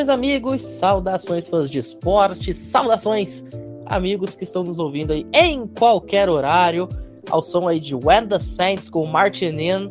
Saudações, 0.00 0.08
amigos, 0.08 0.62
saudações, 0.62 1.48
fãs 1.48 1.70
de 1.70 1.78
esporte, 1.78 2.54
saudações, 2.54 3.44
amigos 3.84 4.34
que 4.34 4.44
estão 4.44 4.62
nos 4.62 4.78
ouvindo 4.78 5.12
aí 5.12 5.26
em 5.32 5.66
qualquer 5.66 6.28
horário, 6.28 6.88
ao 7.28 7.42
som 7.42 7.68
aí 7.68 7.78
de 7.78 7.94
When 7.94 8.26
the 8.28 8.38
Saints 8.38 8.88
com 8.88 9.04
Martin 9.04 9.58
In, 9.58 9.88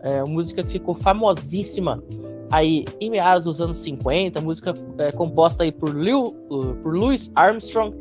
é, 0.00 0.24
música 0.24 0.62
que 0.62 0.72
ficou 0.72 0.94
famosíssima 0.94 2.02
aí 2.50 2.86
em 3.00 3.10
meados 3.10 3.44
dos 3.44 3.60
anos 3.60 3.78
50, 3.78 4.40
música 4.40 4.72
é, 4.96 5.12
composta 5.12 5.62
aí 5.62 5.72
por, 5.72 5.90
Lil, 5.94 6.32
por 6.82 6.96
Louis 6.96 7.30
Armstrong, 7.34 7.94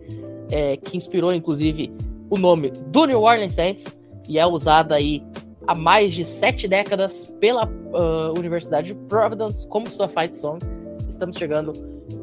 é, 0.50 0.78
que 0.78 0.95
inspirou 0.95 1.34
inclusive 1.34 1.91
o 2.30 2.38
nome 2.38 2.72
do 2.88 3.05
New 3.05 3.22
Orleans 3.22 3.53
Saints 3.53 3.86
e 4.30 4.39
é 4.39 4.45
usada 4.45 4.95
aí 4.95 5.22
há 5.67 5.76
mais 5.76 6.14
de 6.14 6.23
sete 6.23 6.70
décadas 6.70 7.26
pela 7.41 7.66
uh, 7.66 8.38
Universidade 8.38 8.94
de 8.94 8.95
Providence 9.08 9.67
como 9.67 9.89
sua 9.89 10.08
fight 10.08 10.38
song. 10.38 10.78
Estamos 11.20 11.36
chegando 11.36 11.73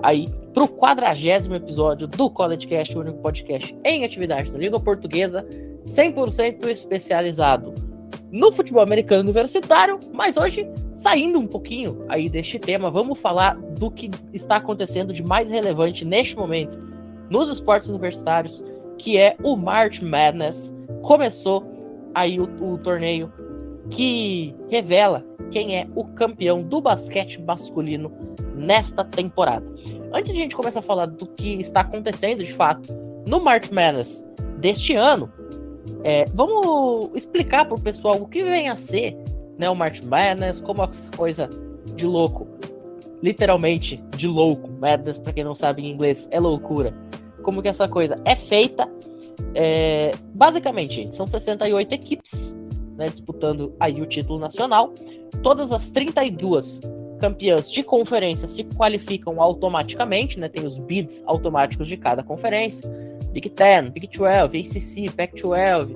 aí 0.02 0.26
para 0.54 0.64
o 0.64 0.68
quadragésimo 0.68 1.54
episódio 1.54 2.06
do 2.06 2.30
College 2.30 2.66
Cast, 2.66 2.96
o 2.96 3.02
único 3.02 3.18
podcast 3.18 3.76
em 3.84 4.06
atividade 4.06 4.50
na 4.50 4.56
língua 4.56 4.80
portuguesa, 4.80 5.46
100% 5.84 6.66
especializado 6.70 7.74
no 8.32 8.50
futebol 8.50 8.82
americano 8.82 9.20
universitário, 9.20 10.00
mas 10.14 10.38
hoje 10.38 10.66
saindo 10.94 11.38
um 11.38 11.46
pouquinho 11.46 12.06
aí 12.08 12.30
deste 12.30 12.58
tema, 12.58 12.90
vamos 12.90 13.18
falar 13.18 13.58
do 13.78 13.90
que 13.90 14.10
está 14.32 14.56
acontecendo 14.56 15.12
de 15.12 15.22
mais 15.22 15.46
relevante 15.46 16.02
neste 16.02 16.34
momento 16.34 16.78
nos 17.28 17.50
esportes 17.50 17.90
universitários, 17.90 18.64
que 18.96 19.18
é 19.18 19.36
o 19.42 19.56
March 19.56 20.00
Madness. 20.00 20.74
Começou 21.02 21.62
aí 22.14 22.40
o, 22.40 22.44
o 22.62 22.78
torneio 22.78 23.30
que 23.90 24.54
revela 24.70 25.22
quem 25.50 25.76
é 25.76 25.86
o 25.94 26.04
campeão 26.04 26.62
do 26.62 26.80
basquete 26.80 27.40
masculino 27.40 28.12
nesta 28.54 29.04
temporada. 29.04 29.66
Antes 30.12 30.32
de 30.32 30.38
a 30.38 30.42
gente 30.42 30.56
começar 30.56 30.80
a 30.80 30.82
falar 30.82 31.06
do 31.06 31.26
que 31.26 31.60
está 31.60 31.80
acontecendo 31.80 32.44
de 32.44 32.52
fato 32.52 32.92
no 33.26 33.40
March 33.40 33.70
Madness 33.70 34.24
deste 34.58 34.94
ano, 34.94 35.30
é, 36.04 36.24
vamos 36.32 37.10
explicar 37.14 37.64
para 37.64 37.74
o 37.74 37.80
pessoal 37.80 38.20
o 38.20 38.28
que 38.28 38.42
vem 38.42 38.68
a 38.68 38.76
ser 38.76 39.16
né, 39.58 39.68
o 39.70 39.74
March 39.74 40.02
Madness, 40.02 40.60
como 40.60 40.82
essa 40.82 41.10
coisa 41.16 41.48
de 41.94 42.06
louco, 42.06 42.46
literalmente 43.22 44.02
de 44.16 44.26
louco, 44.26 44.70
Madness, 44.70 45.18
para 45.18 45.32
quem 45.32 45.44
não 45.44 45.54
sabe 45.54 45.82
em 45.82 45.90
inglês, 45.90 46.28
é 46.30 46.38
loucura. 46.38 46.94
Como 47.42 47.62
que 47.62 47.68
essa 47.68 47.88
coisa 47.88 48.20
é 48.24 48.36
feita 48.36 48.88
é, 49.54 50.12
basicamente, 50.34 51.14
são 51.14 51.26
68 51.26 51.92
equipes 51.92 52.54
né, 52.96 53.08
disputando 53.08 53.74
aí 53.78 54.00
o 54.00 54.06
título 54.06 54.38
nacional. 54.38 54.92
Todas 55.42 55.72
as 55.72 55.88
32 55.90 56.80
campeãs 57.20 57.70
de 57.70 57.82
conferência 57.82 58.46
se 58.46 58.64
qualificam 58.64 59.40
automaticamente, 59.40 60.38
né, 60.38 60.48
tem 60.48 60.66
os 60.66 60.78
bids 60.78 61.22
automáticos 61.26 61.88
de 61.88 61.96
cada 61.96 62.22
conferência. 62.22 62.88
Big 63.32 63.50
Ten, 63.50 63.90
Big 63.90 64.08
12, 64.08 64.58
ACC, 64.58 65.14
Pac-12 65.14 65.94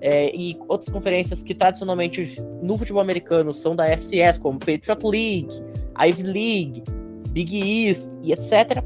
é, 0.00 0.34
e 0.34 0.58
outras 0.66 0.92
conferências 0.92 1.42
que 1.42 1.54
tradicionalmente 1.54 2.40
no 2.62 2.76
futebol 2.76 3.00
americano 3.00 3.52
são 3.52 3.76
da 3.76 3.86
FCS, 3.86 4.38
como 4.38 4.58
Patriot 4.58 5.04
League, 5.04 5.62
Ivy 5.98 6.22
League, 6.22 6.82
Big 7.30 7.86
East 7.86 8.06
e 8.22 8.32
etc. 8.32 8.82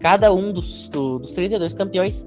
Cada 0.00 0.32
um 0.32 0.52
dos, 0.52 0.88
do, 0.88 1.20
dos 1.20 1.32
32 1.32 1.74
campeões 1.74 2.26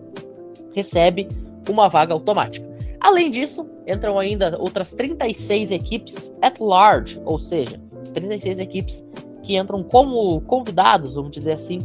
recebe 0.73 1.27
uma 1.69 1.89
vaga 1.89 2.13
automática. 2.13 2.74
Além 3.05 3.29
disso, 3.29 3.69
entram 3.85 4.17
ainda 4.17 4.57
outras 4.57 4.91
36 4.91 5.69
equipes 5.69 6.33
at 6.41 6.59
large, 6.59 7.21
ou 7.23 7.37
seja, 7.37 7.79
36 8.15 8.57
equipes 8.57 9.05
que 9.43 9.55
entram 9.55 9.83
como 9.83 10.41
convidados, 10.41 11.13
vamos 11.13 11.29
dizer 11.29 11.51
assim, 11.51 11.77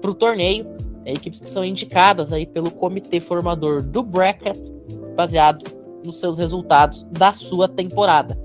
para 0.00 0.12
o 0.12 0.14
torneio, 0.14 0.64
é, 1.04 1.12
equipes 1.12 1.40
que 1.40 1.50
são 1.50 1.64
indicadas 1.64 2.32
aí 2.32 2.46
pelo 2.46 2.70
comitê 2.70 3.20
formador 3.20 3.82
do 3.82 4.00
bracket, 4.00 4.56
baseado 5.16 5.64
nos 6.06 6.18
seus 6.18 6.38
resultados 6.38 7.02
da 7.10 7.32
sua 7.32 7.66
temporada. 7.66 8.38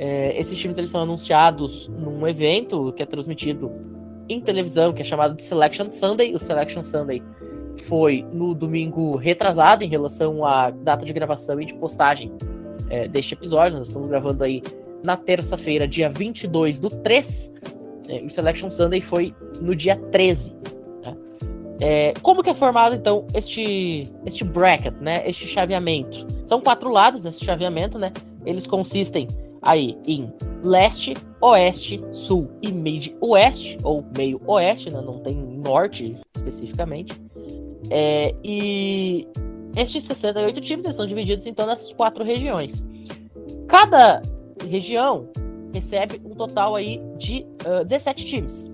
É, 0.00 0.36
esses 0.36 0.58
times 0.58 0.76
eles 0.76 0.90
são 0.90 1.02
anunciados 1.02 1.86
num 1.86 2.26
evento 2.26 2.92
que 2.96 3.02
é 3.04 3.06
transmitido 3.06 3.70
em 4.28 4.40
televisão, 4.40 4.92
que 4.92 5.02
é 5.02 5.04
chamado 5.04 5.36
de 5.36 5.44
Selection 5.44 5.92
Sunday. 5.92 6.34
O 6.34 6.40
Selection 6.40 6.82
Sunday 6.82 7.22
foi 7.82 8.24
no 8.32 8.54
domingo 8.54 9.16
retrasado 9.16 9.84
em 9.84 9.88
relação 9.88 10.44
à 10.44 10.70
data 10.70 11.04
de 11.04 11.12
gravação 11.12 11.60
e 11.60 11.66
de 11.66 11.74
postagem 11.74 12.32
é, 12.88 13.08
deste 13.08 13.34
episódio. 13.34 13.78
Nós 13.78 13.88
estamos 13.88 14.08
gravando 14.08 14.42
aí 14.42 14.62
na 15.04 15.16
terça-feira, 15.16 15.86
dia 15.86 16.10
22 16.10 16.80
do 16.80 16.88
3. 16.88 17.52
É, 18.08 18.22
o 18.22 18.30
Selection 18.30 18.70
Sunday 18.70 19.00
foi 19.00 19.34
no 19.60 19.74
dia 19.74 19.96
13. 19.96 20.52
Né? 21.04 21.16
É, 21.80 22.14
como 22.22 22.42
que 22.42 22.50
é 22.50 22.54
formado, 22.54 22.94
então, 22.94 23.26
este, 23.34 24.04
este 24.24 24.44
bracket, 24.44 24.94
né? 25.00 25.28
Este 25.28 25.46
chaveamento? 25.46 26.26
São 26.46 26.60
quatro 26.60 26.90
lados 26.90 27.22
nesse 27.24 27.44
chaveamento, 27.44 27.98
né? 27.98 28.12
Eles 28.44 28.66
consistem 28.66 29.28
aí 29.62 29.96
em 30.06 30.32
leste, 30.62 31.14
oeste, 31.40 32.02
sul 32.12 32.50
e 32.62 32.72
mid-oeste, 32.72 33.78
ou 33.82 34.04
meio-oeste, 34.16 34.90
né? 34.90 35.00
Não 35.00 35.18
tem 35.18 35.34
norte 35.34 36.16
especificamente. 36.36 37.23
É, 37.90 38.34
e 38.42 39.26
estes 39.76 40.04
68 40.04 40.60
times 40.60 40.86
estão 40.86 41.06
divididos 41.06 41.46
então 41.46 41.66
nessas 41.66 41.92
quatro 41.92 42.24
regiões. 42.24 42.84
Cada 43.68 44.22
região 44.68 45.28
recebe 45.72 46.20
um 46.24 46.34
total 46.34 46.76
aí 46.76 47.00
de 47.18 47.46
uh, 47.66 47.84
17 47.84 48.24
times. 48.24 48.70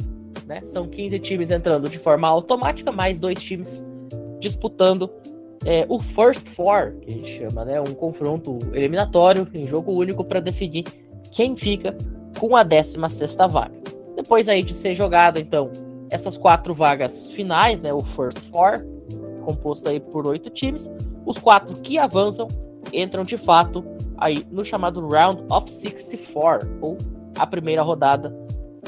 Né? 0.46 0.62
São 0.66 0.88
15 0.88 1.18
times 1.20 1.50
entrando 1.50 1.88
de 1.88 1.98
forma 1.98 2.28
automática, 2.28 2.92
mais 2.92 3.18
dois 3.18 3.40
times 3.42 3.82
disputando 4.40 5.10
é, 5.64 5.84
o 5.88 6.00
First 6.00 6.46
Four, 6.56 6.94
que 7.00 7.10
a 7.10 7.14
gente 7.14 7.38
chama, 7.38 7.64
né? 7.64 7.80
Um 7.80 7.94
confronto 7.94 8.58
eliminatório 8.72 9.46
em 9.52 9.66
jogo 9.66 9.92
único 9.92 10.24
para 10.24 10.40
definir 10.40 10.84
quem 11.30 11.56
fica 11.56 11.94
com 12.38 12.56
a 12.56 12.62
16 12.62 13.36
vaga. 13.50 13.74
Depois 14.16 14.48
aí 14.48 14.62
de 14.62 14.74
ser 14.74 14.94
jogada, 14.94 15.38
então, 15.38 15.70
essas 16.10 16.36
quatro 16.36 16.74
vagas 16.74 17.30
finais, 17.32 17.82
né? 17.82 17.92
O 17.92 18.00
First 18.00 18.38
Four, 18.50 18.84
composto 19.40 19.88
aí 19.88 20.00
por 20.00 20.26
oito 20.26 20.50
times. 20.50 20.90
Os 21.26 21.38
quatro 21.38 21.74
que 21.80 21.98
avançam 21.98 22.48
entram 22.92 23.24
de 23.24 23.36
fato 23.36 23.84
aí 24.18 24.46
no 24.50 24.64
chamado 24.64 25.06
Round 25.06 25.42
of 25.50 25.70
64, 25.70 26.68
ou 26.80 26.98
a 27.38 27.46
primeira 27.46 27.82
rodada 27.82 28.34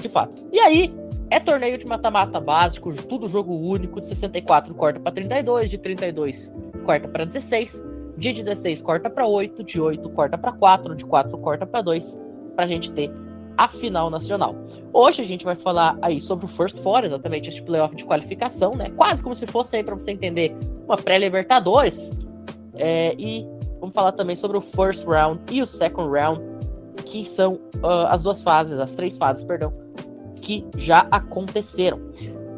de 0.00 0.08
fato. 0.08 0.46
E 0.52 0.58
aí 0.58 0.94
é 1.30 1.40
torneio 1.40 1.78
de 1.78 1.86
mata-mata 1.86 2.38
básico, 2.38 2.92
tudo 2.92 3.28
jogo 3.28 3.54
único, 3.54 4.00
de 4.00 4.06
64 4.06 4.74
corta 4.74 5.00
para 5.00 5.12
32, 5.12 5.70
de 5.70 5.78
32 5.78 6.52
corta 6.84 7.08
para 7.08 7.24
16, 7.24 7.82
de 8.18 8.32
16 8.32 8.82
corta 8.82 9.08
para 9.08 9.26
8, 9.26 9.64
de 9.64 9.80
8 9.80 10.10
corta 10.10 10.36
para 10.36 10.52
4, 10.52 10.94
de 10.94 11.04
4 11.04 11.38
corta 11.38 11.66
para 11.66 11.80
2, 11.80 12.18
para 12.54 12.64
a 12.64 12.68
gente 12.68 12.90
ter 12.92 13.10
a 13.56 13.68
final 13.68 14.10
nacional. 14.10 14.54
Hoje 14.92 15.22
a 15.22 15.24
gente 15.24 15.44
vai 15.44 15.56
falar 15.56 15.96
aí 16.02 16.20
sobre 16.20 16.44
o 16.44 16.48
First 16.48 16.78
Four, 16.80 17.04
exatamente 17.04 17.48
este 17.48 17.62
playoff 17.62 17.94
de 17.94 18.04
qualificação, 18.04 18.72
né? 18.72 18.90
Quase 18.90 19.22
como 19.22 19.34
se 19.34 19.46
fosse 19.46 19.76
aí 19.76 19.84
para 19.84 19.94
você 19.94 20.10
entender 20.10 20.54
uma 20.84 20.96
pré-Libertadores. 20.96 22.10
É, 22.74 23.14
e 23.18 23.46
vamos 23.80 23.94
falar 23.94 24.12
também 24.12 24.36
sobre 24.36 24.56
o 24.56 24.60
First 24.60 25.04
Round 25.04 25.40
e 25.50 25.62
o 25.62 25.66
Second 25.66 26.10
Round, 26.10 26.42
que 27.04 27.24
são 27.26 27.54
uh, 27.82 28.06
as 28.08 28.22
duas 28.22 28.42
fases, 28.42 28.78
as 28.78 28.94
três 28.94 29.16
fases, 29.16 29.44
perdão, 29.44 29.72
que 30.40 30.64
já 30.76 31.06
aconteceram. 31.10 32.00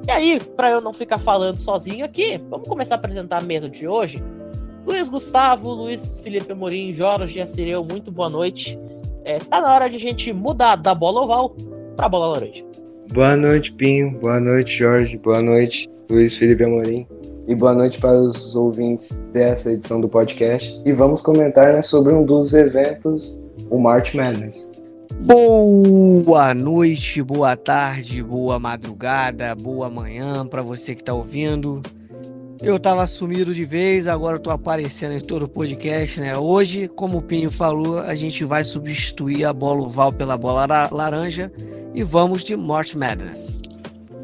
E 0.07 0.11
aí, 0.11 0.39
para 0.39 0.71
eu 0.71 0.81
não 0.81 0.93
ficar 0.93 1.19
falando 1.19 1.59
sozinho 1.59 2.05
aqui, 2.05 2.39
vamos 2.51 2.69
começar 2.69 2.97
a 2.97 2.99
apresentar 2.99 3.39
a 3.39 3.45
mesa 3.45 3.69
de 3.69 3.89
hoje. 3.89 4.23
Luiz 4.87 5.09
Gustavo, 5.09 5.71
Luiz 5.71 6.21
Felipe 6.21 6.53
Amorim, 6.53 6.93
Jorge 6.93 7.41
Assireu, 7.41 7.83
muito 7.83 8.13
boa 8.13 8.29
noite 8.29 8.79
é, 9.25 9.39
tá 9.39 9.61
na 9.61 9.75
hora 9.75 9.89
de 9.89 9.97
a 9.97 10.01
gente 10.01 10.33
mudar 10.33 10.77
da 10.77 10.95
bola 10.95 11.23
oval 11.23 11.57
para 11.97 12.09
bola 12.09 12.29
laranja. 12.29 12.65
Boa 13.13 13.37
noite, 13.37 13.73
Pinho. 13.73 14.11
Boa 14.19 14.41
noite, 14.41 14.79
Jorge. 14.79 15.17
Boa 15.19 15.41
noite, 15.41 15.89
Luiz 16.11 16.37
Felipe 16.37 16.65
Amorim. 16.65 17.07
E 17.47 17.55
boa 17.55 17.75
noite 17.75 17.99
para 17.99 18.19
os 18.19 18.57
ouvintes 18.57 19.23
dessa 19.33 19.73
edição 19.73 20.01
do 20.01 20.09
podcast. 20.09 20.81
E 20.85 20.93
vamos 20.93 21.23
comentar 21.23 21.73
né, 21.73 21.83
sobre 21.83 22.13
um 22.13 22.25
dos 22.25 22.55
eventos, 22.55 23.39
o 23.71 23.79
March 23.79 24.15
Madness. 24.15 24.71
Boa 25.21 26.55
noite, 26.55 27.23
boa 27.23 27.57
tarde, 27.57 28.23
boa 28.23 28.59
madrugada, 28.59 29.55
boa 29.55 29.89
manhã 29.89 30.47
para 30.47 30.63
você 30.63 30.95
que 30.95 31.03
está 31.03 31.15
ouvindo. 31.15 31.83
Eu 32.65 32.79
tava 32.79 33.07
sumido 33.07 33.53
de 33.53 33.63
vez, 33.63 34.09
agora 34.09 34.37
eu 34.37 34.41
tô 34.41 34.49
aparecendo 34.49 35.13
em 35.13 35.21
todo 35.21 35.45
o 35.45 35.49
podcast, 35.49 36.19
né? 36.19 36.35
Hoje, 36.35 36.89
como 36.89 37.19
o 37.19 37.23
Pinho 37.23 37.51
falou, 37.51 37.99
a 37.99 38.15
gente 38.15 38.43
vai 38.43 38.65
substituir 38.65 39.45
a 39.45 39.53
bola 39.53 39.83
oval 39.83 40.11
pela 40.11 40.39
bola 40.39 40.89
laranja 40.91 41.53
e 41.95 42.03
vamos 42.03 42.43
de 42.43 42.57
March 42.57 42.95
Madness. 42.95 43.59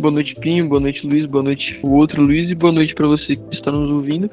Boa 0.01 0.11
noite, 0.11 0.35
Pinho, 0.41 0.67
boa 0.67 0.81
noite, 0.81 1.07
Luiz, 1.07 1.27
boa 1.27 1.45
noite, 1.45 1.79
o 1.83 1.91
outro 1.91 2.23
Luiz, 2.23 2.51
e 2.51 2.55
boa 2.55 2.73
noite 2.73 2.95
para 2.95 3.07
você 3.07 3.37
que 3.37 3.55
está 3.55 3.71
nos 3.71 3.91
ouvindo 3.91 4.31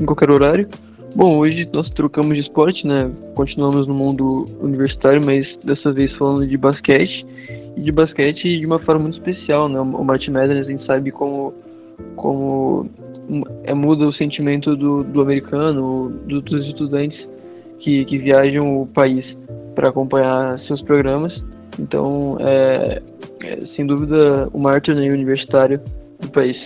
em 0.00 0.06
qualquer 0.06 0.30
horário. 0.30 0.66
Bom, 1.14 1.36
hoje 1.36 1.68
nós 1.74 1.90
trocamos 1.90 2.34
de 2.34 2.40
esporte, 2.40 2.86
né? 2.86 3.10
Continuamos 3.34 3.86
no 3.86 3.92
mundo 3.92 4.46
universitário, 4.62 5.22
mas 5.22 5.46
dessa 5.62 5.92
vez 5.92 6.10
falando 6.16 6.46
de 6.46 6.56
basquete. 6.56 7.26
e 7.76 7.80
de 7.82 7.92
basquete 7.92 8.58
de 8.58 8.64
uma 8.64 8.78
forma 8.78 9.02
muito 9.02 9.18
especial, 9.18 9.68
né? 9.68 9.78
O 9.78 10.02
March 10.02 10.26
Madness 10.28 10.66
a 10.66 10.70
gente 10.70 10.86
sabe 10.86 11.10
como, 11.10 11.52
como 12.16 12.88
é, 13.64 13.74
muda 13.74 14.06
o 14.06 14.12
sentimento 14.12 14.76
do, 14.76 15.04
do 15.04 15.20
americano, 15.20 16.10
do, 16.26 16.40
dos 16.40 16.66
estudantes 16.66 17.18
que, 17.78 18.04
que 18.04 18.18
viajam 18.18 18.82
o 18.82 18.86
país 18.86 19.24
para 19.74 19.88
acompanhar 19.88 20.58
seus 20.60 20.82
programas. 20.82 21.42
Então, 21.78 22.36
é, 22.40 23.02
é, 23.42 23.60
sem 23.74 23.86
dúvida, 23.86 24.48
o 24.52 24.58
maior 24.58 24.80
torneio 24.80 25.12
universitário 25.12 25.80
do 26.20 26.28
país. 26.30 26.56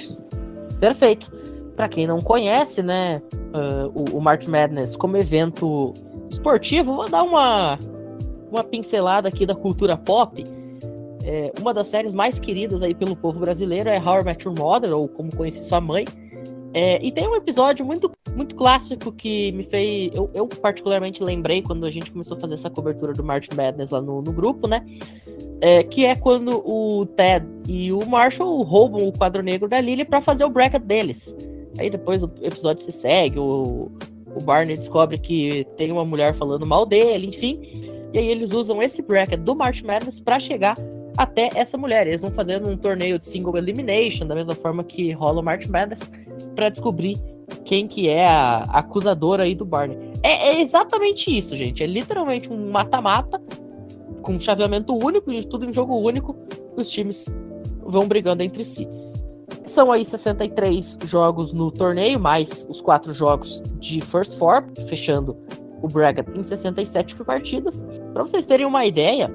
Perfeito. 0.80 1.30
Para 1.76 1.88
quem 1.88 2.06
não 2.06 2.20
conhece, 2.20 2.82
né, 2.82 3.20
uh, 3.54 3.90
o, 3.94 4.18
o 4.18 4.20
March 4.20 4.46
Madness 4.46 4.96
como 4.96 5.16
evento 5.16 5.92
esportivo, 6.30 6.96
vou 6.96 7.08
dar 7.08 7.22
uma, 7.22 7.78
uma 8.50 8.64
pincelada 8.64 9.28
aqui 9.28 9.44
da 9.46 9.54
cultura 9.54 9.96
pop. 9.96 10.42
É, 11.22 11.52
uma 11.60 11.74
das 11.74 11.88
séries 11.88 12.12
mais 12.12 12.38
queridas 12.38 12.82
aí 12.82 12.94
pelo 12.94 13.16
povo 13.16 13.40
brasileiro 13.40 13.88
é 13.88 13.98
How 13.98 14.20
I 14.20 14.24
Met 14.24 14.46
Your 14.46 14.56
Mother, 14.56 14.92
ou 14.92 15.08
Como 15.08 15.34
Conheci 15.34 15.62
Sua 15.64 15.80
Mãe. 15.80 16.04
É, 16.78 17.02
e 17.02 17.10
tem 17.10 17.26
um 17.26 17.34
episódio 17.34 17.86
muito, 17.86 18.12
muito 18.34 18.54
clássico 18.54 19.10
que 19.10 19.50
me 19.52 19.64
fez. 19.64 20.14
Eu, 20.14 20.30
eu, 20.34 20.46
particularmente 20.46 21.24
lembrei 21.24 21.62
quando 21.62 21.86
a 21.86 21.90
gente 21.90 22.10
começou 22.10 22.36
a 22.36 22.40
fazer 22.40 22.52
essa 22.52 22.68
cobertura 22.68 23.14
do 23.14 23.24
March 23.24 23.48
Madness 23.56 23.88
lá 23.88 24.02
no, 24.02 24.20
no 24.20 24.30
grupo, 24.30 24.68
né? 24.68 24.84
É, 25.62 25.82
que 25.82 26.04
é 26.04 26.14
quando 26.14 26.62
o 26.68 27.06
Ted 27.06 27.46
e 27.66 27.90
o 27.90 28.04
Marshall 28.04 28.62
roubam 28.62 29.08
o 29.08 29.12
quadro 29.12 29.42
negro 29.42 29.66
da 29.70 29.80
Lily 29.80 30.04
para 30.04 30.20
fazer 30.20 30.44
o 30.44 30.50
bracket 30.50 30.82
deles. 30.82 31.34
Aí 31.78 31.88
depois 31.88 32.22
o 32.22 32.30
episódio 32.42 32.84
se 32.84 32.92
segue, 32.92 33.38
o, 33.38 33.90
o 34.34 34.40
Barney 34.42 34.76
descobre 34.76 35.16
que 35.16 35.66
tem 35.78 35.90
uma 35.90 36.04
mulher 36.04 36.34
falando 36.34 36.66
mal 36.66 36.84
dele, 36.84 37.28
enfim. 37.28 37.58
E 38.12 38.18
aí 38.18 38.28
eles 38.28 38.52
usam 38.52 38.82
esse 38.82 39.00
bracket 39.00 39.40
do 39.40 39.56
March 39.56 39.80
Madness 39.80 40.20
para 40.20 40.38
chegar 40.38 40.76
até 41.16 41.48
essa 41.54 41.78
mulher. 41.78 42.06
Eles 42.06 42.20
vão 42.20 42.30
fazendo 42.30 42.68
um 42.68 42.76
torneio 42.76 43.18
de 43.18 43.24
single 43.24 43.56
elimination, 43.56 44.26
da 44.26 44.34
mesma 44.34 44.54
forma 44.54 44.84
que 44.84 45.10
rola 45.12 45.40
o 45.40 45.42
March 45.42 45.66
Madness, 45.68 46.00
para 46.54 46.68
descobrir 46.68 47.18
quem 47.64 47.86
que 47.86 48.08
é 48.08 48.26
a 48.26 48.58
acusadora 48.62 49.44
aí 49.44 49.54
do 49.54 49.64
Barney. 49.64 49.98
É, 50.22 50.48
é 50.48 50.60
exatamente 50.60 51.36
isso, 51.36 51.56
gente. 51.56 51.82
É 51.82 51.86
literalmente 51.86 52.52
um 52.52 52.70
mata-mata 52.70 53.40
com 54.22 54.32
um 54.32 54.40
chaveamento 54.40 54.92
único, 54.92 55.30
de 55.30 55.46
tudo 55.46 55.64
em 55.64 55.72
jogo 55.72 55.94
único, 55.96 56.36
os 56.76 56.90
times 56.90 57.26
vão 57.80 58.08
brigando 58.08 58.42
entre 58.42 58.64
si. 58.64 58.88
São 59.64 59.92
aí 59.92 60.04
63 60.04 60.98
jogos 61.04 61.52
no 61.52 61.70
torneio, 61.70 62.18
mais 62.18 62.66
os 62.68 62.80
quatro 62.80 63.12
jogos 63.12 63.62
de 63.78 64.00
First 64.00 64.36
Four, 64.36 64.64
fechando 64.88 65.36
o 65.80 65.88
bracket 65.88 66.26
em 66.34 66.42
67 66.42 67.14
partidas. 67.24 67.84
Para 68.12 68.22
vocês 68.22 68.44
terem 68.44 68.66
uma 68.66 68.84
ideia, 68.84 69.30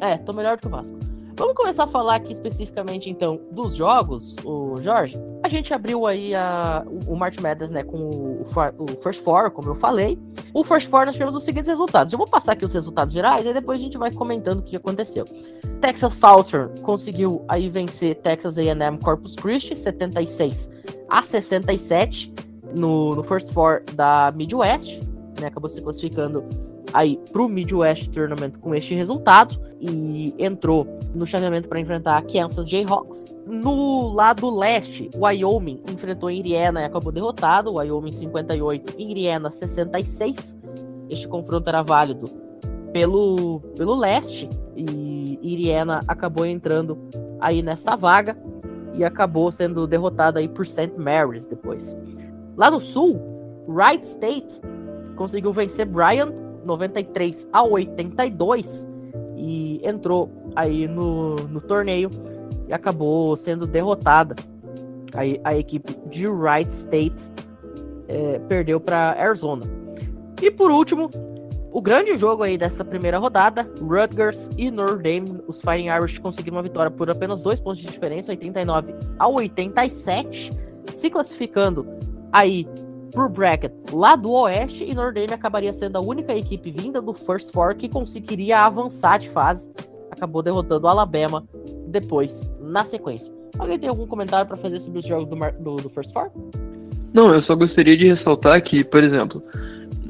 É, 0.00 0.16
tô 0.18 0.32
melhor 0.32 0.58
que 0.58 0.66
o 0.66 0.70
Vasco. 0.70 1.07
Vamos 1.38 1.54
começar 1.54 1.84
a 1.84 1.86
falar 1.86 2.16
aqui 2.16 2.32
especificamente, 2.32 3.08
então, 3.08 3.40
dos 3.52 3.76
jogos, 3.76 4.34
o 4.44 4.74
Jorge. 4.82 5.16
A 5.40 5.48
gente 5.48 5.72
abriu 5.72 6.04
aí 6.04 6.34
a, 6.34 6.84
o 7.06 7.14
March 7.14 7.38
Madness, 7.38 7.70
né, 7.70 7.84
com 7.84 7.96
o, 7.96 8.46
o, 8.76 8.86
First 9.04 9.22
Four, 9.22 9.52
como 9.52 9.68
eu 9.68 9.76
falei. 9.76 10.18
O 10.52 10.64
First 10.64 10.88
Four 10.88 11.06
nós 11.06 11.14
tivemos 11.14 11.36
os 11.36 11.44
seguintes 11.44 11.68
resultados. 11.68 12.12
Eu 12.12 12.18
vou 12.18 12.26
passar 12.26 12.54
aqui 12.54 12.64
os 12.64 12.72
resultados 12.72 13.14
gerais 13.14 13.46
e 13.46 13.52
depois 13.52 13.78
a 13.78 13.82
gente 13.84 13.96
vai 13.96 14.12
comentando 14.12 14.58
o 14.58 14.62
que 14.62 14.74
aconteceu. 14.74 15.24
Texas 15.80 16.12
Southern 16.14 16.76
conseguiu 16.80 17.44
aí 17.46 17.70
vencer 17.70 18.16
Texas 18.16 18.58
A&M 18.58 18.98
Corpus 18.98 19.36
Christi, 19.36 19.78
76 19.78 20.68
a 21.08 21.22
67 21.22 22.34
no, 22.76 23.14
no 23.14 23.22
First 23.22 23.52
Four 23.52 23.84
da 23.94 24.32
Midwest, 24.34 25.00
né, 25.40 25.46
acabou 25.46 25.70
se 25.70 25.80
classificando 25.80 26.44
aí 26.92 27.18
pro 27.32 27.48
Midwest 27.48 28.10
Tournament 28.10 28.52
com 28.60 28.74
este 28.74 28.94
resultado 28.94 29.58
e 29.80 30.34
entrou 30.38 30.86
no 31.14 31.26
chaveamento 31.26 31.68
para 31.68 31.80
enfrentar 31.80 32.16
a 32.16 32.22
Kansas 32.22 32.68
Jayhawks. 32.68 33.34
No 33.46 34.12
lado 34.12 34.50
leste, 34.50 35.10
Wyoming 35.16 35.82
enfrentou 35.90 36.30
Indiana 36.30 36.82
e 36.82 36.84
acabou 36.84 37.12
derrotado, 37.12 37.74
Wyoming 37.74 38.12
58 38.12 38.94
e 38.98 39.10
Indiana 39.10 39.50
66. 39.50 40.56
Este 41.08 41.26
confronto 41.28 41.68
era 41.68 41.82
válido 41.82 42.26
pelo, 42.92 43.60
pelo 43.76 43.94
leste 43.94 44.48
e 44.76 45.38
Indiana 45.42 46.00
acabou 46.06 46.44
entrando 46.44 46.98
aí 47.40 47.62
nessa 47.62 47.96
vaga 47.96 48.36
e 48.94 49.04
acabou 49.04 49.50
sendo 49.52 49.86
derrotada 49.86 50.40
aí 50.40 50.48
por 50.48 50.66
St. 50.66 50.92
Mary's 50.96 51.46
depois. 51.46 51.96
Lá 52.56 52.70
no 52.70 52.80
sul, 52.80 53.20
Wright 53.68 54.04
State 54.04 54.60
conseguiu 55.14 55.52
vencer 55.52 55.86
Bryant 55.86 56.32
93 56.64 57.46
a 57.52 57.62
82 57.62 58.86
e 59.36 59.80
entrou 59.84 60.30
aí 60.56 60.86
no, 60.88 61.36
no 61.36 61.60
torneio 61.60 62.10
e 62.66 62.72
acabou 62.72 63.36
sendo 63.36 63.66
derrotada. 63.66 64.34
Aí 65.14 65.40
a 65.44 65.56
equipe 65.56 65.96
de 66.10 66.26
Wright 66.26 66.70
State 66.80 67.16
é, 68.08 68.38
perdeu 68.40 68.80
para 68.80 69.16
Arizona. 69.18 69.62
E 70.42 70.50
por 70.50 70.70
último, 70.70 71.10
o 71.70 71.80
grande 71.80 72.16
jogo 72.16 72.42
aí 72.42 72.56
dessa 72.56 72.84
primeira 72.84 73.18
rodada, 73.18 73.70
Rutgers 73.80 74.48
e 74.56 74.70
Notre 74.70 75.02
Dame, 75.02 75.40
os 75.46 75.60
Fighting 75.60 75.88
Irish 75.88 76.18
conseguiram 76.18 76.56
uma 76.56 76.62
vitória 76.62 76.90
por 76.90 77.10
apenas 77.10 77.42
dois 77.42 77.60
pontos 77.60 77.80
de 77.80 77.86
diferença, 77.86 78.32
89 78.32 78.94
a 79.18 79.28
87, 79.28 80.50
se 80.92 81.10
classificando 81.10 81.86
aí 82.32 82.66
por 83.12 83.28
bracket 83.28 83.72
lá 83.92 84.16
do 84.16 84.32
Oeste 84.32 84.84
e 84.84 84.94
Dame 84.94 85.32
acabaria 85.32 85.72
sendo 85.72 85.96
a 85.96 86.00
única 86.00 86.34
equipe 86.34 86.70
vinda 86.70 87.00
do 87.00 87.12
First 87.12 87.52
Four 87.52 87.74
que 87.76 87.88
conseguiria 87.88 88.60
avançar 88.60 89.18
de 89.18 89.28
fase. 89.30 89.70
Acabou 90.10 90.42
derrotando 90.42 90.86
o 90.86 90.88
Alabama 90.88 91.44
depois, 91.86 92.50
na 92.60 92.84
sequência. 92.84 93.32
Alguém 93.58 93.78
tem 93.78 93.88
algum 93.88 94.06
comentário 94.06 94.46
para 94.46 94.56
fazer 94.56 94.80
sobre 94.80 94.98
os 94.98 95.06
jogos 95.06 95.28
do, 95.28 95.36
do, 95.62 95.76
do, 95.82 95.90
First 95.90 96.12
Four? 96.12 96.30
Não, 97.12 97.34
eu 97.34 97.42
só 97.42 97.54
gostaria 97.54 97.96
de 97.96 98.12
ressaltar 98.12 98.62
que, 98.62 98.84
por 98.84 99.02
exemplo, 99.02 99.42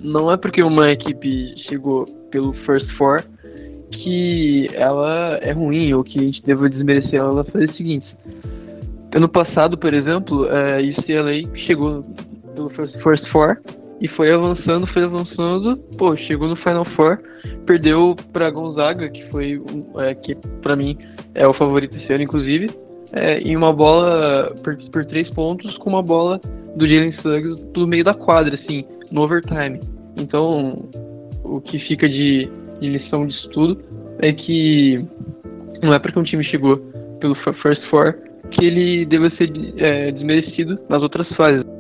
não 0.03 0.31
é 0.31 0.37
porque 0.37 0.63
uma 0.63 0.91
equipe 0.91 1.55
chegou 1.69 2.05
pelo 2.31 2.53
First 2.65 2.91
Four 2.97 3.25
que 3.91 4.67
ela 4.75 5.39
é 5.41 5.53
ruim 5.53 5.93
ou 5.95 6.05
que 6.05 6.19
a 6.19 6.23
gente 6.23 6.43
deva 6.43 6.69
desmerecer 6.69 7.15
ela 7.15 7.45
fazer 7.45 7.71
o 7.71 7.77
seguinte. 7.77 8.17
Ano 9.15 9.29
passado, 9.29 9.79
por 9.79 9.95
exemplo, 9.95 10.47
a 10.47 10.79
UCLA 10.79 11.41
chegou 11.67 12.05
pelo 12.59 12.71
First, 12.71 13.31
Four 13.31 13.59
e 14.01 14.09
foi 14.09 14.33
avançando, 14.33 14.87
foi 14.89 15.05
avançando, 15.05 15.77
pô, 15.97 16.17
chegou 16.17 16.49
no 16.49 16.57
Final 16.57 16.85
Four, 16.97 17.19
perdeu 17.67 18.15
para 18.33 18.51
Gonzaga, 18.51 19.09
que 19.09 19.25
foi 19.31 19.61
é, 19.99 20.15
que 20.15 20.35
para 20.63 20.77
mim 20.77 20.97
é 21.35 21.47
o 21.49 21.55
favorito 21.55 21.97
esse 21.97 22.13
ano, 22.13 22.23
inclusive, 22.23 22.71
é, 23.13 23.39
em 23.39 23.57
uma 23.57 23.73
bola 23.73 24.55
por, 24.63 24.77
por 24.91 25.05
três 25.05 25.29
pontos 25.31 25.77
com 25.79 25.91
uma 25.91 26.03
bola 26.03 26.41
do 26.77 26.87
Jalen 26.87 27.13
Suggs 27.19 27.63
do 27.73 27.87
meio 27.87 28.05
da 28.05 28.15
quadra, 28.15 28.55
assim, 28.55 28.85
no 29.11 29.23
overtime. 29.23 29.81
Então, 30.17 30.89
o 31.43 31.61
que 31.61 31.79
fica 31.81 32.09
de, 32.09 32.49
de 32.81 32.89
lição 32.89 33.27
disso 33.27 33.49
tudo 33.51 33.81
é 34.21 34.33
que 34.33 35.05
não 35.83 35.93
é 35.93 35.99
porque 35.99 36.19
um 36.19 36.25
time 36.25 36.45
chegou 36.45 36.77
pelo 37.21 37.35
First 37.35 37.83
Four 37.91 38.15
que 38.51 38.65
ele 38.65 39.05
deva 39.05 39.31
ser 39.31 39.51
é, 39.77 40.11
desmerecido 40.13 40.79
nas 40.89 41.03
outras 41.03 41.29
fases. 41.37 41.78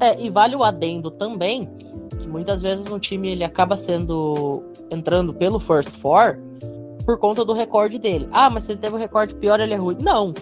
É, 0.00 0.20
e 0.20 0.28
vale 0.28 0.54
o 0.54 0.62
adendo 0.62 1.10
também, 1.10 1.68
que 2.18 2.28
muitas 2.28 2.60
vezes 2.60 2.86
um 2.90 2.98
time 2.98 3.28
ele 3.28 3.44
acaba 3.44 3.76
sendo 3.78 4.62
entrando 4.90 5.32
pelo 5.32 5.58
First 5.58 5.90
Four 6.00 6.38
por 7.04 7.18
conta 7.18 7.44
do 7.44 7.52
recorde 7.52 7.98
dele. 7.98 8.28
Ah, 8.32 8.50
mas 8.50 8.64
se 8.64 8.72
ele 8.72 8.80
teve 8.80 8.94
um 8.94 8.98
recorde 8.98 9.34
pior, 9.34 9.60
ele 9.60 9.72
é 9.72 9.76
ruim. 9.76 9.96
Não. 10.00 10.34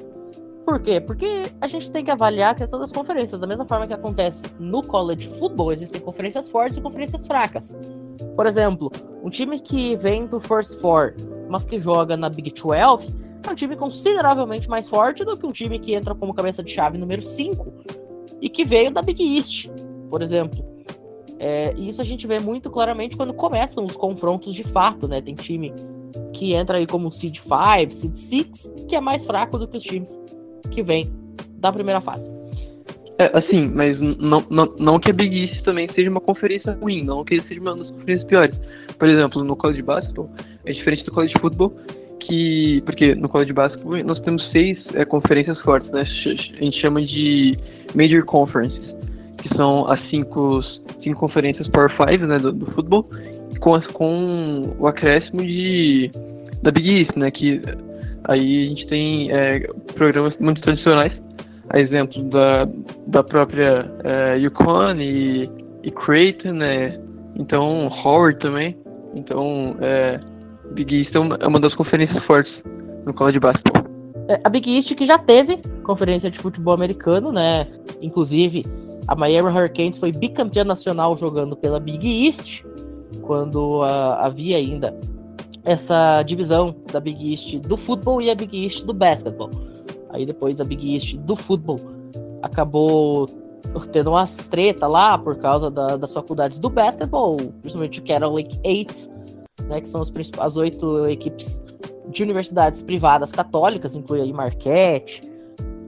Por 0.64 0.80
quê? 0.80 0.99
Porque 0.99 1.52
a 1.61 1.68
gente 1.68 1.90
tem 1.90 2.02
que 2.02 2.11
avaliar 2.11 2.52
a 2.52 2.54
questão 2.54 2.80
das 2.80 2.90
conferências. 2.90 3.38
Da 3.38 3.46
mesma 3.46 3.66
forma 3.66 3.87
que 3.87 3.92
acontece 3.92 4.42
no 4.58 4.82
college 4.82 5.28
football, 5.38 5.73
existem 5.73 6.00
conferências 6.00 6.49
fortes 6.49 6.78
e 6.78 6.80
conferências 6.80 7.26
fracas. 7.26 7.76
Por 8.34 8.46
exemplo, 8.46 8.90
um 9.23 9.28
time 9.28 9.61
que 9.61 9.94
vem 9.96 10.26
do 10.26 10.40
First 10.40 10.80
Four, 10.80 11.14
mas 11.50 11.66
que 11.66 11.78
joga 11.78 12.16
na 12.16 12.30
Big 12.30 12.50
12, 12.50 13.14
é 13.46 13.50
um 13.50 13.54
time 13.54 13.76
consideravelmente 13.76 14.68
mais 14.68 14.88
forte 14.88 15.23
do 15.23 15.37
que 15.37 15.44
um 15.44 15.52
time 15.52 15.78
que 15.78 15.94
entra 15.94 16.14
como 16.14 16.32
cabeça 16.32 16.62
de 16.62 16.73
chave 16.73 16.96
número 16.96 17.20
5 17.20 18.03
e 18.40 18.48
que 18.48 18.64
veio 18.64 18.90
da 18.90 19.02
Big 19.02 19.36
East, 19.36 19.68
por 20.10 20.22
exemplo. 20.22 20.64
É, 21.38 21.74
isso 21.74 22.00
a 22.00 22.04
gente 22.04 22.26
vê 22.26 22.38
muito 22.38 22.70
claramente 22.70 23.16
quando 23.16 23.34
começam 23.34 23.84
os 23.84 23.96
confrontos 23.96 24.54
de 24.54 24.62
fato, 24.64 25.08
né? 25.08 25.20
Tem 25.20 25.34
time 25.34 25.72
que 26.32 26.54
entra 26.54 26.78
aí 26.78 26.86
como 26.86 27.10
Seed 27.10 27.38
5, 27.38 27.92
Seed 27.92 28.14
6, 28.14 28.74
que 28.88 28.96
é 28.96 29.00
mais 29.00 29.24
fraco 29.24 29.58
do 29.58 29.66
que 29.66 29.76
os 29.76 29.82
times 29.82 30.20
que 30.70 30.82
vêm 30.82 31.12
da 31.56 31.72
primeira 31.72 32.00
fase. 32.00 32.30
É, 33.18 33.30
assim, 33.36 33.62
mas 33.72 33.98
não, 34.00 34.44
não, 34.50 34.74
não 34.78 34.98
que 34.98 35.10
a 35.10 35.14
Big 35.14 35.44
East 35.44 35.62
também 35.62 35.86
seja 35.88 36.10
uma 36.10 36.20
conferência 36.20 36.72
ruim, 36.72 37.02
não 37.02 37.24
que 37.24 37.40
seja 37.40 37.60
uma 37.60 37.74
das 37.74 37.90
conferências 37.90 38.24
piores. 38.24 38.60
Por 38.98 39.08
exemplo, 39.08 39.44
no 39.44 39.56
college 39.56 39.82
basketball, 39.82 40.28
é 40.64 40.72
diferente 40.72 41.04
do 41.04 41.12
college 41.12 41.34
football, 41.40 41.72
que. 42.26 42.82
Porque 42.84 43.14
no 43.14 43.28
college 43.28 43.52
basketball 43.52 44.02
nós 44.04 44.20
temos 44.20 44.48
seis 44.50 44.78
é, 44.94 45.04
conferências 45.04 45.58
fortes, 45.60 45.90
né? 45.90 46.00
A 46.00 46.64
gente 46.64 46.80
chama 46.80 47.02
de 47.02 47.56
Major 47.94 48.24
Conferences, 48.24 48.94
que 49.38 49.48
são 49.56 49.88
as 49.90 50.00
cinco, 50.10 50.60
cinco 51.02 51.20
conferências 51.20 51.68
Power 51.68 51.90
5 51.90 52.26
né, 52.26 52.36
do, 52.36 52.52
do 52.52 52.66
futebol, 52.72 53.08
com, 53.60 53.74
as, 53.74 53.86
com 53.88 54.62
o 54.78 54.86
acréscimo 54.86 55.42
de, 55.42 56.10
da 56.62 56.70
Big 56.70 57.00
East, 57.00 57.16
né? 57.16 57.30
Que 57.30 57.60
aí 58.24 58.66
a 58.66 58.68
gente 58.68 58.86
tem 58.86 59.30
é, 59.30 59.60
programas 59.94 60.36
muito 60.38 60.60
tradicionais 60.60 61.12
a 61.70 61.80
exemplo 61.80 62.22
da, 62.24 62.68
da 63.06 63.22
própria 63.22 63.90
é, 64.04 64.36
Yukon 64.38 64.96
e, 64.98 65.48
e 65.82 65.90
Creighton, 65.90 66.52
né? 66.52 66.98
Então, 67.36 67.88
Howard 67.88 68.38
também. 68.38 68.76
Então, 69.14 69.76
é, 69.80 70.20
Big 70.73 70.94
East 70.94 71.14
é 71.14 71.18
uma, 71.18 71.37
é 71.37 71.47
uma 71.47 71.61
das 71.61 71.75
conferências 71.75 72.23
fortes 72.25 72.52
no 73.04 73.12
college 73.14 73.38
basketball. 73.38 73.85
É, 74.28 74.40
a 74.42 74.49
Big 74.49 74.75
East 74.75 74.94
que 74.94 75.06
já 75.06 75.18
teve 75.18 75.59
conferência 75.83 76.30
de 76.30 76.38
futebol 76.38 76.73
americano, 76.75 77.30
né? 77.30 77.66
Inclusive, 78.00 78.64
a 79.06 79.14
Miami 79.14 79.50
Hurricanes 79.50 79.99
foi 79.99 80.12
bicampeã 80.12 80.64
nacional 80.64 81.16
jogando 81.16 81.54
pela 81.54 81.78
Big 81.78 82.26
East, 82.26 82.64
quando 83.23 83.80
uh, 83.80 84.14
havia 84.18 84.56
ainda 84.56 84.99
essa 85.64 86.23
divisão 86.23 86.75
da 86.92 87.00
Big 87.00 87.33
East 87.33 87.59
do 87.61 87.76
futebol 87.76 88.21
e 88.21 88.30
a 88.30 88.35
Big 88.35 88.64
East 88.64 88.85
do 88.85 88.92
basquetebol. 88.92 89.50
Aí 90.11 90.25
depois 90.25 90.61
a 90.61 90.64
Big 90.64 90.94
East 90.94 91.16
do 91.18 91.37
futebol 91.37 91.80
acabou 92.42 93.26
tendo 93.92 94.11
umas 94.11 94.35
treta 94.49 94.87
lá 94.87 95.18
por 95.18 95.37
causa 95.37 95.71
da, 95.71 95.97
das 95.97 96.12
faculdades 96.12 96.59
do 96.59 96.68
basquetebol, 96.68 97.37
principalmente 97.61 97.99
o 97.99 98.04
Carol 98.04 98.35
Lake 98.35 98.59
8, 98.64 99.13
né, 99.68 99.80
que 99.80 99.88
são 99.88 100.00
as, 100.00 100.12
as 100.38 100.56
oito 100.56 101.06
equipes 101.06 101.62
de 102.09 102.23
universidades 102.23 102.83
privadas 102.83 103.33
católicas, 103.33 103.94
inclui 103.94 104.21
aí 104.21 104.33
Marquette, 104.33 105.23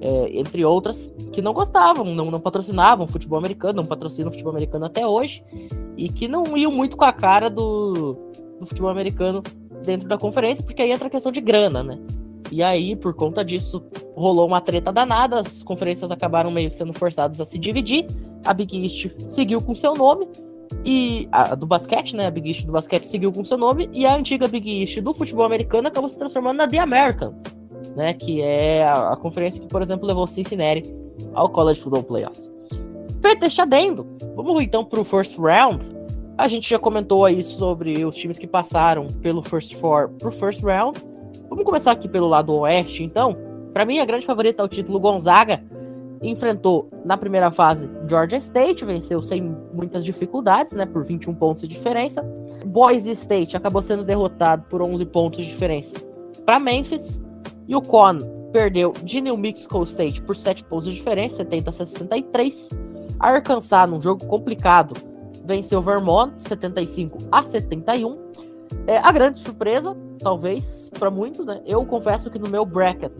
é, 0.00 0.38
entre 0.38 0.64
outras, 0.64 1.12
que 1.32 1.40
não 1.40 1.52
gostavam, 1.52 2.04
não, 2.04 2.30
não 2.30 2.40
patrocinavam 2.40 3.06
futebol 3.06 3.38
americano, 3.38 3.76
não 3.76 3.84
patrocinam 3.84 4.30
futebol 4.30 4.52
americano 4.52 4.86
até 4.86 5.06
hoje, 5.06 5.42
e 5.96 6.08
que 6.08 6.28
não 6.28 6.56
iam 6.56 6.70
muito 6.70 6.96
com 6.96 7.04
a 7.04 7.12
cara 7.12 7.48
do, 7.48 8.16
do 8.60 8.66
futebol 8.66 8.90
americano 8.90 9.42
dentro 9.84 10.08
da 10.08 10.18
conferência, 10.18 10.62
porque 10.62 10.82
aí 10.82 10.90
entra 10.90 11.06
a 11.06 11.10
questão 11.10 11.32
de 11.32 11.40
grana, 11.40 11.82
né? 11.82 11.98
E 12.50 12.62
aí, 12.62 12.94
por 12.94 13.12
conta 13.14 13.44
disso, 13.44 13.82
rolou 14.14 14.46
uma 14.46 14.60
treta 14.60 14.92
danada, 14.92 15.40
as 15.40 15.62
conferências 15.62 16.10
acabaram 16.10 16.50
meio 16.50 16.70
que 16.70 16.76
sendo 16.76 16.92
forçadas 16.92 17.40
a 17.40 17.44
se 17.44 17.58
dividir. 17.58 18.06
A 18.44 18.54
Big 18.54 18.84
East 18.84 19.10
seguiu 19.26 19.60
com 19.60 19.74
seu 19.74 19.94
nome, 19.94 20.28
e 20.84 21.28
a 21.32 21.54
do 21.54 21.66
basquete, 21.66 22.14
né? 22.14 22.26
A 22.26 22.30
Big 22.30 22.48
East 22.48 22.66
do 22.66 22.72
basquete 22.72 23.06
seguiu 23.06 23.32
com 23.32 23.44
seu 23.44 23.58
nome, 23.58 23.88
e 23.92 24.06
a 24.06 24.14
antiga 24.14 24.48
Big 24.48 24.80
East 24.80 25.00
do 25.00 25.12
futebol 25.14 25.44
americano 25.44 25.88
acabou 25.88 26.10
se 26.10 26.18
transformando 26.18 26.58
na 26.58 26.68
The 26.68 26.78
American, 26.78 27.34
né? 27.94 28.14
Que 28.14 28.42
é 28.42 28.84
a, 28.84 29.12
a 29.12 29.16
conferência 29.16 29.60
que, 29.60 29.68
por 29.68 29.82
exemplo, 29.82 30.06
levou 30.06 30.26
Cincinnati 30.26 30.94
ao 31.34 31.48
College 31.48 31.80
Football 31.80 32.04
Playoffs. 32.04 32.50
Feito 33.22 33.44
este 33.44 33.60
adendo, 33.60 34.06
vamos 34.36 34.62
então 34.62 34.84
para 34.84 35.00
o 35.00 35.04
first 35.04 35.38
round. 35.38 35.84
A 36.38 36.48
gente 36.48 36.68
já 36.68 36.78
comentou 36.78 37.24
aí 37.24 37.42
sobre 37.42 38.04
os 38.04 38.14
times 38.14 38.38
que 38.38 38.46
passaram 38.46 39.06
pelo 39.22 39.42
first 39.42 39.74
four 39.76 40.10
pro 40.10 40.30
first 40.32 40.62
round. 40.62 40.98
Vamos 41.48 41.64
começar 41.64 41.92
aqui 41.92 42.08
pelo 42.08 42.28
lado 42.28 42.54
oeste, 42.54 43.02
então. 43.02 43.36
Para 43.72 43.86
mim, 43.86 43.98
a 43.98 44.04
grande 44.04 44.26
favorita 44.26 44.62
é 44.62 44.64
o 44.64 44.68
título 44.68 45.00
Gonzaga. 45.00 45.62
Enfrentou 46.22 46.88
na 47.04 47.16
primeira 47.16 47.50
fase 47.50 47.88
Georgia 48.08 48.38
State, 48.38 48.84
venceu 48.84 49.22
sem 49.22 49.42
muitas 49.72 50.04
dificuldades, 50.04 50.74
né, 50.74 50.86
por 50.86 51.04
21 51.04 51.34
pontos 51.34 51.62
de 51.62 51.68
diferença. 51.68 52.22
Boise 52.64 53.12
State 53.12 53.56
acabou 53.56 53.82
sendo 53.82 54.04
derrotado 54.04 54.64
por 54.68 54.82
11 54.82 55.04
pontos 55.06 55.44
de 55.44 55.52
diferença 55.52 55.94
para 56.44 56.60
Memphis. 56.60 57.20
E 57.68 57.74
o 57.74 57.82
Con 57.82 58.18
perdeu 58.52 58.92
de 59.02 59.20
New 59.20 59.36
Mexico 59.36 59.82
State 59.82 60.22
por 60.22 60.36
7 60.36 60.64
pontos 60.64 60.86
de 60.86 60.94
diferença, 60.94 61.36
70 61.38 61.70
a 61.70 61.72
63. 61.72 62.70
Arkansas, 63.18 63.90
num 63.90 64.00
jogo 64.00 64.24
complicado, 64.26 64.94
venceu 65.44 65.82
Vermont 65.82 66.32
75 66.38 67.18
a 67.30 67.42
71. 67.42 68.16
É, 68.86 68.98
a 68.98 69.10
grande 69.10 69.40
surpresa, 69.40 69.96
talvez, 70.20 70.90
para 70.98 71.10
muitos, 71.10 71.44
né? 71.44 71.60
Eu 71.66 71.84
confesso 71.84 72.30
que 72.30 72.38
no 72.38 72.48
meu 72.48 72.64
bracket 72.64 73.12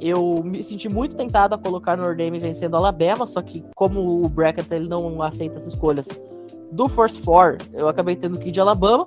eu 0.00 0.42
me 0.44 0.62
senti 0.62 0.88
muito 0.88 1.16
tentado 1.16 1.54
a 1.54 1.58
colocar 1.58 1.96
Notre 1.96 2.16
Dame 2.16 2.38
vencendo 2.38 2.76
Alabama, 2.76 3.26
só 3.26 3.40
que 3.42 3.64
como 3.74 4.24
o 4.24 4.28
bracket 4.28 4.70
ele 4.70 4.88
não 4.88 5.22
aceita 5.22 5.56
as 5.56 5.66
escolhas 5.66 6.06
do 6.70 6.88
First 6.88 7.22
Four, 7.22 7.58
eu 7.72 7.88
acabei 7.88 8.16
tendo 8.16 8.38
que 8.38 8.48
ir 8.48 8.52
de 8.52 8.60
Alabama. 8.60 9.06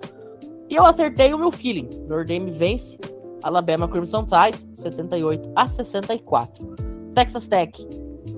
E 0.70 0.76
eu 0.76 0.86
acertei 0.86 1.34
o 1.34 1.38
meu 1.38 1.52
feeling. 1.52 1.90
Notre 2.08 2.26
Dame 2.26 2.52
vence 2.52 2.98
Alabama 3.44 3.88
Crimson 3.88 4.26
Tide 4.26 4.58
78 4.76 5.52
a 5.56 5.68
64. 5.68 6.76
Texas 7.16 7.48
Tech 7.48 7.88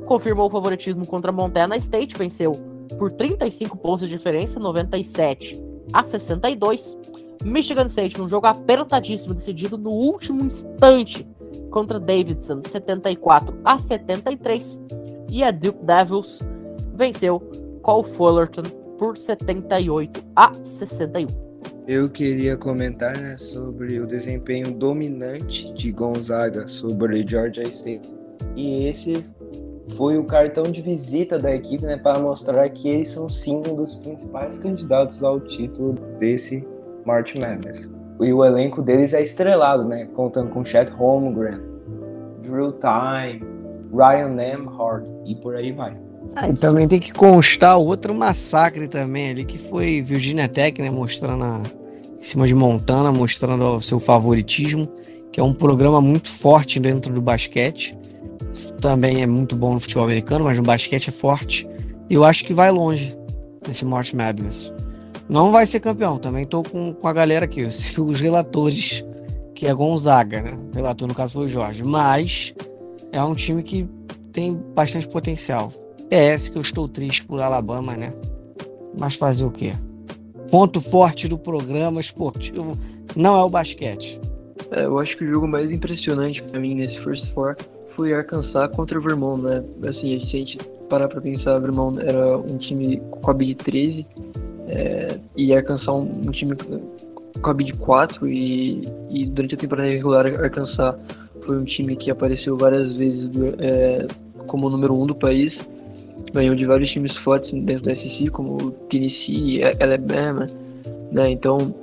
confirmou 0.06 0.48
o 0.48 0.50
favoritismo 0.50 1.06
contra 1.06 1.32
Montana 1.32 1.76
State, 1.78 2.18
venceu 2.18 2.54
por 2.98 3.12
35 3.12 3.78
pontos 3.78 4.08
de 4.08 4.16
diferença, 4.16 4.60
97 4.60 5.62
a 5.94 6.04
62. 6.04 6.98
Michigan 7.44 7.86
State, 7.86 8.18
num 8.18 8.30
jogo 8.30 8.48
apertadíssimo, 8.48 9.34
decidido 9.34 9.78
no 9.78 9.90
último 9.90 10.44
instante 10.44 11.28
contra 11.70 12.00
Davidson, 12.00 12.62
74 12.68 13.58
a 13.64 13.80
73. 13.80 14.80
E 15.30 15.44
a 15.44 15.52
Duke 15.52 15.84
Devils 15.86 16.40
venceu 16.96 17.40
Cole 17.82 18.12
Fullerton 18.16 18.64
por 18.98 19.18
78 19.18 20.24
a 20.36 20.54
61. 20.64 21.28
Eu 21.88 22.10
queria 22.10 22.56
comentar 22.56 23.18
né, 23.18 23.36
sobre 23.38 24.00
o 24.00 24.06
desempenho 24.06 24.72
dominante 24.72 25.74
de 25.74 25.92
Gonzaga 25.92 26.68
sobre 26.68 27.28
Georgia 27.28 27.68
State. 27.68 28.08
E 28.56 28.88
esse 28.88 29.26
foi 29.96 30.18
o 30.18 30.24
cartão 30.24 30.72
de 30.72 30.82
visita 30.82 31.40
da 31.40 31.54
equipe 31.54 31.84
né, 31.84 31.98
para 31.98 32.20
mostrar 32.20 32.70
que 32.70 32.88
eles 32.88 33.10
são 33.10 33.28
sim 33.28 33.62
um 33.68 33.76
dos 33.76 33.96
principais 33.96 34.60
candidatos 34.60 35.24
ao 35.24 35.40
título 35.40 35.94
desse 36.20 36.68
March 37.06 37.34
Madness. 37.42 37.90
E 38.24 38.34
o 38.34 38.46
elenco 38.46 38.82
deles 38.82 39.14
é 39.14 39.22
estrelado, 39.22 39.84
né? 39.84 40.08
Contando 40.14 40.50
com 40.50 40.64
Chet 40.64 40.92
Holmgren, 40.92 41.60
Drew 42.42 42.74
Time, 42.74 43.44
Ryan 43.94 44.30
Nemhard 44.30 45.12
e 45.26 45.36
por 45.36 45.56
aí 45.56 45.72
vai. 45.72 45.98
Ah, 46.36 46.48
e 46.48 46.54
também 46.54 46.88
tem 46.88 47.00
que 47.00 47.12
constar 47.14 47.78
outro 47.78 48.14
massacre 48.14 48.88
também 48.88 49.32
ali, 49.32 49.46
que 49.46 49.58
foi 49.58 50.02
Virginia 50.02 50.48
Tech, 50.48 50.82
né? 50.82 50.90
Mostrando 50.90 51.44
a, 51.44 51.62
em 52.20 52.24
cima 52.24 52.48
de 52.48 52.54
Montana, 52.54 53.12
mostrando 53.12 53.64
o 53.64 53.82
seu 53.82 54.00
favoritismo, 54.00 54.88
que 55.32 55.40
é 55.40 55.44
um 55.44 55.54
programa 55.54 56.00
muito 56.00 56.30
forte 56.30 56.80
dentro 56.80 57.14
do 57.14 57.22
basquete. 57.22 57.98
Também 58.80 59.22
é 59.22 59.28
muito 59.28 59.56
bom 59.56 59.74
no 59.74 59.80
futebol 59.80 60.06
americano, 60.06 60.46
mas 60.46 60.58
no 60.58 60.64
basquete 60.64 61.10
é 61.10 61.12
forte. 61.12 61.68
E 62.10 62.14
eu 62.14 62.24
acho 62.24 62.46
que 62.46 62.54
vai 62.54 62.72
longe 62.72 63.18
nesse 63.68 63.86
March 63.86 64.14
Madness. 64.14 64.72
Não 65.32 65.50
vai 65.50 65.66
ser 65.66 65.80
campeão. 65.80 66.18
Também 66.18 66.46
tô 66.46 66.62
com, 66.62 66.94
com 66.94 67.08
a 67.08 67.14
galera 67.14 67.46
aqui, 67.46 67.64
os, 67.64 68.20
relatores, 68.20 69.06
que 69.56 69.66
é 69.66 69.74
Gonzaga, 69.74 70.42
né? 70.42 70.60
O 70.74 70.76
relator, 70.76 71.08
no 71.08 71.16
caso, 71.16 71.36
foi 71.36 71.46
o 71.46 71.48
Jorge. 71.48 71.86
Mas 71.86 72.54
é 73.14 73.24
um 73.24 73.34
time 73.34 73.64
que 73.64 73.88
tem 74.34 74.62
bastante 74.76 75.08
potencial. 75.08 75.72
É 76.12 76.34
esse 76.34 76.52
que 76.52 76.58
eu 76.58 76.62
estou 76.62 76.86
triste 76.86 77.24
por 77.24 77.40
Alabama, 77.40 77.96
né? 77.96 78.14
Mas 79.00 79.16
fazer 79.16 79.46
o 79.46 79.52
quê? 79.52 79.72
Ponto 80.50 80.82
forte 80.82 81.30
do 81.30 81.38
programa 81.38 82.02
esportivo 82.02 82.78
não 83.16 83.40
é 83.40 83.44
o 83.44 83.50
basquete. 83.50 84.20
É, 84.72 84.84
eu 84.84 85.00
acho 85.00 85.16
que 85.18 85.24
o 85.24 85.34
jogo 85.34 85.48
mais 85.48 85.72
impressionante 85.72 86.44
para 86.44 86.60
mim 86.60 86.76
nesse 86.76 87.02
First 87.06 87.26
Four 87.34 87.56
foi 87.96 88.14
Arkansas 88.14 88.70
contra 88.76 89.00
o 89.00 89.02
Vermont, 89.02 89.42
né? 89.44 89.64
Assim, 89.88 90.20
se 90.20 90.36
a 90.36 90.40
gente 90.40 90.58
parar 90.90 91.08
pra 91.08 91.22
pensar, 91.22 91.58
o 91.58 91.62
Vermont 91.62 92.02
era 92.02 92.38
um 92.38 92.58
time 92.58 93.02
com 93.22 93.32
a 93.32 93.34
BID 93.34 93.56
13 93.64 94.06
é, 94.72 95.20
e 95.36 95.54
Arkansas 95.54 95.88
um, 95.88 96.22
um 96.26 96.32
time 96.32 96.56
com 97.42 97.50
a 97.50 97.54
BID 97.54 97.74
4 97.78 98.28
e, 98.28 98.82
e 99.10 99.26
durante 99.26 99.56
a 99.56 99.58
temporada 99.58 99.90
regular 99.90 100.26
Arkansas 100.26 100.96
foi 101.46 101.58
um 101.58 101.66
time 101.66 101.96
que 101.96 102.10
apareceu 102.10 102.58
várias 102.58 102.94
vezes 102.94 103.30
é, 103.60 104.08
como 104.48 104.68
o 104.68 104.70
número 104.70 104.94
1 104.94 105.02
um 105.02 105.08
do 105.08 105.16
país. 105.16 105.54
Ganhou 106.34 106.56
de 106.56 106.66
vários 106.66 106.90
times 106.92 107.16
fortes 107.18 107.52
dentro 107.52 107.84
da 107.84 107.96
SEC 107.96 108.30
como 108.32 108.72
Tennessee, 108.90 109.62
Alabama, 109.82 110.48
né, 111.12 111.30
então 111.32 111.74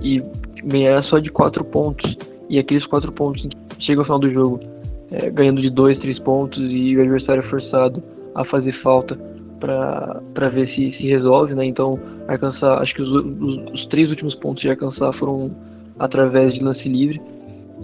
e 0.00 0.22
ganhar 0.64 1.02
só 1.04 1.18
de 1.18 1.30
4 1.30 1.64
pontos. 1.64 2.16
E 2.48 2.58
aqueles 2.58 2.86
4 2.86 3.12
pontos 3.12 3.46
chega 3.80 4.00
ao 4.00 4.04
final 4.04 4.18
do 4.20 4.30
jogo 4.30 4.60
é, 5.10 5.28
ganhando 5.30 5.60
de 5.60 5.68
2, 5.68 5.98
3 5.98 6.18
pontos 6.20 6.58
e 6.70 6.96
o 6.96 7.00
adversário 7.02 7.42
é 7.42 7.50
forçado 7.50 8.02
a 8.34 8.44
fazer 8.44 8.72
falta 8.82 9.18
para 9.62 10.48
ver 10.48 10.66
se 10.74 10.92
se 10.96 11.06
resolve, 11.06 11.54
né? 11.54 11.64
Então, 11.64 11.98
Arkansas, 12.26 12.62
acho 12.62 12.94
que 12.94 13.02
os, 13.02 13.08
os, 13.08 13.72
os, 13.72 13.86
três 13.86 14.10
últimos 14.10 14.34
pontos 14.34 14.60
de 14.60 14.68
Arkansas 14.68 15.16
foram 15.16 15.52
através 15.98 16.52
de 16.52 16.62
lance 16.62 16.88
livre. 16.88 17.22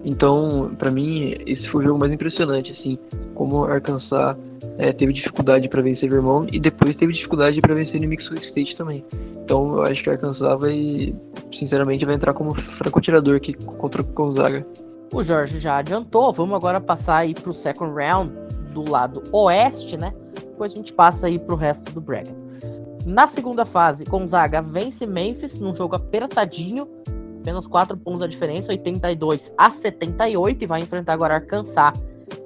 Então, 0.05 0.73
para 0.77 0.91
mim, 0.91 1.37
esse 1.47 1.69
foi 1.69 1.83
o 1.83 1.87
jogo 1.87 2.01
mais 2.01 2.13
impressionante, 2.13 2.73
assim, 2.73 2.99
como 3.35 3.65
Arkansas 3.65 4.37
é, 4.77 4.93
teve 4.93 5.13
dificuldade 5.13 5.69
para 5.69 5.83
vencer 5.83 6.11
Vermont 6.11 6.55
e 6.55 6.61
depois 6.61 6.97
teve 6.97 7.13
dificuldade 7.13 7.61
para 7.61 7.75
vencer 7.75 8.01
New 8.01 8.11
Mexico 8.11 8.35
State 8.35 8.77
também. 8.77 9.05
Então, 9.45 9.77
eu 9.77 9.83
acho 9.83 10.03
que 10.03 10.11
Arkansas 10.11 10.61
vai, 10.61 11.15
sinceramente, 11.59 12.05
vai 12.05 12.15
entrar 12.15 12.35
como 12.35 12.55
francotirador 12.77 13.37
aqui 13.37 13.55
contra 13.55 14.03
o 14.03 14.05
Gonzaga. 14.05 14.67
O 15.13 15.23
Jorge 15.23 15.59
já 15.59 15.79
adiantou, 15.79 16.33
vamos 16.33 16.55
agora 16.55 16.81
passar 16.81 17.19
aí 17.19 17.35
pro 17.35 17.55
second 17.55 17.95
round 17.95 18.33
do 18.75 18.89
lado 18.89 19.23
oeste, 19.33 19.97
né? 19.97 20.13
Depois 20.59 20.73
a 20.73 20.75
gente 20.75 20.93
passa 20.93 21.29
aí 21.29 21.38
pro 21.38 21.55
resto 21.55 21.93
do 21.93 22.00
bracket. 22.00 22.35
Na 23.07 23.29
segunda 23.29 23.65
fase, 23.65 24.03
Gonzaga 24.03 24.61
vence 24.61 25.07
Memphis 25.07 25.57
num 25.61 25.73
jogo 25.73 25.95
apertadinho, 25.95 26.88
apenas 27.41 27.65
4 27.65 27.97
pontos 27.97 28.23
a 28.23 28.27
diferença, 28.27 28.73
82 28.73 29.53
a 29.57 29.71
78, 29.71 30.65
e 30.65 30.67
vai 30.67 30.81
enfrentar 30.81 31.12
agora 31.12 31.35
Arkansas 31.35 31.93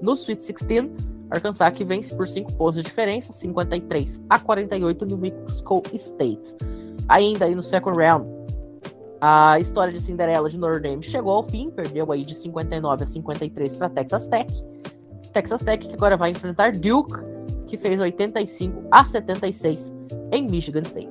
no 0.02 0.12
Sweet 0.12 0.42
16. 0.42 0.90
Arkansas 1.31 1.75
que 1.75 1.87
vence 1.87 2.14
por 2.14 2.28
5 2.28 2.52
pontos 2.52 2.75
de 2.75 2.83
diferença, 2.83 3.33
53 3.33 4.21
a 4.28 4.38
48 4.38 5.07
no 5.07 5.16
Mexico 5.16 5.83
State. 5.95 6.54
Ainda 7.09 7.47
aí 7.47 7.54
no 7.54 7.62
second 7.62 7.97
round, 7.97 8.28
a 9.23 9.59
história 9.59 9.90
de 9.90 10.02
Cinderela 10.02 10.50
de 10.50 10.59
Notre 10.59 10.81
Dame 10.81 11.02
chegou 11.02 11.33
ao 11.33 11.49
fim, 11.49 11.71
perdeu 11.71 12.12
aí 12.12 12.26
de 12.26 12.35
59 12.35 13.04
a 13.04 13.07
53 13.07 13.75
para 13.75 13.88
Texas 13.88 14.26
Tech. 14.26 14.52
Texas 15.33 15.62
Tech 15.62 15.88
que 15.88 15.95
agora 15.95 16.19
vai 16.19 16.31
enfrentar 16.31 16.73
Duke, 16.73 17.33
que 17.73 17.79
fez 17.79 17.99
85 17.99 18.85
a 18.91 19.02
76 19.07 19.95
em 20.31 20.47
Michigan 20.47 20.83
State. 20.83 21.09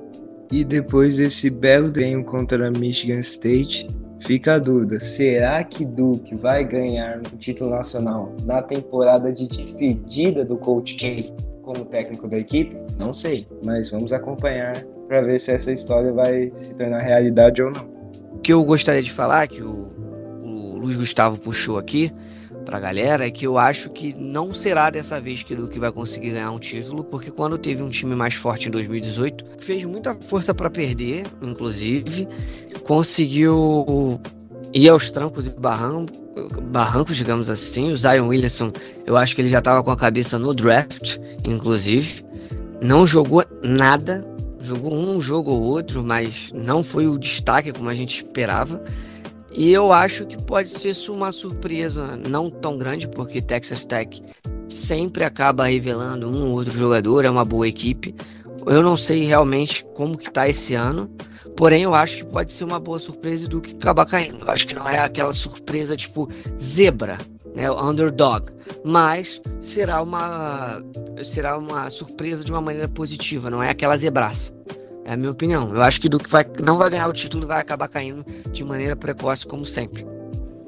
E 0.52 0.62
depois 0.62 1.16
desse 1.16 1.50
belo 1.50 1.90
ganho 1.90 2.24
contra 2.24 2.70
Michigan 2.70 3.18
State, 3.18 3.88
fica 4.20 4.54
a 4.54 4.58
dúvida: 4.60 5.00
será 5.00 5.64
que 5.64 5.84
Duke 5.84 6.36
vai 6.36 6.62
ganhar 6.62 7.18
um 7.18 7.36
título 7.36 7.70
nacional 7.70 8.32
na 8.44 8.62
temporada 8.62 9.32
de 9.32 9.48
despedida 9.48 10.44
do 10.44 10.56
Coach 10.56 10.94
K 10.94 11.34
como 11.62 11.84
técnico 11.84 12.28
da 12.28 12.38
equipe? 12.38 12.76
Não 12.96 13.12
sei, 13.12 13.48
mas 13.64 13.90
vamos 13.90 14.12
acompanhar 14.12 14.84
para 15.08 15.20
ver 15.20 15.40
se 15.40 15.50
essa 15.50 15.72
história 15.72 16.12
vai 16.12 16.52
se 16.54 16.76
tornar 16.76 17.00
realidade 17.00 17.60
ou 17.60 17.72
não. 17.72 17.90
O 18.34 18.38
que 18.38 18.52
eu 18.52 18.62
gostaria 18.64 19.02
de 19.02 19.10
falar, 19.10 19.48
que 19.48 19.62
o, 19.62 19.90
o 20.40 20.76
Luiz 20.76 20.94
Gustavo 20.94 21.38
puxou 21.38 21.76
aqui, 21.76 22.12
pra 22.64 22.80
galera 22.80 23.26
é 23.26 23.30
que 23.30 23.46
eu 23.46 23.58
acho 23.58 23.90
que 23.90 24.14
não 24.16 24.54
será 24.54 24.90
dessa 24.90 25.20
vez 25.20 25.42
que 25.42 25.54
o 25.54 25.56
Duke 25.56 25.78
vai 25.78 25.92
conseguir 25.92 26.30
ganhar 26.30 26.50
um 26.50 26.58
título, 26.58 27.04
porque 27.04 27.30
quando 27.30 27.58
teve 27.58 27.82
um 27.82 27.90
time 27.90 28.14
mais 28.14 28.34
forte 28.34 28.68
em 28.68 28.70
2018, 28.70 29.44
fez 29.58 29.84
muita 29.84 30.14
força 30.14 30.54
para 30.54 30.70
perder, 30.70 31.26
inclusive, 31.40 32.26
conseguiu 32.84 34.20
ir 34.72 34.88
aos 34.88 35.10
trancos 35.10 35.46
e 35.46 35.50
barrancos, 35.50 36.22
barrancos, 36.62 37.16
digamos 37.16 37.50
assim. 37.50 37.92
O 37.92 37.96
Zion 37.96 38.28
Williamson, 38.28 38.72
eu 39.06 39.16
acho 39.16 39.34
que 39.34 39.42
ele 39.42 39.48
já 39.48 39.58
estava 39.58 39.82
com 39.82 39.90
a 39.90 39.96
cabeça 39.96 40.38
no 40.38 40.54
draft, 40.54 41.18
inclusive. 41.44 42.24
Não 42.80 43.06
jogou 43.06 43.44
nada, 43.62 44.22
jogou 44.60 44.94
um 44.94 45.20
jogo 45.20 45.50
ou 45.50 45.62
outro, 45.62 46.02
mas 46.02 46.50
não 46.54 46.82
foi 46.82 47.06
o 47.06 47.18
destaque 47.18 47.72
como 47.72 47.88
a 47.88 47.94
gente 47.94 48.16
esperava. 48.16 48.82
E 49.54 49.70
eu 49.70 49.92
acho 49.92 50.24
que 50.26 50.36
pode 50.42 50.70
ser 50.70 50.94
uma 51.10 51.30
surpresa 51.30 52.16
não 52.16 52.48
tão 52.48 52.78
grande, 52.78 53.06
porque 53.06 53.42
Texas 53.42 53.84
Tech 53.84 54.22
sempre 54.66 55.24
acaba 55.24 55.66
revelando 55.66 56.28
um 56.28 56.48
ou 56.48 56.52
outro 56.52 56.72
jogador, 56.72 57.24
é 57.24 57.30
uma 57.30 57.44
boa 57.44 57.68
equipe. 57.68 58.14
Eu 58.66 58.82
não 58.82 58.96
sei 58.96 59.24
realmente 59.24 59.84
como 59.94 60.16
que 60.16 60.30
tá 60.30 60.48
esse 60.48 60.74
ano, 60.74 61.10
porém 61.56 61.82
eu 61.82 61.94
acho 61.94 62.18
que 62.18 62.24
pode 62.24 62.52
ser 62.52 62.64
uma 62.64 62.80
boa 62.80 62.98
surpresa 62.98 63.48
do 63.48 63.60
que 63.60 63.74
acabar 63.74 64.06
caindo. 64.06 64.44
Eu 64.44 64.50
acho 64.50 64.66
que 64.66 64.74
não 64.74 64.88
é 64.88 64.98
aquela 64.98 65.32
surpresa 65.32 65.96
tipo 65.96 66.28
zebra, 66.58 67.18
né, 67.54 67.70
underdog, 67.70 68.48
mas 68.84 69.40
será 69.60 70.00
uma 70.00 70.82
será 71.22 71.58
uma 71.58 71.90
surpresa 71.90 72.42
de 72.42 72.50
uma 72.50 72.60
maneira 72.60 72.88
positiva, 72.88 73.50
não 73.50 73.62
é 73.62 73.68
aquela 73.68 73.96
zebraça. 73.96 74.54
É 75.04 75.14
a 75.14 75.16
minha 75.16 75.30
opinião. 75.30 75.74
Eu 75.74 75.82
acho 75.82 76.00
que 76.00 76.08
Duke 76.08 76.30
vai, 76.30 76.46
não 76.64 76.78
vai 76.78 76.90
ganhar 76.90 77.08
o 77.08 77.12
título 77.12 77.46
vai 77.46 77.60
acabar 77.60 77.88
caindo 77.88 78.24
de 78.50 78.64
maneira 78.64 78.94
precoce, 78.94 79.46
como 79.46 79.64
sempre. 79.64 80.06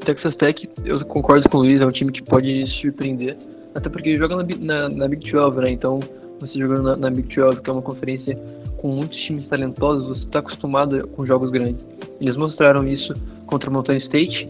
Texas 0.05 0.37
Tech, 0.37 0.69
eu 0.85 1.05
concordo 1.07 1.49
com 1.49 1.59
o 1.59 1.61
Luiz, 1.63 1.81
é 1.81 1.87
um 1.87 1.91
time 1.91 2.13
que 2.13 2.23
pode 2.23 2.67
surpreender. 2.81 3.37
Até 3.75 3.89
porque 3.89 4.17
joga 4.17 4.37
na, 4.37 4.45
na, 4.59 4.89
na 4.89 5.09
Big 5.09 5.31
12, 5.31 5.61
né? 5.61 5.71
Então, 5.71 6.01
você 6.41 6.59
jogando 6.59 6.83
na, 6.83 6.97
na, 6.97 7.11
Big 7.11 7.35
12, 7.35 7.61
que 7.61 7.71
é 7.71 7.73
uma 7.73 7.83
conferência 7.83 8.39
com 8.77 8.89
muitos 8.89 9.17
times 9.23 9.45
talentosos, 9.47 10.19
você 10.19 10.25
está 10.25 10.41
acostumado 10.41 11.07
com 11.09 11.25
jogos 11.25 11.51
grandes. 11.51 11.83
Eles 12.21 12.37
mostraram 12.37 12.87
isso 12.87 13.15
contra 13.47 13.71
Mountain 13.71 13.99
State 13.99 14.49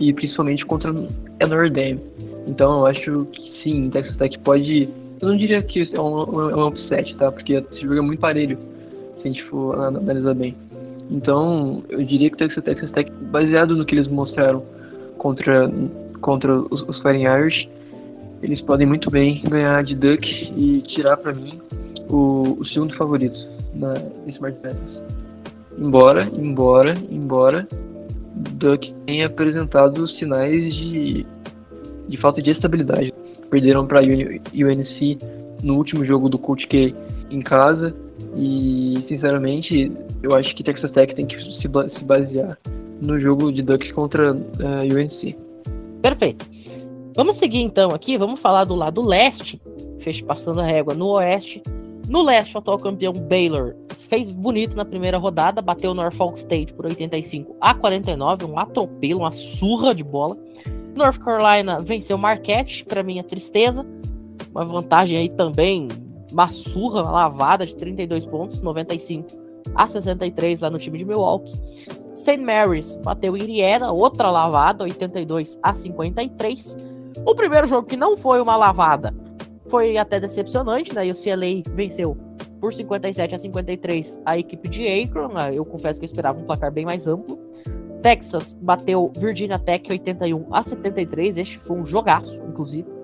e 0.00 0.12
principalmente 0.12 0.66
contra 0.66 0.90
a 0.90 1.46
Notre 1.46 1.70
Dame. 1.70 2.00
Então, 2.46 2.80
eu 2.80 2.86
acho 2.86 3.26
que 3.26 3.62
sim, 3.62 3.88
Texas 3.90 4.16
Tech 4.16 4.38
pode. 4.40 4.88
Eu 5.20 5.28
não 5.28 5.36
diria 5.36 5.62
que 5.62 5.88
é 5.94 6.00
um, 6.00 6.50
é 6.50 6.56
um 6.56 6.66
upset, 6.68 7.14
tá? 7.16 7.30
Porque 7.30 7.54
esse 7.54 7.82
jogo 7.82 7.98
é 7.98 8.00
muito 8.00 8.20
parelho 8.20 8.58
se 9.20 9.28
a 9.28 9.32
gente 9.32 9.44
for 9.44 9.78
analisar 9.78 10.34
bem. 10.34 10.54
Então, 11.10 11.82
eu 11.88 12.04
diria 12.04 12.28
que 12.28 12.34
o 12.34 12.38
Texas, 12.38 12.64
Texas 12.64 12.90
Tech, 12.90 13.10
baseado 13.30 13.74
no 13.74 13.84
que 13.84 13.94
eles 13.94 14.08
mostraram 14.08 14.62
contra, 15.16 15.70
contra 16.20 16.54
os, 16.54 16.82
os 16.82 17.00
Fighting 17.02 17.24
Irish, 17.24 17.68
eles 18.42 18.60
podem 18.60 18.86
muito 18.86 19.10
bem 19.10 19.42
ganhar 19.48 19.82
de 19.82 19.94
Duck 19.94 20.26
e 20.56 20.82
tirar 20.82 21.16
para 21.16 21.34
mim 21.34 21.60
o, 22.10 22.56
o, 22.60 22.64
segundo 22.66 22.94
favorito 22.96 23.36
na 23.74 23.94
Smart 24.28 24.56
Madness. 24.62 25.02
Embora, 25.78 26.28
embora, 26.34 26.94
embora 27.10 27.66
Duck 28.34 28.92
tenha 29.06 29.26
apresentado 29.26 30.06
sinais 30.08 30.74
de, 30.74 31.26
de 32.08 32.16
falta 32.18 32.42
de 32.42 32.50
estabilidade. 32.50 33.12
Perderam 33.50 33.86
para 33.86 34.00
UNC 34.02 35.18
no 35.62 35.76
último 35.76 36.04
jogo 36.04 36.28
do 36.28 36.38
Coach 36.38 36.66
K 36.66 36.94
em 37.30 37.40
casa 37.40 37.94
e, 38.36 39.04
sinceramente, 39.08 39.92
eu 40.22 40.34
acho 40.34 40.54
que 40.54 40.62
Texas 40.62 40.90
Tech 40.90 41.14
tem 41.14 41.26
que 41.26 41.36
se, 41.60 41.68
basear 41.68 42.58
no 43.00 43.18
jogo 43.20 43.52
de 43.52 43.62
Ducks 43.62 43.92
contra 43.92 44.34
uh, 44.34 44.38
eh, 44.60 44.92
UNC. 44.92 45.36
Perfeito. 46.02 46.46
Vamos 47.14 47.36
seguir 47.36 47.60
então 47.60 47.90
aqui, 47.90 48.16
vamos 48.16 48.40
falar 48.40 48.64
do 48.64 48.74
lado 48.74 49.00
leste, 49.00 49.60
fez 50.00 50.20
passando 50.20 50.60
a 50.60 50.64
régua 50.64 50.94
no 50.94 51.08
oeste. 51.08 51.62
No 52.08 52.22
leste, 52.22 52.54
o 52.54 52.58
atual 52.58 52.78
campeão 52.78 53.12
Baylor 53.12 53.74
fez 54.08 54.30
bonito 54.30 54.74
na 54.76 54.84
primeira 54.84 55.18
rodada, 55.18 55.60
bateu 55.60 55.90
o 55.90 55.94
Norfolk 55.94 56.38
State 56.38 56.72
por 56.72 56.86
85 56.86 57.56
a 57.60 57.74
49, 57.74 58.44
um 58.44 58.58
atropelo, 58.58 59.20
uma 59.20 59.32
surra 59.32 59.94
de 59.94 60.02
bola. 60.02 60.36
North 60.94 61.18
Carolina 61.18 61.78
venceu 61.80 62.16
Marquette, 62.16 62.84
para 62.84 63.02
minha 63.02 63.22
tristeza, 63.22 63.84
uma 64.50 64.64
vantagem 64.64 65.16
aí 65.16 65.28
também 65.28 65.88
uma 66.32 66.48
surra, 66.48 67.02
lavada 67.02 67.66
de 67.66 67.74
32 67.76 68.26
pontos, 68.26 68.60
95 68.60 69.48
a 69.74 69.86
63 69.86 70.60
lá 70.60 70.70
no 70.70 70.78
time 70.78 70.98
de 70.98 71.04
Milwaukee. 71.04 71.52
St. 72.14 72.38
Mary's 72.38 72.96
bateu 72.96 73.36
Indiana, 73.36 73.92
outra 73.92 74.30
lavada, 74.30 74.84
82 74.84 75.58
a 75.62 75.74
53. 75.74 76.76
O 77.24 77.34
primeiro 77.34 77.66
jogo 77.66 77.86
que 77.86 77.96
não 77.96 78.16
foi 78.16 78.40
uma 78.40 78.56
lavada 78.56 79.14
foi 79.68 79.96
até 79.96 80.18
decepcionante, 80.18 80.94
né? 80.94 81.06
E 81.06 81.12
o 81.12 81.14
CLA 81.14 81.62
venceu 81.74 82.16
por 82.60 82.74
57 82.74 83.34
a 83.34 83.38
53 83.38 84.20
a 84.24 84.38
equipe 84.38 84.68
de 84.68 84.86
Akron. 84.86 85.28
Né? 85.28 85.54
Eu 85.54 85.64
confesso 85.64 86.00
que 86.00 86.04
eu 86.04 86.08
esperava 86.08 86.38
um 86.38 86.44
placar 86.44 86.72
bem 86.72 86.84
mais 86.84 87.06
amplo. 87.06 87.38
Texas 88.02 88.56
bateu 88.60 89.12
Virginia 89.18 89.58
Tech 89.58 89.90
81 89.90 90.46
a 90.50 90.62
73. 90.62 91.38
Este 91.38 91.58
foi 91.58 91.76
um 91.76 91.84
jogaço, 91.84 92.34
inclusive. 92.48 92.97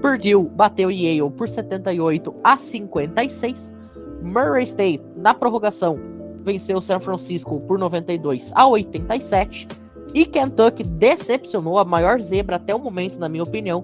Purdue 0.00 0.48
bateu 0.54 0.90
Yale 0.90 1.30
por 1.30 1.48
78 1.48 2.34
a 2.44 2.56
56. 2.56 3.74
Murray 4.22 4.64
State, 4.64 5.02
na 5.16 5.32
prorrogação, 5.32 5.98
venceu 6.42 6.80
San 6.80 7.00
Francisco 7.00 7.60
por 7.60 7.78
92 7.78 8.50
a 8.54 8.66
87. 8.66 9.68
E 10.14 10.24
Kentucky 10.24 10.82
decepcionou 10.82 11.78
a 11.78 11.84
maior 11.84 12.20
zebra 12.20 12.56
até 12.56 12.74
o 12.74 12.78
momento, 12.78 13.18
na 13.18 13.28
minha 13.28 13.42
opinião. 13.42 13.82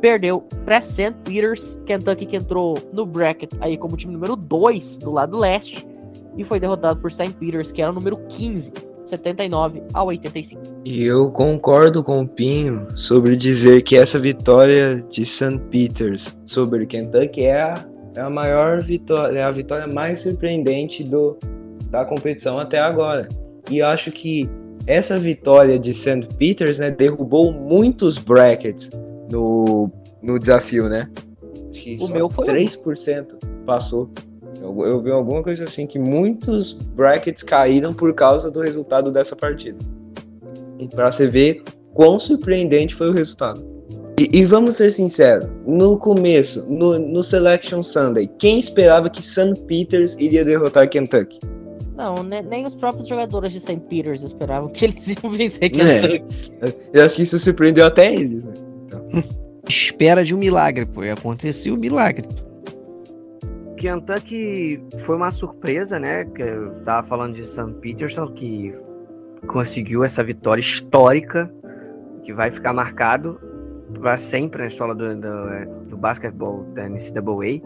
Perdeu 0.00 0.42
para 0.64 0.82
St. 0.82 1.14
Peters, 1.24 1.78
Kentucky 1.86 2.26
que 2.26 2.36
entrou 2.36 2.76
no 2.92 3.06
bracket 3.06 3.50
aí 3.60 3.78
como 3.78 3.96
time 3.96 4.12
número 4.12 4.36
2 4.36 4.98
do 4.98 5.10
lado 5.10 5.38
leste 5.38 5.86
e 6.36 6.44
foi 6.44 6.60
derrotado 6.60 7.00
por 7.00 7.10
St. 7.10 7.32
Peters, 7.32 7.70
que 7.70 7.80
era 7.80 7.90
o 7.90 7.94
número 7.94 8.18
15 8.28 8.70
79 9.16 9.82
a 9.92 10.02
85. 10.02 10.60
E 10.84 11.02
eu 11.02 11.30
concordo 11.30 12.02
com 12.02 12.20
o 12.20 12.28
Pinho 12.28 12.86
sobre 12.96 13.36
dizer 13.36 13.82
que 13.82 13.96
essa 13.96 14.18
vitória 14.18 15.04
de 15.10 15.24
St. 15.24 15.58
Peters 15.70 16.36
sobre 16.46 16.86
Kentucky 16.86 17.42
é 17.44 17.62
a, 17.62 17.86
é 18.14 18.20
a 18.20 18.30
maior 18.30 18.82
vitória, 18.82 19.38
é 19.38 19.42
a 19.42 19.50
vitória 19.50 19.86
mais 19.86 20.20
surpreendente 20.20 21.02
do, 21.04 21.36
da 21.90 22.04
competição 22.04 22.58
até 22.58 22.78
agora. 22.78 23.28
E 23.70 23.80
acho 23.80 24.10
que 24.10 24.48
essa 24.86 25.18
vitória 25.18 25.78
de 25.78 25.94
St. 25.94 26.26
Peters 26.38 26.78
né, 26.78 26.90
derrubou 26.90 27.52
muitos 27.52 28.18
brackets 28.18 28.90
no, 29.30 29.90
no 30.22 30.38
desafio, 30.38 30.88
né? 30.88 31.08
Acho 31.70 31.82
que 31.82 31.96
o 32.00 32.08
meu 32.08 32.28
foi 32.28 32.46
3% 32.46 33.26
passou. 33.64 34.10
Eu, 34.64 34.86
eu 34.86 35.02
vi 35.02 35.10
alguma 35.10 35.42
coisa 35.42 35.64
assim 35.64 35.86
que 35.86 35.98
muitos 35.98 36.72
brackets 36.72 37.42
caíram 37.42 37.92
por 37.92 38.14
causa 38.14 38.50
do 38.50 38.60
resultado 38.60 39.12
dessa 39.12 39.36
partida. 39.36 39.78
Para 40.94 41.10
você 41.10 41.28
ver 41.28 41.62
quão 41.92 42.18
surpreendente 42.18 42.94
foi 42.94 43.10
o 43.10 43.12
resultado. 43.12 43.62
E, 44.18 44.38
e, 44.38 44.44
vamos 44.44 44.76
ser 44.76 44.90
sinceros, 44.92 45.48
no 45.66 45.98
começo, 45.98 46.70
no, 46.70 46.98
no 46.98 47.22
Selection 47.22 47.82
Sunday, 47.82 48.30
quem 48.38 48.60
esperava 48.60 49.10
que 49.10 49.20
St. 49.20 49.54
Peters 49.66 50.16
iria 50.20 50.44
derrotar 50.44 50.88
Kentucky? 50.88 51.40
Não, 51.96 52.22
nem 52.22 52.64
os 52.64 52.74
próprios 52.76 53.08
jogadores 53.08 53.52
de 53.52 53.60
St. 53.60 53.80
Peters 53.88 54.22
esperavam 54.22 54.68
que 54.68 54.84
eles 54.84 55.04
iam 55.08 55.32
vencer 55.32 55.70
Kentucky. 55.70 56.24
É. 56.62 56.74
Eu 56.92 57.04
acho 57.04 57.16
que 57.16 57.22
isso 57.22 57.38
surpreendeu 57.38 57.84
até 57.84 58.14
eles, 58.14 58.44
né? 58.44 58.54
Então. 58.86 59.00
Espera 59.68 60.24
de 60.24 60.34
um 60.34 60.38
milagre, 60.38 60.86
pô. 60.86 61.02
E 61.02 61.10
aconteceu 61.10 61.74
o 61.74 61.76
um 61.76 61.80
milagre. 61.80 62.26
Kentucky 63.76 64.82
foi 65.00 65.16
uma 65.16 65.30
surpresa, 65.30 65.98
né? 65.98 66.24
Que 66.24 66.42
eu 66.42 66.74
tava 66.84 67.06
falando 67.06 67.34
de 67.34 67.46
St. 67.46 67.72
Peterson, 67.80 68.28
que 68.28 68.74
conseguiu 69.46 70.04
essa 70.04 70.22
vitória 70.22 70.60
histórica, 70.60 71.52
que 72.22 72.32
vai 72.32 72.50
ficar 72.50 72.72
marcado 72.72 73.38
para 74.00 74.16
sempre 74.16 74.62
na 74.62 74.68
história 74.68 74.94
do, 74.94 75.14
do, 75.16 75.88
do 75.90 75.96
basquetebol 75.96 76.64
da 76.74 76.88
NCAA, 76.88 77.60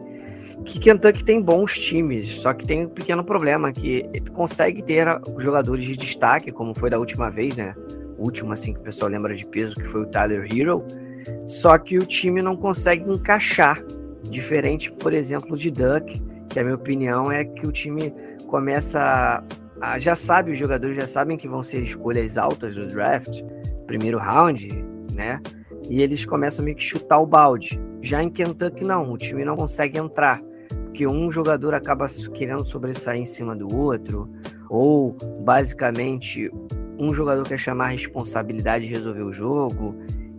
que 0.65 0.79
Kentucky 0.79 1.25
tem 1.25 1.41
bons 1.41 1.79
times, 1.79 2.41
só 2.41 2.53
que 2.53 2.67
tem 2.67 2.87
um 2.87 2.89
pequeno 2.89 3.25
problema, 3.25 3.73
que 3.73 4.05
consegue 4.33 4.83
ter 4.83 5.07
jogadores 5.39 5.85
de 5.85 5.97
destaque, 5.97 6.51
como 6.51 6.75
foi 6.75 6.91
da 6.91 6.99
última 6.99 7.31
vez, 7.31 7.57
né? 7.57 7.75
O 8.19 8.25
último, 8.25 8.53
assim, 8.53 8.73
que 8.73 8.81
o 8.81 8.83
pessoal 8.83 9.11
lembra 9.11 9.35
de 9.35 9.47
peso, 9.47 9.77
que 9.77 9.85
foi 9.85 10.03
o 10.03 10.07
Tyler 10.07 10.47
Hero, 10.53 10.85
só 11.47 11.79
que 11.79 11.97
o 11.97 12.05
time 12.05 12.43
não 12.43 12.57
consegue 12.57 13.09
encaixar, 13.11 13.81
diferente, 14.31 14.91
por 14.93 15.13
exemplo, 15.13 15.57
de 15.57 15.71
Duck, 15.71 16.23
que 16.49 16.59
a 16.59 16.63
minha 16.63 16.75
opinião 16.75 17.31
é 17.31 17.45
que 17.45 17.67
o 17.67 17.73
time 17.73 18.13
começa 18.47 19.45
a, 19.81 19.99
já 19.99 20.15
sabe, 20.15 20.53
os 20.53 20.59
jogadores 20.59 20.97
já 20.97 21.07
sabem 21.07 21.37
que 21.37 21.49
vão 21.49 21.63
ser 21.63 21.83
escolhas 21.83 22.37
altas 22.37 22.75
do 22.75 22.87
draft, 22.87 23.43
primeiro 23.87 24.19
round, 24.19 24.69
né? 25.15 25.41
e 25.89 26.03
eles 26.03 26.25
começam 26.25 26.63
a 26.63 26.65
meio 26.65 26.77
que 26.77 26.85
chutar 26.85 27.19
o 27.19 27.27
balde. 27.27 27.81
Já 28.03 28.23
em 28.23 28.31
Kentucky, 28.31 28.85
não, 28.85 29.13
o 29.13 29.17
time 29.17 29.45
não 29.45 29.57
consegue 29.57 29.99
entrar, 29.99 30.41
porque 30.85 31.07
um 31.07 31.31
jogador 31.31 31.75
acaba 31.75 32.07
querendo 32.35 32.65
sobressair 32.65 33.21
em 33.21 33.25
cima 33.25 33.57
do 33.57 33.75
outro, 33.75 34.29
ou 34.69 35.17
basicamente 35.41 36.51
um 36.99 37.15
jogador 37.15 37.47
quer 37.47 37.59
chamar 37.59 37.87
a 37.87 37.89
responsabilidade 37.89 38.87
de 38.87 38.93
resolver 38.93 39.23
o 39.23 39.33
jogo. 39.33 39.95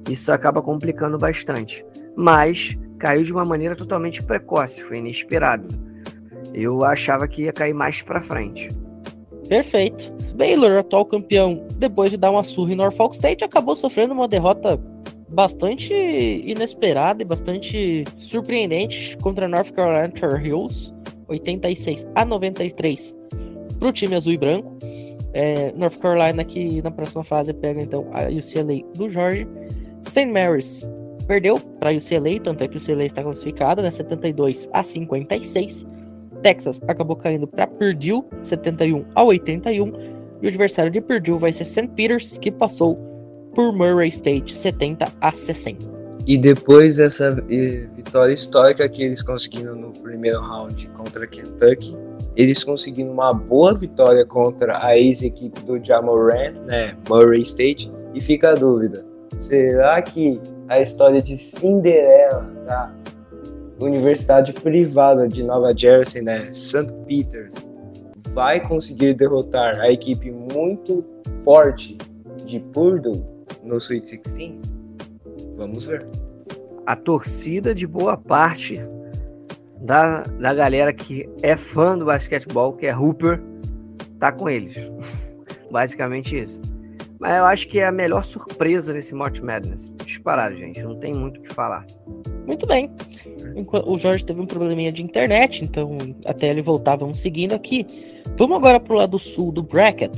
Isso 0.10 0.32
acaba 0.32 0.62
complicando 0.62 1.18
bastante. 1.18 1.86
Mas 2.16 2.78
caiu 3.00 3.24
de 3.24 3.32
uma 3.32 3.46
maneira 3.46 3.76
totalmente 3.76 4.22
precoce, 4.22 4.84
foi 4.84 4.98
inesperado. 4.98 5.68
Eu 6.54 6.84
achava 6.84 7.28
que 7.28 7.44
ia 7.44 7.54
cair 7.54 7.74
mais 7.74 8.02
para 8.02 8.22
frente. 8.22 8.70
Perfeito. 9.48 10.12
Baylor, 10.36 10.78
atual 10.78 11.06
campeão, 11.06 11.66
depois 11.78 12.12
de 12.12 12.18
dar 12.18 12.32
uma 12.32 12.44
surra 12.44 12.74
em 12.74 12.76
Norfolk 12.76 13.16
State, 13.16 13.44
acabou 13.44 13.76
sofrendo 13.76 14.14
uma 14.14 14.28
derrota 14.28 14.80
bastante 15.30 15.94
inesperada 15.94 17.22
e 17.22 17.26
bastante 17.26 18.04
surpreendente 18.20 19.18
contra 19.22 19.48
North 19.48 19.72
Carolina 19.72 20.10
Tar 20.10 20.46
Heels, 20.46 20.94
86 21.28 22.08
a 22.16 22.26
93 22.26 23.16
para 23.80 23.88
o 23.88 23.94
time 23.94 24.16
azul 24.16 24.34
e 24.34 24.38
branco. 24.38 24.78
É, 25.34 25.72
North 25.74 25.98
Carolina 26.00 26.44
que 26.44 26.82
na 26.82 26.92
próxima 26.92 27.24
fase 27.24 27.54
pega 27.54 27.82
então 27.82 28.08
a 28.14 28.24
UCLA 28.24 28.84
do 28.96 29.10
Jorge. 29.10 29.48
St. 30.04 30.26
Mary's 30.26 30.88
perdeu 31.30 31.60
para 31.80 31.92
a 31.92 31.94
UCLA, 31.94 32.40
tanto 32.44 32.64
é 32.64 32.68
que 32.68 32.76
o 32.76 32.82
UCLA 32.82 33.06
está 33.06 33.22
classificado, 33.22 33.84
né, 33.84 33.92
72 33.92 34.68
a 34.74 34.84
56. 34.84 35.86
Texas 36.42 36.82
acabou 36.88 37.16
caindo 37.16 37.46
para 37.46 37.68
Purdue, 37.68 38.24
71 38.42 39.06
a 39.14 39.24
81. 39.24 39.94
E 40.42 40.46
o 40.48 40.50
adversário 40.50 40.92
de 40.92 41.00
Purdue 41.00 41.38
vai 41.38 41.54
ser 41.54 41.66
St. 41.66 41.88
Peter's, 41.90 42.40
que 42.40 42.50
passou 42.50 42.98
por 43.54 43.72
Murray 43.72 44.10
State 44.10 44.56
70 44.56 45.06
a 45.22 45.32
60. 45.32 46.00
E 46.26 46.36
depois 46.36 46.96
dessa 46.96 47.36
vitória 47.96 48.34
histórica 48.34 48.90
que 48.90 49.04
eles 49.04 49.22
conseguiram 49.22 49.76
no 49.76 49.92
primeiro 49.92 50.40
round 50.40 50.88
contra 50.90 51.28
Kentucky, 51.28 51.96
eles 52.36 52.64
conseguiram 52.64 53.12
uma 53.12 53.34
boa 53.34 53.78
vitória 53.78 54.26
contra 54.26 54.84
a 54.84 54.98
ex-equipe 54.98 55.62
do 55.62 55.84
Jamorant, 55.84 56.60
né, 56.66 56.96
Murray 57.08 57.42
State, 57.42 57.92
e 58.16 58.22
fica 58.22 58.52
a 58.52 58.56
dúvida, 58.56 59.06
será 59.38 60.02
que 60.02 60.40
a 60.70 60.80
história 60.80 61.22
de 61.22 61.38
Cinderela 61.38 62.42
da 62.66 62.94
Universidade 63.82 64.54
Privada 64.54 65.28
de 65.28 65.44
Nova 65.44 65.74
Jersey, 65.76 66.22
né, 66.22 66.54
St. 66.54 66.94
Peters, 67.08 67.56
vai 68.34 68.60
conseguir 68.60 69.16
derrotar 69.16 69.80
a 69.80 69.92
equipe 69.92 70.32
muito 70.32 71.04
forte 71.44 71.98
de 72.46 72.60
Purdue 72.60 73.24
no 73.64 73.78
Sweet 73.78 74.22
16? 74.22 74.60
Vamos 75.58 75.86
ver. 75.86 76.06
A 76.86 76.96
torcida 76.96 77.74
de 77.74 77.88
boa 77.88 78.16
parte 78.16 78.80
da, 79.82 80.22
da 80.22 80.54
galera 80.54 80.94
que 80.94 81.28
é 81.42 81.58
fã 81.58 81.98
do 81.98 82.06
basquetebol, 82.06 82.74
que 82.74 82.86
é 82.86 82.96
Hooper, 82.96 83.42
tá 84.20 84.32
com 84.32 84.48
eles. 84.48 84.76
Basicamente 85.72 86.40
isso. 86.40 86.60
Mas 87.20 87.38
eu 87.38 87.46
acho 87.46 87.68
que 87.68 87.80
é 87.80 87.86
a 87.86 87.92
melhor 87.92 88.24
surpresa 88.24 88.94
nesse 88.94 89.14
March 89.14 89.42
Madness. 89.42 89.92
Disparado, 90.06 90.56
gente. 90.56 90.82
Não 90.82 90.96
tem 90.96 91.14
muito 91.14 91.40
o 91.40 91.44
que 91.44 91.54
falar. 91.54 91.86
Muito 92.48 92.66
bem. 92.66 92.90
O 93.86 93.98
Jorge 93.98 94.26
teve 94.26 94.40
um 94.40 94.46
probleminha 94.46 94.92
de 94.92 95.04
internet, 95.04 95.64
então 95.64 95.98
até 96.26 96.50
ele 96.50 96.62
voltar, 96.62 96.96
vamos 96.96 97.20
seguindo 97.20 97.54
aqui. 97.54 97.86
Vamos 98.38 98.58
agora 98.58 98.80
pro 98.80 98.96
lado 98.96 99.20
sul 99.20 99.52
do 99.52 99.62
bracket. 99.62 100.16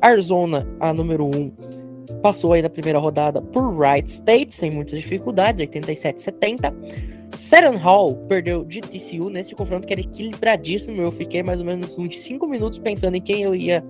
Arizona, 0.00 0.66
a 0.78 0.92
número 0.92 1.24
1, 1.24 1.28
um, 1.28 1.52
passou 2.20 2.52
aí 2.52 2.62
na 2.62 2.68
primeira 2.68 2.98
rodada 2.98 3.40
por 3.40 3.74
Wright 3.74 4.10
State, 4.10 4.54
sem 4.54 4.70
muitas 4.70 5.00
dificuldades, 5.00 5.60
87 5.60 6.22
70. 6.22 6.74
Seton 7.34 7.76
Hall 7.76 8.14
perdeu 8.28 8.64
de 8.64 8.80
TCU 8.80 9.30
nesse 9.30 9.54
confronto 9.54 9.86
que 9.86 9.92
era 9.92 10.00
equilibradíssimo. 10.00 11.00
Eu 11.00 11.12
fiquei 11.12 11.42
mais 11.42 11.60
ou 11.60 11.66
menos 11.66 11.96
uns 11.98 12.18
5 12.18 12.46
minutos 12.46 12.78
pensando 12.78 13.16
em 13.16 13.20
quem 13.20 13.42
eu 13.42 13.54
ia 13.54 13.84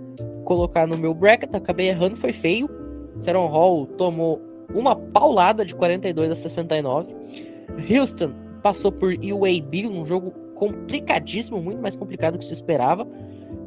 colocar 0.44 0.86
no 0.86 0.96
meu 0.96 1.14
bracket, 1.14 1.54
acabei 1.54 1.88
errando, 1.88 2.16
foi 2.16 2.32
feio. 2.32 2.68
Seton 3.20 3.46
Hall 3.46 3.86
tomou 3.86 4.40
uma 4.74 4.96
paulada 4.96 5.64
de 5.64 5.74
42 5.74 6.30
a 6.30 6.36
69. 6.36 7.14
Houston 7.90 8.32
passou 8.62 8.92
por 8.92 9.12
UAB 9.12 9.82
num 9.84 10.04
jogo 10.04 10.30
complicadíssimo, 10.54 11.60
muito 11.60 11.80
mais 11.80 11.96
complicado 11.96 12.34
do 12.34 12.38
que 12.38 12.46
se 12.46 12.52
esperava. 12.52 13.06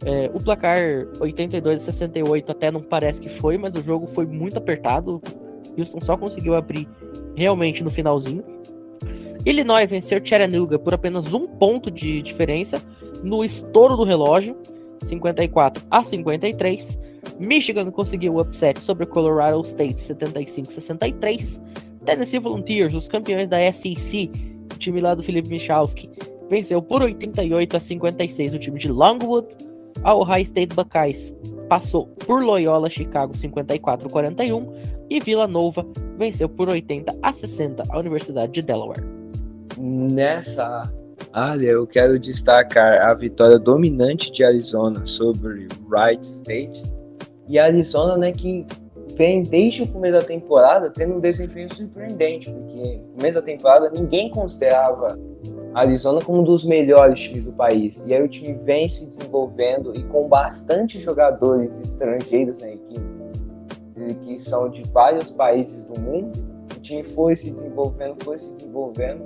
É, 0.05 0.29
o 0.33 0.43
placar 0.43 0.77
82 1.19 1.81
a 1.81 1.91
68 1.91 2.51
até 2.51 2.71
não 2.71 2.81
parece 2.81 3.19
que 3.19 3.29
foi, 3.39 3.57
mas 3.57 3.75
o 3.75 3.83
jogo 3.83 4.07
foi 4.07 4.25
muito 4.25 4.57
apertado. 4.57 5.21
Houston 5.77 5.99
só 6.01 6.15
conseguiu 6.15 6.55
abrir 6.55 6.87
realmente 7.35 7.83
no 7.83 7.89
finalzinho. 7.89 8.54
Illinois 9.45 9.87
venceu 9.87 10.19
Chattanooga 10.25 10.79
por 10.79 10.93
apenas 10.93 11.31
um 11.31 11.45
ponto 11.45 11.91
de 11.91 12.21
diferença 12.23 12.81
no 13.23 13.45
estouro 13.45 13.95
do 13.95 14.03
relógio, 14.03 14.57
54 15.03 15.83
a 15.91 16.03
53. 16.03 16.99
Michigan 17.39 17.91
conseguiu 17.91 18.33
o 18.33 18.41
upset 18.41 18.81
sobre 18.81 19.05
Colorado 19.05 19.61
State, 19.61 20.01
75-63. 20.01 21.61
Tennessee 22.05 22.39
Volunteers, 22.39 22.93
os 22.93 23.07
campeões 23.07 23.47
da 23.47 23.71
SEC, 23.71 24.31
o 24.73 24.77
time 24.79 24.99
lá 24.99 25.13
do 25.13 25.21
Felipe 25.21 25.49
Michalski, 25.49 26.09
venceu 26.49 26.81
por 26.81 27.03
88 27.03 27.77
a 27.77 27.79
56 27.79 28.53
o 28.53 28.59
time 28.59 28.79
de 28.79 28.89
Longwood. 28.89 29.47
A 30.03 30.15
Ohio 30.15 30.43
State 30.43 30.75
Buckeyes 30.75 31.35
passou 31.69 32.07
por 32.07 32.43
Loyola 32.43 32.89
Chicago 32.89 33.33
54-41 33.33 34.71
e 35.09 35.19
Vila 35.19 35.47
Nova 35.47 35.85
venceu 36.17 36.49
por 36.49 36.67
80 36.69 37.15
a 37.21 37.33
60 37.33 37.83
a 37.89 37.99
Universidade 37.99 38.53
de 38.53 38.61
Delaware. 38.61 39.24
Nessa 39.77 40.83
área 41.33 41.69
eu 41.69 41.85
quero 41.85 42.17
destacar 42.17 43.01
a 43.01 43.13
vitória 43.13 43.59
dominante 43.59 44.31
de 44.31 44.43
Arizona 44.43 45.05
sobre 45.05 45.67
Wright 45.89 46.25
State 46.25 46.83
e 47.47 47.59
Arizona, 47.59 48.17
né, 48.17 48.31
que 48.31 48.65
vem 49.15 49.43
desde 49.43 49.83
o 49.83 49.87
começo 49.87 50.15
da 50.15 50.23
temporada 50.23 50.89
tendo 50.89 51.15
um 51.15 51.19
desempenho 51.19 51.73
surpreendente, 51.73 52.51
porque 52.51 52.97
no 52.97 53.13
começo 53.15 53.39
da 53.39 53.45
temporada 53.45 53.89
ninguém 53.89 54.29
considerava 54.29 55.17
Arizona 55.73 56.21
como 56.21 56.39
um 56.39 56.43
dos 56.43 56.63
melhores 56.63 57.19
times 57.19 57.45
do 57.45 57.53
país. 57.53 58.03
E 58.07 58.13
aí 58.13 58.21
o 58.21 58.27
time 58.27 58.53
vem 58.63 58.87
se 58.87 59.09
desenvolvendo 59.09 59.93
e 59.95 60.03
com 60.03 60.27
bastante 60.27 60.99
jogadores 60.99 61.79
estrangeiros 61.81 62.57
na 62.59 62.69
equipe, 62.69 63.01
que 64.23 64.39
são 64.39 64.69
de 64.69 64.83
vários 64.91 65.31
países 65.31 65.83
do 65.83 65.99
mundo. 65.99 66.31
O 66.75 66.79
time 66.79 67.03
foi 67.03 67.35
se 67.35 67.51
desenvolvendo, 67.51 68.23
foi 68.23 68.39
se 68.39 68.53
desenvolvendo. 68.53 69.21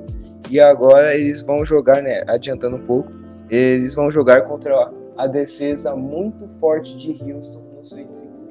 E 0.50 0.60
agora 0.60 1.16
eles 1.16 1.42
vão 1.42 1.64
jogar, 1.64 2.02
né, 2.02 2.24
adiantando 2.28 2.78
um 2.78 2.86
pouco, 2.86 3.12
eles 3.50 3.94
vão 3.94 4.10
jogar 4.10 4.42
contra 4.42 4.92
a 5.18 5.28
defesa 5.28 5.96
muito 5.96 6.48
forte 6.60 6.98
de 6.98 7.12
Houston 7.12 7.62
no 7.76 7.84
Sweet 7.84 8.10
16. 8.10 8.48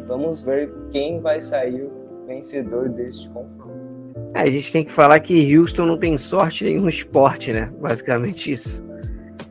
E 0.00 0.06
vamos 0.06 0.42
ver 0.42 0.72
quem 0.90 1.20
vai 1.20 1.40
sair 1.40 1.88
vencedor 2.26 2.88
deste 2.88 3.28
confronto. 3.28 3.74
É, 4.34 4.42
a 4.42 4.50
gente 4.50 4.72
tem 4.72 4.84
que 4.84 4.90
falar 4.90 5.20
que 5.20 5.56
Houston 5.56 5.86
não 5.86 5.98
tem 5.98 6.16
sorte 6.18 6.64
nenhum 6.64 6.88
esporte, 6.88 7.52
né? 7.52 7.70
Basicamente 7.80 8.52
isso. 8.52 8.84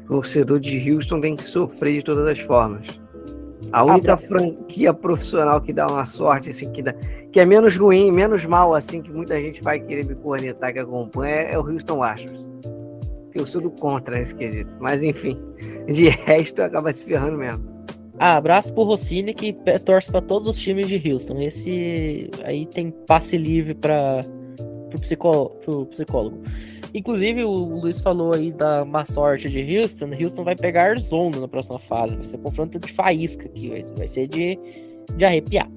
O 0.06 0.08
torcedor 0.08 0.60
de 0.60 0.92
Houston 0.92 1.22
tem 1.22 1.36
que 1.36 1.44
sofrer 1.44 1.98
de 1.98 2.04
todas 2.04 2.28
as 2.28 2.40
formas. 2.40 2.88
A 3.74 3.84
única 3.84 4.16
franquia 4.16 4.94
profissional 4.94 5.60
que 5.60 5.74
dá 5.74 5.88
uma 5.88 6.06
sorte, 6.06 6.52
assim, 6.52 6.72
que, 6.72 6.84
dá, 6.84 6.94
que 7.32 7.40
é 7.40 7.46
menos 7.46 7.76
ruim, 7.76 8.12
menos 8.12 8.46
mal, 8.46 8.76
assim, 8.76 9.02
que 9.02 9.12
muita 9.12 9.36
gente 9.42 9.64
vai 9.64 9.80
querer 9.80 10.06
me 10.06 10.14
cornetar 10.14 10.72
que 10.72 10.80
acompanha, 10.80 11.36
é 11.36 11.58
o 11.58 11.62
Houston 11.62 12.04
Astros. 12.04 12.48
Eu 13.34 13.48
sou 13.48 13.62
do 13.62 13.72
contra 13.72 14.16
nesse 14.16 14.36
quesito. 14.36 14.78
Mas 14.80 15.04
enfim, 15.04 15.40
de 15.88 16.08
resto 16.24 16.62
acaba 16.62 16.92
se 16.92 17.04
ferrando 17.04 17.36
mesmo. 17.36 17.74
Ah, 18.20 18.38
abraço 18.38 18.72
pro 18.72 18.84
Rossini 18.84 19.34
que 19.34 19.54
torce 19.84 20.12
para 20.12 20.22
todos 20.22 20.48
os 20.48 20.62
times 20.62 20.88
de 20.88 21.12
Houston. 21.12 21.42
Esse 21.42 22.30
aí 22.44 22.68
tem 22.68 22.92
passe 23.08 23.36
livre 23.36 23.74
para 23.74 24.24
pro, 24.92 25.00
psicó, 25.02 25.46
pro 25.66 25.88
psicólogo. 25.88 26.44
Inclusive, 26.94 27.44
o 27.44 27.52
Luiz 27.52 28.00
falou 28.00 28.34
aí 28.34 28.52
da 28.52 28.86
má 28.86 29.06
sorte 29.06 29.50
de 29.50 29.78
Houston. 29.78 30.12
Houston 30.22 30.44
vai 30.44 30.56
pegar 30.56 30.92
Arizona 30.92 31.40
na 31.40 31.48
próxima 31.48 31.80
fase. 31.80 32.16
Vai 32.16 32.26
ser 32.26 32.38
confronto 32.38 32.80
de 32.80 32.94
faísca 32.94 33.46
aqui. 33.46 33.70
Vai, 33.98 34.08
ser 34.08 34.28
de, 34.28 34.60
de 35.16 35.26
arrepiar. 35.26 35.70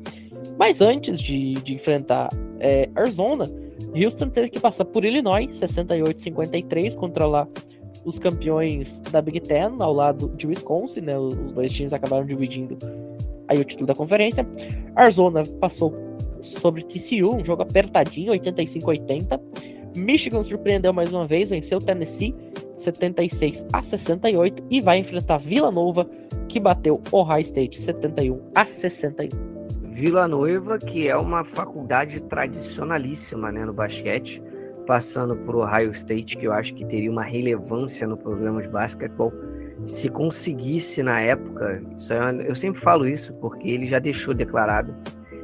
Mas 0.59 0.81
antes 0.81 1.21
de, 1.21 1.55
de 1.55 1.75
enfrentar 1.75 2.29
é, 2.61 2.89
Arizona, 2.95 3.51
Houston 3.95 4.29
teve 4.29 4.51
que 4.51 4.61
passar 4.61 4.85
por 4.85 5.05
Illinois, 5.05 5.49
68-53, 5.59 6.95
contra 6.95 7.27
lá 7.27 7.49
os 8.05 8.19
campeões 8.19 9.01
da 9.11 9.21
Big 9.21 9.41
Ten, 9.41 9.77
ao 9.81 9.93
lado 9.93 10.29
de 10.37 10.47
Wisconsin, 10.47 11.01
né? 11.01 11.19
Os 11.19 11.35
dois 11.53 11.73
times 11.73 11.93
acabaram 11.93 12.25
dividindo 12.25 12.79
aí 13.49 13.59
o 13.59 13.65
título 13.65 13.87
da 13.87 13.95
conferência. 13.95 14.47
Arizona 14.95 15.45
passou 15.61 15.95
sobre 16.43 16.85
TCU, 16.85 17.35
um 17.35 17.45
jogo 17.45 17.63
apertadinho, 17.63 18.33
85-80. 18.33 19.41
Michigan 19.97 20.45
surpreendeu 20.45 20.93
mais 20.93 21.13
uma 21.13 21.27
vez, 21.27 21.49
venceu 21.51 21.79
Tennessee 21.79 22.35
76 22.77 23.67
a 23.73 23.83
68 23.83 24.63
e 24.71 24.81
vai 24.81 24.99
enfrentar 24.99 25.39
Vila 25.39 25.71
Nova, 25.71 26.09
que 26.49 26.61
bateu 26.61 27.03
Ohio 27.11 27.43
State 27.43 27.81
71 27.81 28.41
a 28.55 28.67
61. 28.67 29.57
Vila 29.91 30.29
Nova, 30.29 30.79
que 30.79 31.09
é 31.09 31.17
uma 31.17 31.45
faculdade 31.45 32.23
tradicionalíssima 32.25 33.51
né, 33.51 33.65
no 33.65 33.73
basquete, 33.73 34.43
passando 34.87 35.35
por 35.37 35.57
Ohio 35.57 35.91
State, 35.91 36.37
que 36.37 36.47
eu 36.47 36.53
acho 36.53 36.75
que 36.75 36.85
teria 36.85 37.11
uma 37.11 37.25
relevância 37.25 38.07
no 38.07 38.17
programa 38.17 38.63
de 38.63 38.69
basquetebol. 38.69 39.33
Se 39.85 40.09
conseguisse 40.09 41.03
na 41.03 41.21
época, 41.21 41.83
é 42.11 42.49
eu 42.49 42.55
sempre 42.55 42.81
falo 42.81 43.09
isso 43.09 43.33
porque 43.35 43.69
ele 43.69 43.87
já 43.87 43.99
deixou 43.99 44.35
declarado 44.35 44.95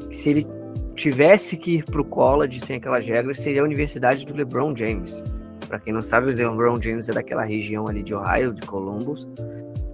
que 0.08 0.16
se 0.16 0.30
ele 0.30 0.46
tivesse 0.94 1.56
que 1.56 1.76
ir 1.76 1.84
para 1.84 2.00
o 2.00 2.04
college 2.04 2.60
sem 2.60 2.76
aquelas 2.76 3.06
regras, 3.06 3.38
seria 3.38 3.62
a 3.62 3.64
Universidade 3.64 4.26
do 4.26 4.34
LeBron 4.34 4.74
James. 4.76 5.22
Para 5.68 5.78
quem 5.78 5.92
não 5.92 6.02
sabe, 6.02 6.26
o 6.26 6.34
LeBron 6.34 6.80
James 6.80 7.08
é 7.08 7.12
daquela 7.12 7.44
região 7.44 7.88
ali 7.88 8.02
de 8.02 8.14
Ohio, 8.14 8.52
de 8.52 8.66
Columbus. 8.66 9.26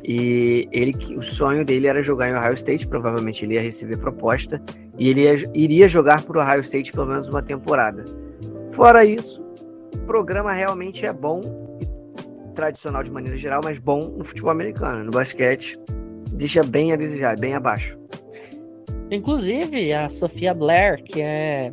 E 0.02 0.68
ele, 0.72 0.94
o 1.16 1.22
sonho 1.22 1.64
dele 1.64 1.86
era 1.86 2.02
jogar 2.02 2.30
em 2.30 2.34
Ohio 2.34 2.54
State, 2.54 2.86
provavelmente 2.86 3.44
ele 3.44 3.54
ia 3.54 3.62
receber 3.62 3.98
proposta, 3.98 4.60
e 4.98 5.10
ele 5.10 5.22
ia, 5.22 5.36
iria 5.54 5.88
jogar 5.88 6.22
por 6.22 6.36
Ohio 6.38 6.62
State 6.62 6.92
pelo 6.92 7.06
menos 7.06 7.28
uma 7.28 7.42
temporada. 7.42 8.04
Fora 8.72 9.04
isso, 9.04 9.42
o 9.94 9.98
programa 10.06 10.52
realmente 10.52 11.04
é 11.04 11.12
bom, 11.12 11.40
tradicional 12.54 13.02
de 13.02 13.10
maneira 13.10 13.36
geral, 13.36 13.60
mas 13.62 13.78
bom 13.78 14.00
no 14.16 14.24
futebol 14.24 14.50
americano. 14.50 15.04
No 15.04 15.10
basquete, 15.10 15.78
deixa 16.32 16.62
bem 16.62 16.92
a 16.92 16.96
desejar, 16.96 17.38
bem 17.38 17.54
abaixo. 17.54 17.98
Inclusive, 19.10 19.92
a 19.92 20.10
Sofia 20.10 20.52
Blair, 20.52 21.02
que 21.02 21.20
é 21.20 21.72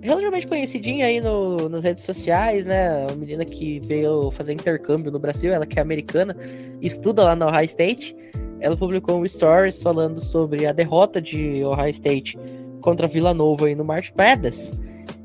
relativamente 0.00 0.46
conhecidinha 0.46 1.06
aí 1.06 1.20
no, 1.20 1.68
nas 1.68 1.82
redes 1.82 2.04
sociais, 2.04 2.64
né? 2.64 3.06
Uma 3.06 3.16
menina 3.16 3.44
que 3.44 3.80
veio 3.80 4.30
fazer 4.32 4.52
intercâmbio 4.52 5.10
no 5.10 5.18
Brasil, 5.18 5.52
ela 5.52 5.66
que 5.66 5.78
é 5.78 5.82
americana, 5.82 6.36
estuda 6.80 7.24
lá 7.24 7.34
na 7.34 7.46
Ohio 7.46 7.64
State. 7.64 8.14
Ela 8.60 8.76
publicou 8.76 9.20
um 9.20 9.26
stories 9.26 9.82
falando 9.82 10.20
sobre 10.20 10.66
a 10.66 10.72
derrota 10.72 11.20
de 11.20 11.64
Ohio 11.64 11.90
State 11.90 12.38
contra 12.80 13.08
Vila 13.08 13.34
Nova 13.34 13.66
aí 13.66 13.74
no 13.74 13.84
March 13.84 14.12
Madness. 14.16 14.70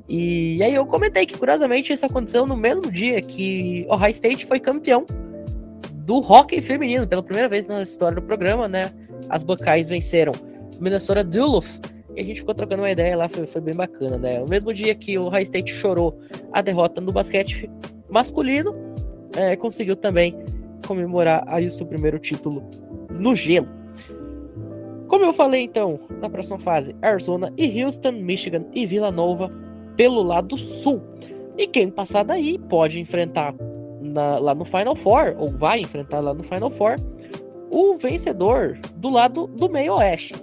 E 0.08 0.64
aí 0.64 0.74
eu 0.74 0.86
comentei 0.86 1.26
que, 1.26 1.38
curiosamente, 1.38 1.94
isso 1.94 2.06
aconteceu 2.06 2.48
no 2.48 2.58
mesmo 2.58 2.92
dia 2.92 3.22
que 3.22 3.86
Ohio 3.90 4.12
State 4.12 4.48
foi 4.48 4.60
campeão 4.60 5.06
do 5.92 6.20
hockey 6.20 6.60
feminino, 6.62 7.06
pela 7.06 7.22
primeira 7.22 7.48
vez 7.48 7.68
na 7.68 7.84
história 7.84 8.16
do 8.16 8.22
programa, 8.22 8.68
né? 8.68 8.92
As 9.30 9.44
Buckeyes 9.44 9.88
venceram 9.88 10.32
Minnesota 10.80 11.24
Duluth. 11.24 11.68
E 12.16 12.22
a 12.22 12.24
gente 12.24 12.40
ficou 12.40 12.56
trocando 12.56 12.82
uma 12.82 12.92
ideia 12.92 13.16
lá, 13.16 13.30
foi, 13.30 13.46
foi 13.48 13.62
bem 13.62 13.76
bacana, 13.76 14.18
né? 14.18 14.42
O 14.42 14.50
mesmo 14.50 14.74
dia 14.74 14.96
que 14.96 15.18
o 15.18 15.30
High 15.30 15.44
State 15.44 15.74
chorou 15.74 16.20
a 16.52 16.62
derrota 16.62 17.00
no 17.00 17.12
basquete 17.12 17.70
masculino, 18.10 18.76
é, 19.36 19.56
conseguiu 19.56 19.96
também 19.96 20.36
comemorar 20.88 21.44
aí 21.48 21.68
o 21.68 21.72
seu 21.72 21.86
primeiro 21.86 22.18
título 22.18 22.64
no 23.12 23.36
gelo. 23.36 23.68
Como 25.08 25.26
eu 25.26 25.34
falei 25.34 25.64
então, 25.64 26.00
na 26.22 26.30
próxima 26.30 26.60
fase, 26.60 26.96
Arizona 27.02 27.52
e 27.58 27.84
Houston, 27.84 28.12
Michigan 28.12 28.66
e 28.74 28.86
Vila 28.86 29.12
Nova 29.12 29.52
pelo 29.96 30.22
lado 30.24 30.58
sul. 30.58 31.02
E 31.58 31.68
quem 31.68 31.90
passar 31.90 32.24
daí 32.24 32.58
pode 32.58 33.00
enfrentar 33.00 33.54
na, 34.02 34.38
lá 34.38 34.56
no 34.56 34.66
Final 34.66 34.96
Four, 34.96 35.36
ou 35.38 35.50
vai 35.50 35.82
enfrentar 35.82 36.22
lá 36.22 36.34
no 36.34 36.44
Final 36.44 36.72
Four, 36.72 36.96
o 37.72 37.98
vencedor 37.98 38.78
do 38.96 39.10
lado 39.10 39.48
do 39.48 39.70
meio 39.70 39.96
oeste. 39.96 40.34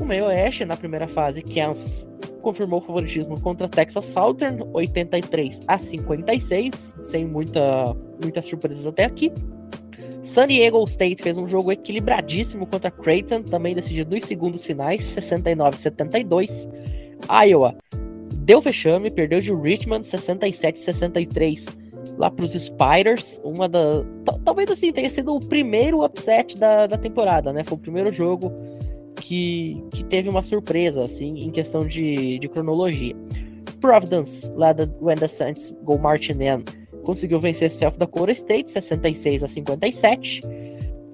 O 0.00 0.04
meio 0.04 0.26
oeste, 0.26 0.64
na 0.64 0.76
primeira 0.76 1.08
fase, 1.08 1.42
Kansas 1.42 2.08
confirmou 2.40 2.80
o 2.80 2.82
favoritismo 2.82 3.40
contra 3.40 3.68
Texas 3.68 4.04
Southern, 4.06 4.64
83 4.72 5.60
a 5.66 5.78
56, 5.78 6.94
sem 7.04 7.26
muita, 7.26 7.96
muitas 8.22 8.44
surpresas 8.44 8.86
até 8.86 9.04
aqui. 9.04 9.32
San 10.22 10.46
Diego 10.46 10.82
State 10.84 11.22
fez 11.22 11.36
um 11.36 11.48
jogo 11.48 11.72
equilibradíssimo 11.72 12.66
contra 12.66 12.90
Creighton, 12.90 13.42
também 13.42 13.74
decidido 13.74 14.14
nos 14.14 14.24
segundos 14.24 14.64
finais, 14.64 15.04
69 15.04 15.76
a 15.76 15.80
72. 15.80 16.68
Iowa 17.46 17.74
deu 18.34 18.62
fechame, 18.62 19.10
perdeu 19.10 19.40
de 19.40 19.52
Richmond, 19.52 20.06
67 20.06 20.80
a 20.80 20.84
63 20.84 21.66
lá 22.16 22.30
para 22.30 22.44
os 22.44 22.52
Spiders, 22.52 23.40
uma 23.44 23.68
da 23.68 24.04
talvez 24.44 24.70
assim 24.70 24.92
tenha 24.92 25.10
sido 25.10 25.34
o 25.34 25.40
primeiro 25.40 26.04
upset 26.04 26.56
da, 26.58 26.86
da 26.86 26.98
temporada, 26.98 27.52
né? 27.52 27.62
Foi 27.64 27.76
o 27.76 27.80
primeiro 27.80 28.12
jogo 28.12 28.52
que, 29.28 29.84
que 29.90 30.02
teve 30.04 30.30
uma 30.30 30.40
surpresa, 30.40 31.02
assim, 31.02 31.40
em 31.40 31.50
questão 31.50 31.86
de, 31.86 32.38
de 32.38 32.48
cronologia. 32.48 33.14
Providence, 33.78 34.50
lá 34.56 34.72
da 34.72 34.88
Wenda 35.02 35.28
Saints, 35.28 35.70
Go 35.82 35.98
Martinen, 35.98 36.64
conseguiu 37.04 37.38
vencer 37.38 37.70
Self 37.70 37.98
Dakota 37.98 38.32
State, 38.32 38.70
66 38.70 39.44
a 39.44 39.48
57. 39.48 40.40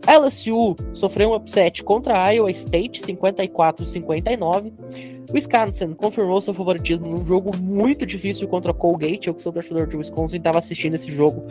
LSU 0.07 0.77
sofreu 0.93 1.31
um 1.31 1.35
upset 1.35 1.83
contra 1.83 2.31
Iowa 2.31 2.53
State, 2.53 3.05
54 3.05 3.85
a 3.85 3.89
59. 3.89 4.73
Wisconsin 5.33 5.95
confirmou 5.95 6.41
seu 6.41 6.55
favoritismo 6.55 7.09
num 7.09 7.27
jogo 7.27 7.57
muito 7.57 8.07
difícil 8.07 8.47
contra 8.47 8.73
Colgate. 8.73 9.27
Eu 9.27 9.35
que 9.35 9.43
sou 9.43 9.53
torcedor 9.53 9.89
de 9.89 9.97
Wisconsin 9.97 10.37
estava 10.37 10.61
assistindo 10.61 10.95
esse 10.95 11.11
jogo. 11.11 11.43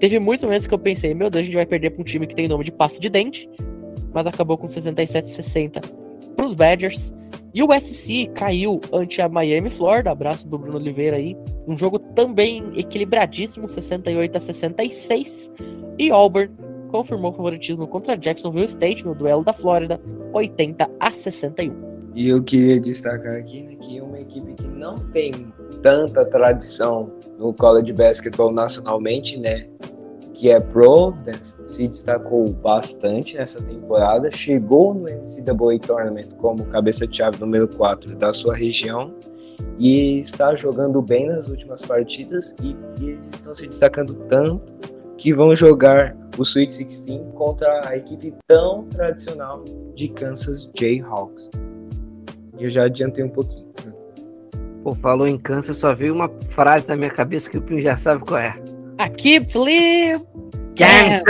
Teve 0.00 0.18
muitos 0.18 0.42
momentos 0.42 0.66
que 0.66 0.74
eu 0.74 0.78
pensei, 0.78 1.14
meu 1.14 1.30
Deus, 1.30 1.42
a 1.42 1.44
gente 1.44 1.54
vai 1.54 1.66
perder 1.66 1.90
para 1.90 2.00
um 2.00 2.04
time 2.04 2.26
que 2.26 2.34
tem 2.34 2.48
nome 2.48 2.64
de 2.64 2.72
pasta 2.72 2.98
de 2.98 3.08
dente 3.08 3.48
mas 4.14 4.26
acabou 4.26 4.56
com 4.56 4.68
67 4.68 5.30
60 5.32 5.80
para 6.36 6.46
os 6.46 6.54
Badgers. 6.54 7.12
E 7.52 7.62
o 7.62 7.68
SC 7.72 8.30
caiu 8.34 8.80
ante 8.92 9.20
a 9.20 9.28
Miami 9.28 9.70
Florida, 9.70 10.10
abraço 10.10 10.46
do 10.48 10.58
Bruno 10.58 10.76
Oliveira 10.76 11.16
aí. 11.16 11.36
Um 11.68 11.76
jogo 11.78 11.98
também 11.98 12.72
equilibradíssimo, 12.74 13.68
68 13.68 14.36
a 14.36 14.40
66. 14.40 15.50
E 15.98 16.10
Auburn 16.10 16.50
confirmou 16.90 17.30
o 17.30 17.34
favoritismo 17.34 17.86
contra 17.86 18.16
Jacksonville 18.16 18.66
State 18.66 19.04
no 19.04 19.14
duelo 19.14 19.44
da 19.44 19.52
Flórida, 19.52 20.00
80 20.32 20.90
a 20.98 21.12
61. 21.12 21.94
E 22.14 22.28
eu 22.28 22.42
queria 22.42 22.80
destacar 22.80 23.36
aqui 23.36 23.62
né, 23.62 23.76
que 23.76 23.98
é 23.98 24.02
uma 24.02 24.20
equipe 24.20 24.54
que 24.54 24.68
não 24.68 24.94
tem 25.10 25.52
tanta 25.82 26.24
tradição 26.24 27.12
no 27.38 27.52
college 27.52 27.92
basketball 27.92 28.52
nacionalmente, 28.52 29.38
né? 29.38 29.66
Que 30.34 30.50
é 30.50 30.58
Providence, 30.58 31.56
se 31.64 31.86
destacou 31.86 32.52
bastante 32.52 33.36
nessa 33.36 33.62
temporada, 33.62 34.30
chegou 34.32 34.92
no 34.92 35.04
NCAA 35.04 35.78
Tournament 35.80 36.28
como 36.38 36.64
cabeça 36.66 37.06
de 37.06 37.16
chave 37.16 37.38
número 37.40 37.68
4 37.68 38.16
da 38.16 38.32
sua 38.32 38.54
região 38.54 39.14
e 39.78 40.18
está 40.18 40.54
jogando 40.56 41.00
bem 41.00 41.28
nas 41.28 41.48
últimas 41.48 41.82
partidas 41.82 42.54
e, 42.60 42.76
e 43.00 43.10
eles 43.10 43.30
estão 43.32 43.54
se 43.54 43.68
destacando 43.68 44.14
tanto 44.28 44.72
que 45.16 45.32
vão 45.32 45.54
jogar 45.54 46.16
o 46.36 46.42
Sweet 46.42 46.84
16 46.84 47.20
contra 47.34 47.88
a 47.88 47.96
equipe 47.96 48.34
tão 48.48 48.84
tradicional 48.88 49.62
de 49.94 50.08
Kansas 50.08 50.68
Jayhawks. 50.76 51.48
Eu 52.58 52.68
já 52.70 52.84
adiantei 52.84 53.24
um 53.24 53.28
pouquinho. 53.28 53.72
Pô, 54.82 54.92
falou 54.96 55.28
em 55.28 55.38
Kansas, 55.38 55.78
só 55.78 55.94
veio 55.94 56.12
uma 56.12 56.28
frase 56.50 56.88
na 56.88 56.96
minha 56.96 57.10
cabeça 57.10 57.48
que 57.48 57.56
o 57.56 57.62
Pim 57.62 57.80
já 57.80 57.96
sabe 57.96 58.24
qual 58.24 58.40
é. 58.40 58.73
Aqui, 58.98 59.40
Flip! 59.50 60.24
Kansas! 60.76 61.24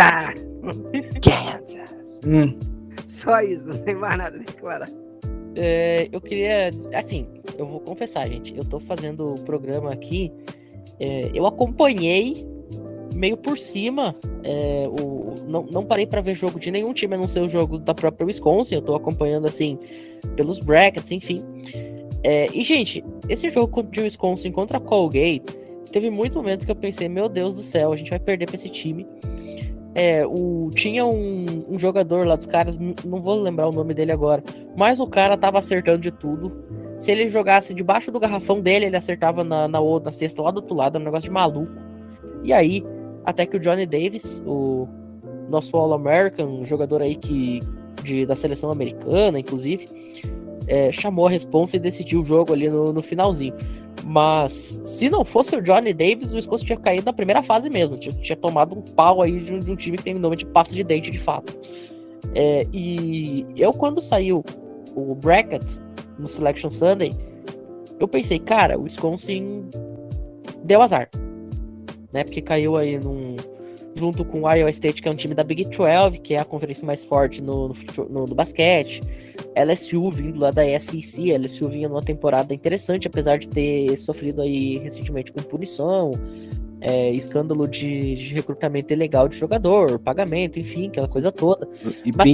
Kansas! 1.22 2.20
Hum. 2.27 2.59
Só 3.07 3.40
isso, 3.40 3.68
não 3.68 3.79
tem 3.79 3.94
mais 3.94 4.18
nada 4.18 4.37
a 4.37 4.40
declarar. 4.40 4.88
É, 5.57 6.09
eu 6.12 6.20
queria. 6.20 6.70
Assim, 6.92 7.27
eu 7.57 7.66
vou 7.66 7.81
confessar, 7.81 8.29
gente. 8.29 8.55
Eu 8.57 8.64
tô 8.64 8.81
fazendo 8.81 9.35
o 9.35 9.40
programa 9.40 9.92
aqui. 9.92 10.33
É, 11.00 11.31
eu 11.33 11.46
acompanhei 11.46 12.46
meio 13.14 13.37
por 13.37 13.59
cima. 13.59 14.14
É, 14.42 14.87
o, 14.88 15.35
não, 15.46 15.62
não 15.64 15.85
parei 15.85 16.07
para 16.07 16.20
ver 16.20 16.35
jogo 16.35 16.59
de 16.59 16.70
nenhum 16.70 16.92
time, 16.92 17.14
a 17.14 17.18
não 17.18 17.29
ser 17.29 17.40
o 17.40 17.48
jogo 17.48 17.79
da 17.79 17.94
própria 17.94 18.27
Wisconsin. 18.27 18.74
Eu 18.74 18.83
tô 18.83 18.94
acompanhando 18.94 19.46
assim 19.46 19.79
pelos 20.37 20.59
brackets, 20.59 21.11
enfim. 21.11 21.42
É, 22.22 22.46
e, 22.53 22.64
gente, 22.64 23.05
esse 23.29 23.50
jogo 23.50 23.83
de 23.83 24.00
Wisconsin 24.00 24.50
contra 24.50 24.81
Colgate, 24.81 25.44
teve 25.94 26.11
muitos 26.11 26.37
momentos 26.37 26.66
que 26.66 26.72
eu 26.72 26.74
pensei, 26.74 27.09
meu 27.09 27.28
Deus 27.28 27.54
do 27.54 27.62
céu, 27.62 27.92
a 27.92 27.96
gente 27.96 28.11
vai 28.11 28.18
perder 28.18 28.46
pra 28.46 28.57
esse 28.57 28.68
time. 28.68 29.07
É, 29.94 30.26
o, 30.26 30.68
tinha 30.74 31.07
um, 31.07 31.66
um, 31.70 31.78
jogador 31.78 32.26
lá 32.26 32.35
dos 32.35 32.46
caras, 32.46 32.76
não 33.04 33.22
vou 33.22 33.40
lembrar 33.40 33.68
o 33.68 33.72
nome 33.72 33.94
dele 33.94 34.11
agora, 34.11 34.42
mas 34.76 34.98
o 34.98 35.07
cara 35.07 35.37
tava 35.37 35.61
acertando 35.61 36.00
de 36.00 36.11
tudo. 36.11 36.50
Se 36.98 37.12
ele 37.12 37.30
jogasse 37.30 37.72
debaixo 37.72 38.11
do 38.11 38.18
garrafão 38.18 38.61
dele, 38.61 38.87
ele 38.87 38.96
acertava 38.96 39.44
na, 39.44 39.68
na 39.68 39.78
outra 39.78 40.11
cesta 40.11 40.42
lá 40.42 40.50
do 40.50 40.57
outro 40.57 40.74
lado, 40.74 40.98
é 40.98 41.00
um 41.00 41.04
negócio 41.04 41.28
de 41.28 41.33
maluco. 41.33 41.70
E 42.42 42.52
aí, 42.52 42.85
até 43.24 43.46
que 43.46 43.57
o 43.57 43.61
Johnny 43.61 43.87
Davis, 43.87 44.42
o 44.44 44.88
nosso 45.48 45.76
All-American, 45.76 46.66
jogador 46.66 47.02
aí 47.02 47.14
que, 47.14 47.61
de, 48.02 48.26
da 48.26 48.35
seleção 48.35 48.72
americana, 48.72 49.38
inclusive, 49.38 49.87
é, 50.66 50.90
chamou 50.90 51.28
a 51.28 51.30
responsa 51.30 51.76
e 51.76 51.78
decidiu 51.78 52.22
o 52.22 52.24
jogo 52.24 52.52
ali 52.52 52.68
no, 52.68 52.92
no 52.92 53.00
finalzinho. 53.00 53.54
Mas 54.02 54.78
se 54.85 55.09
não 55.09 55.24
fosse 55.24 55.54
o 55.57 55.62
Johnny 55.62 55.92
Davis, 55.92 56.30
o 56.30 56.35
Wisconsin 56.35 56.66
tinha 56.66 56.78
caído 56.78 57.07
na 57.07 57.12
primeira 57.12 57.42
fase 57.42 57.70
mesmo. 57.70 57.96
Tinha, 57.96 58.14
tinha 58.14 58.37
tomado 58.37 58.76
um 58.76 58.83
pau 58.83 59.22
aí 59.22 59.38
de 59.38 59.52
um, 59.52 59.59
de 59.59 59.70
um, 59.70 59.76
time 59.76 59.96
que 59.96 60.04
tem 60.04 60.14
nome 60.14 60.37
de 60.37 60.46
pasta 60.46 60.74
de 60.74 60.83
dente 60.83 61.11
de 61.11 61.18
fato. 61.18 61.57
É, 62.35 62.66
e 62.72 63.46
eu, 63.57 63.72
quando 63.72 64.00
saiu 64.00 64.44
o 64.94 65.14
bracket 65.14 65.62
no 66.18 66.28
Selection 66.28 66.70
Sunday, 66.70 67.12
eu 67.98 68.09
pensei, 68.09 68.38
cara, 68.38 68.78
o 68.78 68.83
Wisconsin 68.83 69.64
deu 70.64 70.83
azar. 70.83 71.09
Né? 72.12 72.24
Porque 72.24 72.42
caiu 72.42 72.76
aí 72.76 72.98
num, 72.98 73.37
junto 73.96 74.24
com 74.24 74.42
o 74.42 74.50
Iowa 74.50 74.70
State, 74.70 75.00
que 75.00 75.09
é 75.09 75.11
um 75.11 75.16
time 75.16 75.35
da 75.35 75.44
Big 75.44 75.64
12, 75.64 76.18
que 76.18 76.35
é 76.35 76.40
a 76.40 76.44
conferência 76.44 76.85
mais 76.85 77.02
forte 77.04 77.40
no, 77.40 77.68
no, 77.68 77.74
no, 78.11 78.26
no 78.26 78.35
basquete. 78.35 79.00
LSU 79.57 80.11
vindo 80.11 80.38
lá 80.38 80.50
da 80.50 80.62
SEC, 80.80 81.33
LSU 81.33 81.68
vinha 81.68 81.88
numa 81.88 82.02
temporada 82.02 82.52
interessante, 82.52 83.07
apesar 83.07 83.38
de 83.38 83.48
ter 83.48 83.96
sofrido 83.98 84.42
aí 84.42 84.78
recentemente 84.78 85.33
com 85.33 85.40
punição, 85.42 86.12
é, 86.80 87.11
escândalo 87.12 87.66
de, 87.66 88.16
de, 88.16 88.35
recrutamento 88.35 88.92
ilegal 88.92 89.28
de 89.28 89.38
jogador, 89.38 89.98
pagamento, 89.98 90.59
enfim, 90.59 90.88
aquela 90.88 91.09
coisa 91.09 91.30
toda. 91.33 91.68
E, 92.04 92.12
Mas, 92.12 92.30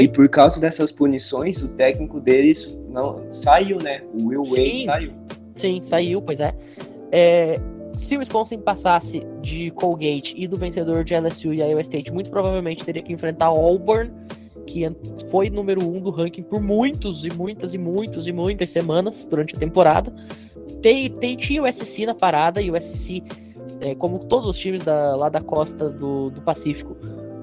e 0.00 0.08
por 0.08 0.28
causa 0.28 0.60
dessas 0.60 0.92
punições, 0.92 1.62
o 1.62 1.74
técnico 1.74 2.20
deles 2.20 2.78
não 2.88 3.32
saiu, 3.32 3.78
né? 3.78 4.02
O 4.14 4.26
Will 4.28 4.44
Wade 4.44 4.84
saiu. 4.84 5.12
Sim, 5.56 5.80
saiu, 5.82 6.20
pois 6.20 6.40
é. 6.40 6.54
é 7.10 7.60
se 7.96 8.16
o 8.16 8.20
Wisconsin 8.20 8.58
passasse 8.58 9.22
de 9.40 9.70
Colgate 9.72 10.34
e 10.36 10.46
do 10.46 10.56
vencedor 10.56 11.04
de 11.04 11.14
LSU 11.14 11.52
e 11.52 11.60
Iowa 11.60 11.80
State, 11.82 12.10
muito 12.12 12.30
provavelmente 12.30 12.84
teria 12.84 13.02
que 13.02 13.12
enfrentar 13.12 13.46
Auburn 13.46 14.10
que 14.66 14.84
foi 15.30 15.48
número 15.48 15.82
um 15.88 16.00
do 16.00 16.10
ranking 16.10 16.42
por 16.42 16.60
muitos 16.60 17.24
e 17.24 17.32
muitas 17.32 17.72
e 17.72 17.78
muitos 17.78 18.26
e 18.26 18.32
muitas 18.32 18.70
semanas 18.70 19.24
durante 19.24 19.54
a 19.54 19.58
temporada. 19.58 20.12
Tem, 20.82 21.08
tem, 21.08 21.36
tinha 21.36 21.62
o 21.62 21.72
SC 21.72 22.04
na 22.04 22.14
parada 22.14 22.60
e 22.60 22.70
o 22.70 22.80
SC, 22.80 23.22
é, 23.80 23.94
como 23.94 24.18
todos 24.18 24.48
os 24.48 24.58
times 24.58 24.82
da, 24.82 25.16
lá 25.16 25.28
da 25.28 25.40
costa 25.40 25.88
do, 25.88 26.30
do 26.30 26.42
Pacífico, 26.42 26.96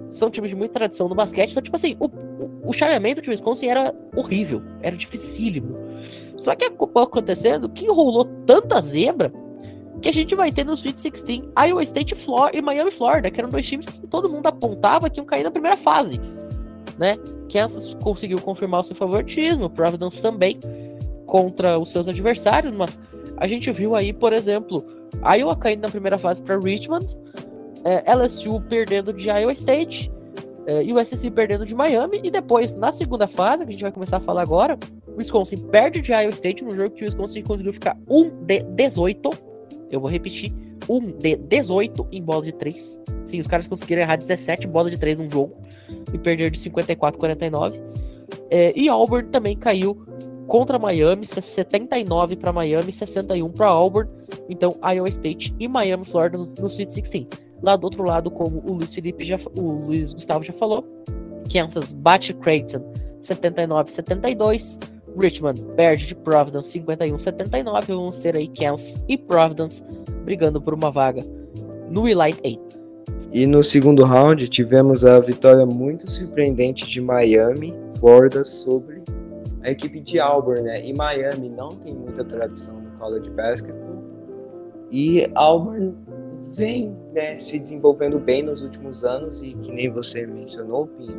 são 0.09 0.29
times 0.29 0.49
de 0.49 0.55
muita 0.55 0.75
tradição 0.75 1.09
no 1.09 1.15
basquete. 1.15 1.51
Então, 1.51 1.63
tipo 1.63 1.75
assim, 1.75 1.95
o, 1.99 2.05
o, 2.05 2.69
o 2.69 2.73
chaveamento 2.73 3.21
de 3.21 3.29
Wisconsin 3.29 3.67
era 3.67 3.95
horrível, 4.15 4.61
era 4.81 4.95
dificílimo. 4.95 5.75
Só 6.43 6.53
que 6.55 6.65
acabou 6.65 7.03
acontecendo 7.03 7.69
que 7.69 7.87
rolou 7.87 8.25
tanta 8.45 8.81
zebra 8.81 9.31
que 10.03 10.09
a 10.09 10.13
gente 10.13 10.35
vai 10.35 10.51
ter 10.51 10.65
no 10.65 10.73
Sweet 10.73 11.01
16 11.01 11.43
Iowa 11.67 11.83
State 11.83 12.15
e 12.53 12.61
Miami 12.61 12.91
Florida, 12.91 13.31
que 13.31 13.39
eram 13.39 13.49
dois 13.49 13.65
times 13.65 13.87
que 13.87 14.05
todo 14.07 14.29
mundo 14.29 14.45
apontava 14.45 15.09
que 15.09 15.19
iam 15.19 15.25
cair 15.25 15.43
na 15.43 15.51
primeira 15.51 15.77
fase 15.77 16.19
né? 16.97 17.17
Kansas 17.51 17.95
conseguiu 18.01 18.39
confirmar 18.41 18.81
o 18.81 18.83
seu 18.83 18.95
favoritismo, 18.95 19.69
Providence 19.69 20.21
também 20.21 20.59
contra 21.25 21.79
os 21.79 21.91
seus 21.91 22.07
adversários, 22.07 22.73
mas 22.73 22.99
a 23.37 23.47
gente 23.47 23.71
viu 23.71 23.95
aí, 23.95 24.13
por 24.13 24.33
exemplo, 24.33 24.83
Iowa 25.37 25.55
caindo 25.55 25.81
na 25.81 25.89
primeira 25.89 26.17
fase 26.17 26.41
para 26.41 26.57
Richmond, 26.59 27.05
é, 27.83 28.13
LSU 28.13 28.61
perdendo 28.69 29.11
de 29.13 29.27
Iowa 29.27 29.53
State, 29.53 30.11
é, 30.65 30.81
USC 30.81 31.29
perdendo 31.31 31.65
de 31.65 31.75
Miami, 31.75 32.21
e 32.23 32.31
depois, 32.31 32.71
na 32.73 32.91
segunda 32.91 33.27
fase, 33.27 33.65
que 33.65 33.69
a 33.69 33.71
gente 33.73 33.81
vai 33.81 33.91
começar 33.91 34.17
a 34.17 34.21
falar 34.21 34.41
agora, 34.41 34.77
Wisconsin 35.17 35.57
perde 35.67 36.01
de 36.01 36.11
Iowa 36.11 36.29
State 36.29 36.63
no 36.63 36.71
jogo 36.71 36.95
que 36.95 37.03
o 37.03 37.05
Wisconsin 37.05 37.43
conseguiu 37.43 37.73
ficar 37.73 37.97
1 38.07 38.45
de 38.45 38.63
18. 38.63 39.52
Eu 39.91 39.99
vou 39.99 40.09
repetir: 40.09 40.53
1 40.89 41.17
de 41.17 41.35
18 41.35 42.07
em 42.11 42.21
bola 42.21 42.43
de 42.43 42.51
3. 42.53 43.01
Sim, 43.25 43.39
os 43.39 43.47
caras 43.47 43.67
conseguiram 43.67 44.01
errar 44.01 44.17
17 44.17 44.67
bolas 44.67 44.91
de 44.91 44.99
3 44.99 45.17
num 45.17 45.29
jogo 45.29 45.55
e 46.13 46.17
perder 46.17 46.51
de 46.51 46.59
54 46.59 47.17
a 47.17 47.19
49. 47.19 47.79
É, 48.49 48.77
e 48.77 48.89
Auburn 48.89 49.29
também 49.29 49.57
caiu 49.57 50.05
contra 50.47 50.77
Miami, 50.77 51.25
79 51.25 52.35
para 52.35 52.51
Miami, 52.51 52.91
61 52.91 53.51
para 53.51 53.67
Auburn. 53.67 54.09
Então, 54.49 54.75
Iowa 54.83 55.09
State 55.09 55.55
e 55.59 55.67
Miami, 55.67 56.05
Florida 56.05 56.37
no, 56.37 56.67
Sweet 56.67 57.01
16. 57.01 57.27
Lá 57.61 57.75
do 57.75 57.85
outro 57.85 58.03
lado, 58.03 58.29
como 58.29 58.61
o 58.65 58.73
Luiz 58.73 58.93
Felipe 58.93 59.25
já, 59.25 59.39
o 59.57 59.85
Luiz 59.87 60.13
Gustavo 60.13 60.43
já 60.43 60.53
falou, 60.53 60.85
Kansas 61.51 61.93
bate 61.93 62.33
Creighton 62.33 62.83
79-72. 63.21 64.77
Richmond 65.17 65.61
perde 65.75 66.07
de 66.07 66.15
Providence 66.15 66.79
51-79. 66.79 67.87
Vamos 67.87 68.17
ter 68.17 68.35
aí 68.35 68.47
Kansas 68.47 68.95
e 69.07 69.17
Providence 69.17 69.83
brigando 70.23 70.61
por 70.61 70.73
uma 70.73 70.91
vaga 70.91 71.23
no 71.89 72.07
Elite 72.07 72.39
8. 72.43 72.83
E 73.31 73.47
no 73.47 73.63
segundo 73.63 74.03
round 74.03 74.47
tivemos 74.47 75.03
a 75.03 75.19
vitória 75.19 75.65
muito 75.65 76.09
surpreendente 76.09 76.87
de 76.87 77.01
Miami, 77.01 77.73
Florida, 77.99 78.43
sobre 78.43 79.01
a 79.63 79.71
equipe 79.71 79.99
de 79.99 80.19
Auburn, 80.19 80.61
né? 80.61 80.85
E 80.85 80.93
Miami 80.93 81.49
não 81.49 81.69
tem 81.69 81.95
muita 81.95 82.23
tradição 82.23 82.79
no 82.79 82.91
college 82.91 83.29
basketball. 83.31 84.03
E 84.91 85.27
Auburn 85.33 85.95
vem 86.51 86.95
né, 87.13 87.37
se 87.37 87.57
desenvolvendo 87.57 88.19
bem 88.19 88.43
nos 88.43 88.61
últimos 88.61 89.03
anos 89.03 89.41
e 89.41 89.53
que 89.53 89.71
nem 89.71 89.89
você 89.89 90.27
mencionou, 90.27 90.85
Pinho, 90.85 91.17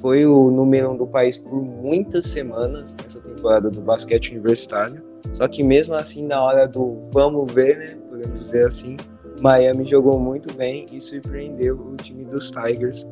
foi 0.00 0.26
o 0.26 0.50
número 0.50 0.90
um 0.90 0.96
do 0.96 1.06
país 1.06 1.38
por 1.38 1.62
muitas 1.62 2.26
semanas 2.26 2.96
nessa 3.02 3.20
temporada 3.20 3.70
do 3.70 3.80
basquete 3.80 4.30
universitário. 4.30 5.02
Só 5.32 5.46
que 5.46 5.62
mesmo 5.62 5.94
assim, 5.94 6.26
na 6.26 6.42
hora 6.42 6.66
do 6.66 6.98
vamos 7.12 7.52
ver, 7.52 7.78
né, 7.78 7.98
podemos 8.08 8.42
dizer 8.42 8.66
assim, 8.66 8.96
Miami 9.40 9.84
jogou 9.84 10.18
muito 10.18 10.52
bem 10.54 10.86
e 10.92 11.00
surpreendeu 11.00 11.76
o 11.76 11.96
time 11.96 12.24
dos 12.24 12.50
Tigers 12.50 13.06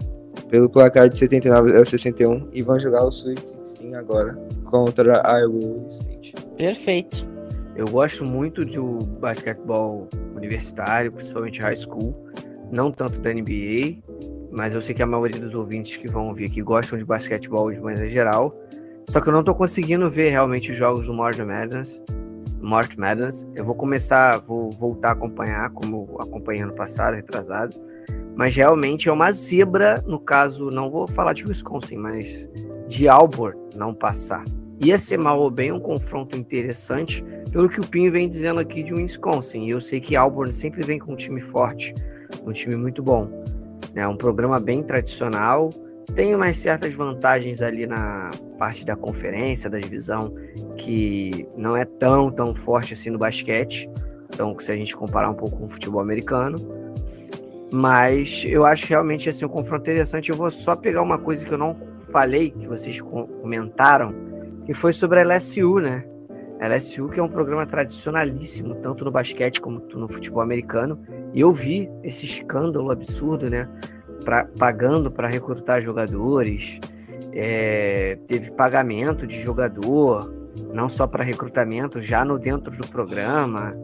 pelo 0.51 0.69
placar 0.69 1.09
de 1.09 1.17
79 1.19 1.77
a 1.77 1.85
61 1.85 2.49
e 2.53 2.63
vão 2.63 2.79
jogar 2.79 3.05
o 3.05 3.09
Sweet 3.09 3.41
16 3.41 3.95
agora 3.95 4.39
contra 4.65 5.27
a 5.27 5.39
Iowa 5.39 5.87
State. 5.89 6.35
Perfeito. 6.57 7.27
Eu 7.77 7.87
gosto 7.87 8.25
muito 8.25 8.65
do 8.65 8.99
basquetebol 9.21 10.09
universitário, 10.35 11.13
principalmente 11.13 11.61
high 11.61 11.77
school, 11.77 12.15
não 12.73 12.91
tanto 12.91 13.21
da 13.21 13.33
NBA, 13.33 13.99
mas 14.51 14.75
eu 14.75 14.83
sei 14.83 14.95
que 14.95 15.03
a 15.03 15.07
maioria 15.07 15.41
dos 15.41 15.55
ouvintes 15.55 15.97
que 15.97 16.09
vão 16.09 16.29
ouvir 16.29 16.47
aqui 16.47 16.63
gostam 16.63 16.99
de 16.99 17.05
basquetebol 17.05 17.71
de 17.71 17.81
maneira 17.81 18.09
geral. 18.09 18.55
Só 19.09 19.21
que 19.21 19.29
eu 19.29 19.33
não 19.33 19.41
estou 19.41 19.55
conseguindo 19.55 20.11
ver 20.11 20.31
realmente 20.31 20.71
os 20.71 20.77
jogos 20.77 21.07
do 21.07 21.15
March 21.15 21.39
Madness. 21.39 22.01
March 22.61 22.97
Madness. 22.97 23.47
Eu 23.55 23.65
vou 23.65 23.75
começar, 23.75 24.39
vou 24.39 24.71
voltar 24.71 25.11
a 25.11 25.13
acompanhar, 25.13 25.71
como 25.71 26.17
acompanhei 26.21 26.63
ano 26.63 26.75
passado, 26.75 27.15
retrasado. 27.15 27.77
Mas 28.37 28.55
realmente 28.55 29.09
é 29.09 29.13
uma 29.13 29.33
zebra, 29.33 30.03
no 30.07 30.21
caso, 30.21 30.71
não 30.71 30.91
vou 30.91 31.07
falar 31.09 31.33
de 31.33 31.47
Wisconsin, 31.47 31.97
mas 31.97 32.49
de 32.87 33.09
Auburn 33.09 33.59
não 33.75 33.93
passar. 33.93 34.45
Ia 34.81 34.99
ser 34.99 35.19
mal 35.19 35.41
ou 35.41 35.51
bem 35.51 35.73
um 35.73 35.81
confronto 35.81 36.37
interessante, 36.37 37.25
pelo 37.51 37.69
que 37.69 37.81
o 37.81 37.87
Pinho 37.87 38.13
vem 38.13 38.29
dizendo 38.29 38.61
aqui 38.61 38.83
de 38.83 38.95
Wisconsin. 38.95 39.65
E 39.65 39.71
eu 39.71 39.81
sei 39.81 40.01
que 40.01 40.15
Auburn 40.15 40.53
sempre 40.53 40.85
vem 40.85 40.99
com 40.99 41.15
um 41.15 41.17
time 41.17 41.41
forte, 41.41 41.95
um 42.47 42.53
time 42.53 42.77
muito 42.77 43.03
bom. 43.03 43.29
É 43.95 44.07
um 44.07 44.17
programa 44.17 44.59
bem 44.61 44.83
tradicional, 44.83 45.71
tem 46.15 46.35
umas 46.35 46.57
certas 46.57 46.93
vantagens 46.95 47.63
ali 47.63 47.87
na 47.87 48.31
parte 48.59 48.85
da 48.85 48.97
conferência, 48.97 49.69
da 49.69 49.79
divisão, 49.79 50.35
que 50.77 51.47
não 51.57 51.77
é 51.77 51.85
tão, 51.85 52.31
tão 52.31 52.55
forte 52.55 52.95
assim 52.95 53.11
no 53.11 53.19
basquete. 53.19 53.89
Então, 54.33 54.57
se 54.59 54.73
a 54.73 54.77
gente 54.77 54.97
comparar 54.97 55.31
um 55.31 55.35
pouco 55.35 55.59
com 55.59 55.67
o 55.67 55.69
futebol 55.69 56.01
americano. 56.01 56.57
Mas 57.73 58.45
eu 58.47 58.65
acho 58.65 58.87
realmente 58.87 59.29
assim, 59.29 59.45
um 59.45 59.49
confronto 59.49 59.91
interessante. 59.91 60.31
Eu 60.31 60.37
vou 60.37 60.51
só 60.51 60.75
pegar 60.75 61.03
uma 61.03 61.19
coisa 61.19 61.47
que 61.47 61.53
eu 61.53 61.59
não 61.59 61.77
falei, 62.11 62.51
que 62.51 62.67
vocês 62.67 63.01
comentaram, 63.01 64.15
que 64.65 64.73
foi 64.73 64.93
sobre 64.93 65.21
a 65.21 65.23
LSU, 65.25 65.79
né? 65.81 66.05
LSU, 66.61 67.09
que 67.09 67.21
é 67.21 67.23
um 67.23 67.29
programa 67.29 67.67
tradicionalíssimo, 67.67 68.75
tanto 68.77 69.05
no 69.05 69.11
basquete 69.11 69.61
como 69.61 69.81
no 69.95 70.09
futebol 70.09 70.43
americano. 70.43 71.01
E 71.33 71.41
eu 71.41 71.53
vi 71.53 71.89
esse 72.03 72.27
escândalo 72.27 72.91
absurdo, 72.91 73.49
né? 73.49 73.69
pra, 74.25 74.45
pagando 74.59 75.11
para 75.11 75.29
recrutar 75.29 75.81
jogadores, 75.81 76.79
é, 77.33 78.19
teve 78.27 78.51
pagamento 78.51 79.27
de 79.27 79.41
jogador, 79.41 80.33
não 80.73 80.89
só 80.89 81.07
para 81.07 81.25
recrutamento, 81.25 82.01
já 82.01 82.25
no 82.25 82.39
dentro 82.39 82.77
do 82.77 82.87
programa. 82.89 83.75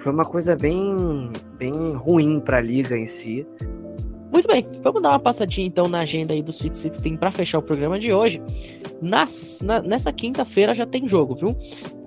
foi 0.00 0.12
uma 0.12 0.24
coisa 0.24 0.56
bem, 0.56 1.30
bem 1.56 1.94
ruim 1.94 2.40
para 2.40 2.58
a 2.58 2.60
liga 2.60 2.96
em 2.96 3.06
si. 3.06 3.46
Muito 4.32 4.46
bem, 4.46 4.66
vamos 4.82 5.02
dar 5.02 5.10
uma 5.10 5.18
passadinha 5.18 5.66
então 5.66 5.88
na 5.88 6.00
agenda 6.00 6.32
aí 6.32 6.42
do 6.42 6.50
Sweet 6.50 6.76
16 6.76 7.16
para 7.18 7.32
fechar 7.32 7.58
o 7.58 7.62
programa 7.62 7.98
de 7.98 8.12
hoje. 8.12 8.40
Nas, 9.00 9.58
na, 9.62 9.80
nessa 9.80 10.12
quinta-feira 10.12 10.74
já 10.74 10.86
tem 10.86 11.08
jogo, 11.08 11.34
viu? 11.34 11.56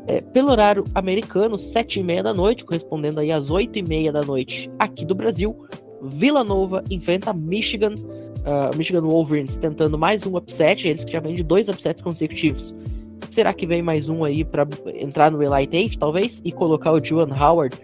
É, 0.05 0.19
pelo 0.19 0.51
horário 0.51 0.83
americano, 0.93 1.57
7 1.57 1.99
e 1.99 2.03
meia 2.03 2.21
da 2.21 2.33
noite, 2.33 2.65
correspondendo 2.65 3.19
aí 3.19 3.31
às 3.31 3.49
8 3.49 3.79
e 3.79 3.81
meia 3.81 4.11
da 4.11 4.21
noite 4.21 4.69
aqui 4.77 5.05
do 5.05 5.15
Brasil, 5.15 5.65
Vila 6.01 6.43
Nova 6.43 6.83
enfrenta 6.89 7.31
Michigan, 7.33 7.93
uh, 7.95 8.75
Michigan 8.75 9.01
Wolverines 9.01 9.55
tentando 9.55 9.97
mais 9.97 10.25
um 10.25 10.35
upset, 10.35 10.85
eles 10.85 11.05
que 11.05 11.13
já 11.13 11.21
vêm 11.21 11.33
de 11.33 11.43
dois 11.43 11.69
upsets 11.69 12.01
consecutivos. 12.01 12.75
Será 13.29 13.53
que 13.53 13.65
vem 13.65 13.81
mais 13.81 14.09
um 14.09 14.25
aí 14.25 14.43
para 14.43 14.67
entrar 14.93 15.31
no 15.31 15.41
Elite 15.41 15.75
8, 15.75 15.97
talvez, 15.97 16.41
e 16.43 16.51
colocar 16.51 16.91
o 16.91 17.03
Juan 17.03 17.29
Howard 17.33 17.75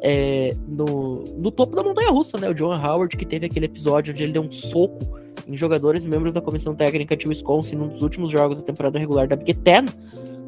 é, 0.00 0.56
no, 0.66 1.24
no 1.36 1.50
topo 1.50 1.76
da 1.76 1.82
montanha 1.82 2.10
russa, 2.10 2.38
né? 2.38 2.48
O 2.48 2.54
John 2.54 2.74
Howard, 2.74 3.16
que 3.16 3.26
teve 3.26 3.46
aquele 3.46 3.66
episódio 3.66 4.12
onde 4.12 4.22
ele 4.22 4.32
deu 4.32 4.42
um 4.42 4.50
soco 4.50 4.98
em 5.46 5.56
jogadores 5.56 6.04
membros 6.04 6.32
da 6.32 6.40
comissão 6.40 6.74
técnica 6.74 7.16
de 7.16 7.26
Wisconsin 7.26 7.76
num 7.76 7.88
dos 7.88 8.02
últimos 8.02 8.30
jogos 8.30 8.58
da 8.58 8.64
temporada 8.64 8.98
regular 8.98 9.26
da 9.26 9.36
Big 9.36 9.54
Ten. 9.54 9.84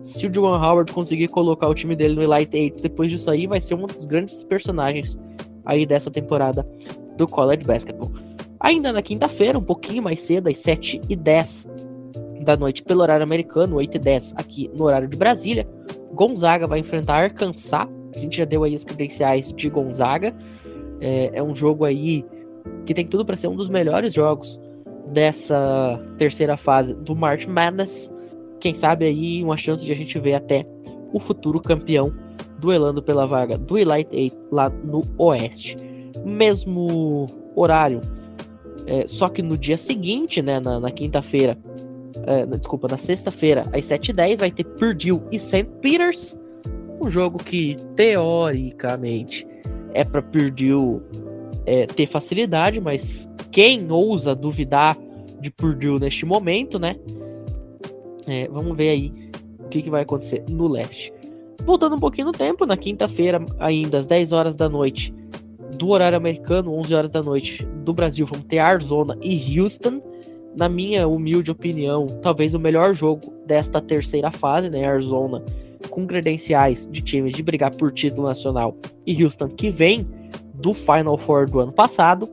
Se 0.02 0.26
o 0.26 0.30
John 0.30 0.54
Howard 0.54 0.92
conseguir 0.92 1.28
colocar 1.28 1.68
o 1.68 1.74
time 1.74 1.94
dele 1.94 2.14
no 2.14 2.22
Elite 2.22 2.56
8 2.56 2.82
depois 2.82 3.10
disso 3.10 3.30
aí, 3.30 3.46
vai 3.46 3.60
ser 3.60 3.74
um 3.74 3.86
dos 3.86 4.06
grandes 4.06 4.42
personagens 4.44 5.18
aí 5.64 5.84
dessa 5.84 6.10
temporada 6.10 6.66
do 7.16 7.26
College 7.26 7.64
Basketball. 7.64 8.10
Ainda 8.60 8.92
na 8.92 9.02
quinta-feira, 9.02 9.58
um 9.58 9.62
pouquinho 9.62 10.02
mais 10.02 10.22
cedo, 10.22 10.48
às 10.48 10.58
7h10 10.58 11.68
da 12.44 12.56
noite, 12.56 12.82
pelo 12.82 13.02
horário 13.02 13.24
americano, 13.24 13.76
8h10 13.76 14.32
aqui 14.36 14.70
no 14.74 14.84
horário 14.84 15.08
de 15.08 15.16
Brasília, 15.16 15.68
Gonzaga 16.12 16.66
vai 16.66 16.78
enfrentar 16.78 17.22
Arkansas 17.22 17.72
a 18.14 18.18
gente 18.18 18.36
já 18.38 18.44
deu 18.44 18.64
aí 18.64 18.74
as 18.74 18.84
credenciais 18.84 19.52
de 19.52 19.68
Gonzaga. 19.68 20.34
É, 21.00 21.30
é 21.34 21.42
um 21.42 21.54
jogo 21.54 21.84
aí 21.84 22.24
que 22.84 22.94
tem 22.94 23.06
tudo 23.06 23.24
para 23.24 23.36
ser 23.36 23.48
um 23.48 23.56
dos 23.56 23.68
melhores 23.68 24.12
jogos 24.12 24.60
dessa 25.12 26.00
terceira 26.18 26.56
fase 26.56 26.94
do 26.94 27.14
March 27.14 27.46
Madness. 27.46 28.10
Quem 28.60 28.74
sabe 28.74 29.04
aí 29.06 29.42
uma 29.42 29.56
chance 29.56 29.84
de 29.84 29.90
a 29.90 29.94
gente 29.94 30.18
ver 30.18 30.34
até 30.34 30.66
o 31.12 31.18
futuro 31.18 31.60
campeão 31.60 32.12
duelando 32.58 33.02
pela 33.02 33.26
vaga 33.26 33.56
do 33.56 33.78
Elite 33.78 34.14
8 34.14 34.36
lá 34.52 34.68
no 34.68 35.02
Oeste. 35.18 35.76
Mesmo 36.24 37.26
horário, 37.56 38.00
é, 38.86 39.06
só 39.06 39.28
que 39.28 39.42
no 39.42 39.56
dia 39.56 39.78
seguinte, 39.78 40.42
né, 40.42 40.60
na, 40.60 40.78
na 40.78 40.90
quinta-feira, 40.90 41.56
é, 42.26 42.44
desculpa, 42.46 42.88
na 42.88 42.98
sexta-feira, 42.98 43.62
às 43.72 43.86
7h10, 43.86 44.36
vai 44.36 44.50
ter 44.50 44.64
Purdue 44.64 45.22
e 45.30 45.38
St. 45.38 45.64
Peters. 45.80 46.36
Um 47.00 47.10
jogo 47.10 47.38
que, 47.38 47.76
teoricamente, 47.96 49.46
é 49.94 50.04
para 50.04 50.20
Purdue 50.20 51.00
é, 51.64 51.86
ter 51.86 52.06
facilidade, 52.06 52.80
mas 52.80 53.28
quem 53.50 53.90
ousa 53.90 54.34
duvidar 54.34 54.96
de 55.40 55.50
Purdue 55.50 55.98
neste 55.98 56.26
momento, 56.26 56.78
né? 56.78 56.96
É, 58.30 58.48
vamos 58.48 58.76
ver 58.76 58.90
aí 58.90 59.12
o 59.58 59.68
que, 59.68 59.82
que 59.82 59.90
vai 59.90 60.02
acontecer 60.02 60.44
no 60.48 60.68
leste. 60.68 61.12
Voltando 61.64 61.96
um 61.96 61.98
pouquinho 61.98 62.28
no 62.28 62.32
tempo, 62.32 62.64
na 62.64 62.76
quinta-feira, 62.76 63.44
ainda 63.58 63.98
às 63.98 64.06
10 64.06 64.32
horas 64.32 64.54
da 64.54 64.68
noite, 64.68 65.12
do 65.76 65.88
horário 65.88 66.16
americano, 66.16 66.72
11 66.74 66.94
horas 66.94 67.10
da 67.10 67.22
noite 67.22 67.64
do 67.84 67.92
Brasil, 67.92 68.26
vamos 68.26 68.46
ter 68.46 68.58
Arizona 68.58 69.16
e 69.20 69.58
Houston. 69.58 70.00
Na 70.56 70.68
minha 70.68 71.06
humilde 71.06 71.50
opinião, 71.50 72.06
talvez 72.22 72.54
o 72.54 72.58
melhor 72.58 72.94
jogo 72.94 73.32
desta 73.46 73.80
terceira 73.80 74.30
fase, 74.30 74.68
né? 74.68 74.84
Arizona 74.84 75.42
com 75.88 76.06
credenciais 76.06 76.88
de 76.90 77.00
time 77.00 77.32
de 77.32 77.42
brigar 77.42 77.74
por 77.74 77.92
título 77.92 78.28
nacional 78.28 78.76
e 79.06 79.24
Houston 79.24 79.48
que 79.48 79.70
vem 79.70 80.06
do 80.54 80.74
Final 80.74 81.18
Four 81.18 81.48
do 81.48 81.60
ano 81.60 81.72
passado. 81.72 82.28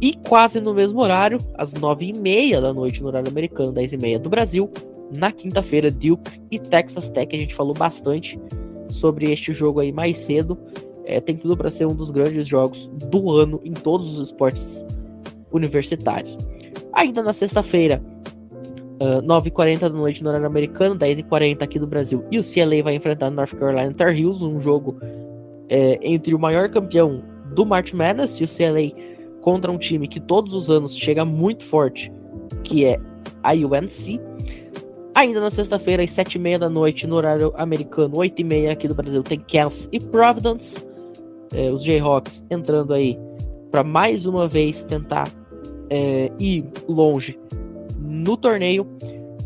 E 0.00 0.16
quase 0.28 0.60
no 0.60 0.74
mesmo 0.74 1.00
horário, 1.00 1.38
às 1.56 1.74
9h30 1.74 2.60
da 2.60 2.72
noite 2.72 3.00
no 3.00 3.08
horário 3.08 3.28
americano, 3.28 3.72
10h30 3.72 4.18
do 4.18 4.28
Brasil, 4.28 4.68
na 5.16 5.32
quinta-feira, 5.32 5.90
Duke 5.90 6.40
e 6.50 6.58
Texas 6.58 7.10
Tech. 7.10 7.34
A 7.34 7.38
gente 7.38 7.54
falou 7.54 7.74
bastante 7.74 8.38
sobre 8.90 9.30
este 9.32 9.52
jogo 9.52 9.80
aí 9.80 9.92
mais 9.92 10.18
cedo. 10.18 10.58
É, 11.04 11.20
tem 11.20 11.36
tudo 11.36 11.56
para 11.56 11.70
ser 11.70 11.86
um 11.86 11.94
dos 11.94 12.10
grandes 12.10 12.46
jogos 12.46 12.88
do 13.10 13.30
ano 13.30 13.60
em 13.64 13.72
todos 13.72 14.18
os 14.18 14.28
esportes 14.28 14.84
universitários. 15.50 16.36
Ainda 16.92 17.22
na 17.22 17.32
sexta-feira, 17.32 18.02
Uh, 19.02 19.20
9h40 19.20 19.80
da 19.80 19.88
noite 19.88 20.22
no 20.22 20.28
horário 20.28 20.46
americano, 20.46 20.96
10h40 20.96 21.60
aqui 21.60 21.76
do 21.76 21.88
Brasil. 21.88 22.24
E 22.30 22.38
o 22.38 22.42
CLA 22.44 22.84
vai 22.84 22.94
enfrentar 22.94 23.30
North 23.30 23.52
Carolina 23.52 23.92
Tar 23.92 24.16
Heels, 24.16 24.40
um 24.40 24.60
jogo 24.60 24.96
é, 25.68 25.98
entre 26.02 26.32
o 26.32 26.38
maior 26.38 26.68
campeão 26.68 27.20
do 27.52 27.66
March 27.66 27.92
Madness 27.92 28.40
e 28.40 28.44
o 28.44 28.46
CLA 28.46 28.92
contra 29.40 29.72
um 29.72 29.78
time 29.78 30.06
que 30.06 30.20
todos 30.20 30.54
os 30.54 30.70
anos 30.70 30.96
chega 30.96 31.24
muito 31.24 31.64
forte, 31.64 32.12
que 32.62 32.84
é 32.84 33.00
a 33.42 33.52
UNC. 33.54 34.20
Ainda 35.22 35.40
na 35.40 35.50
sexta-feira, 35.50 36.02
às 36.02 36.10
7h30 36.10 36.58
da 36.58 36.68
noite, 36.68 37.06
no 37.06 37.14
horário 37.14 37.54
americano, 37.56 38.16
8h30 38.16 38.72
aqui 38.72 38.88
do 38.88 38.94
Brasil, 38.96 39.22
tem 39.22 39.38
Kansas 39.38 39.88
e 39.92 40.00
Providence. 40.00 40.84
É, 41.54 41.70
os 41.70 41.84
Jayhawks 41.84 42.44
entrando 42.50 42.92
aí 42.92 43.16
para 43.70 43.84
mais 43.84 44.26
uma 44.26 44.48
vez 44.48 44.82
tentar 44.82 45.30
é, 45.88 46.28
ir 46.40 46.64
longe 46.88 47.38
no 48.00 48.36
torneio. 48.36 48.84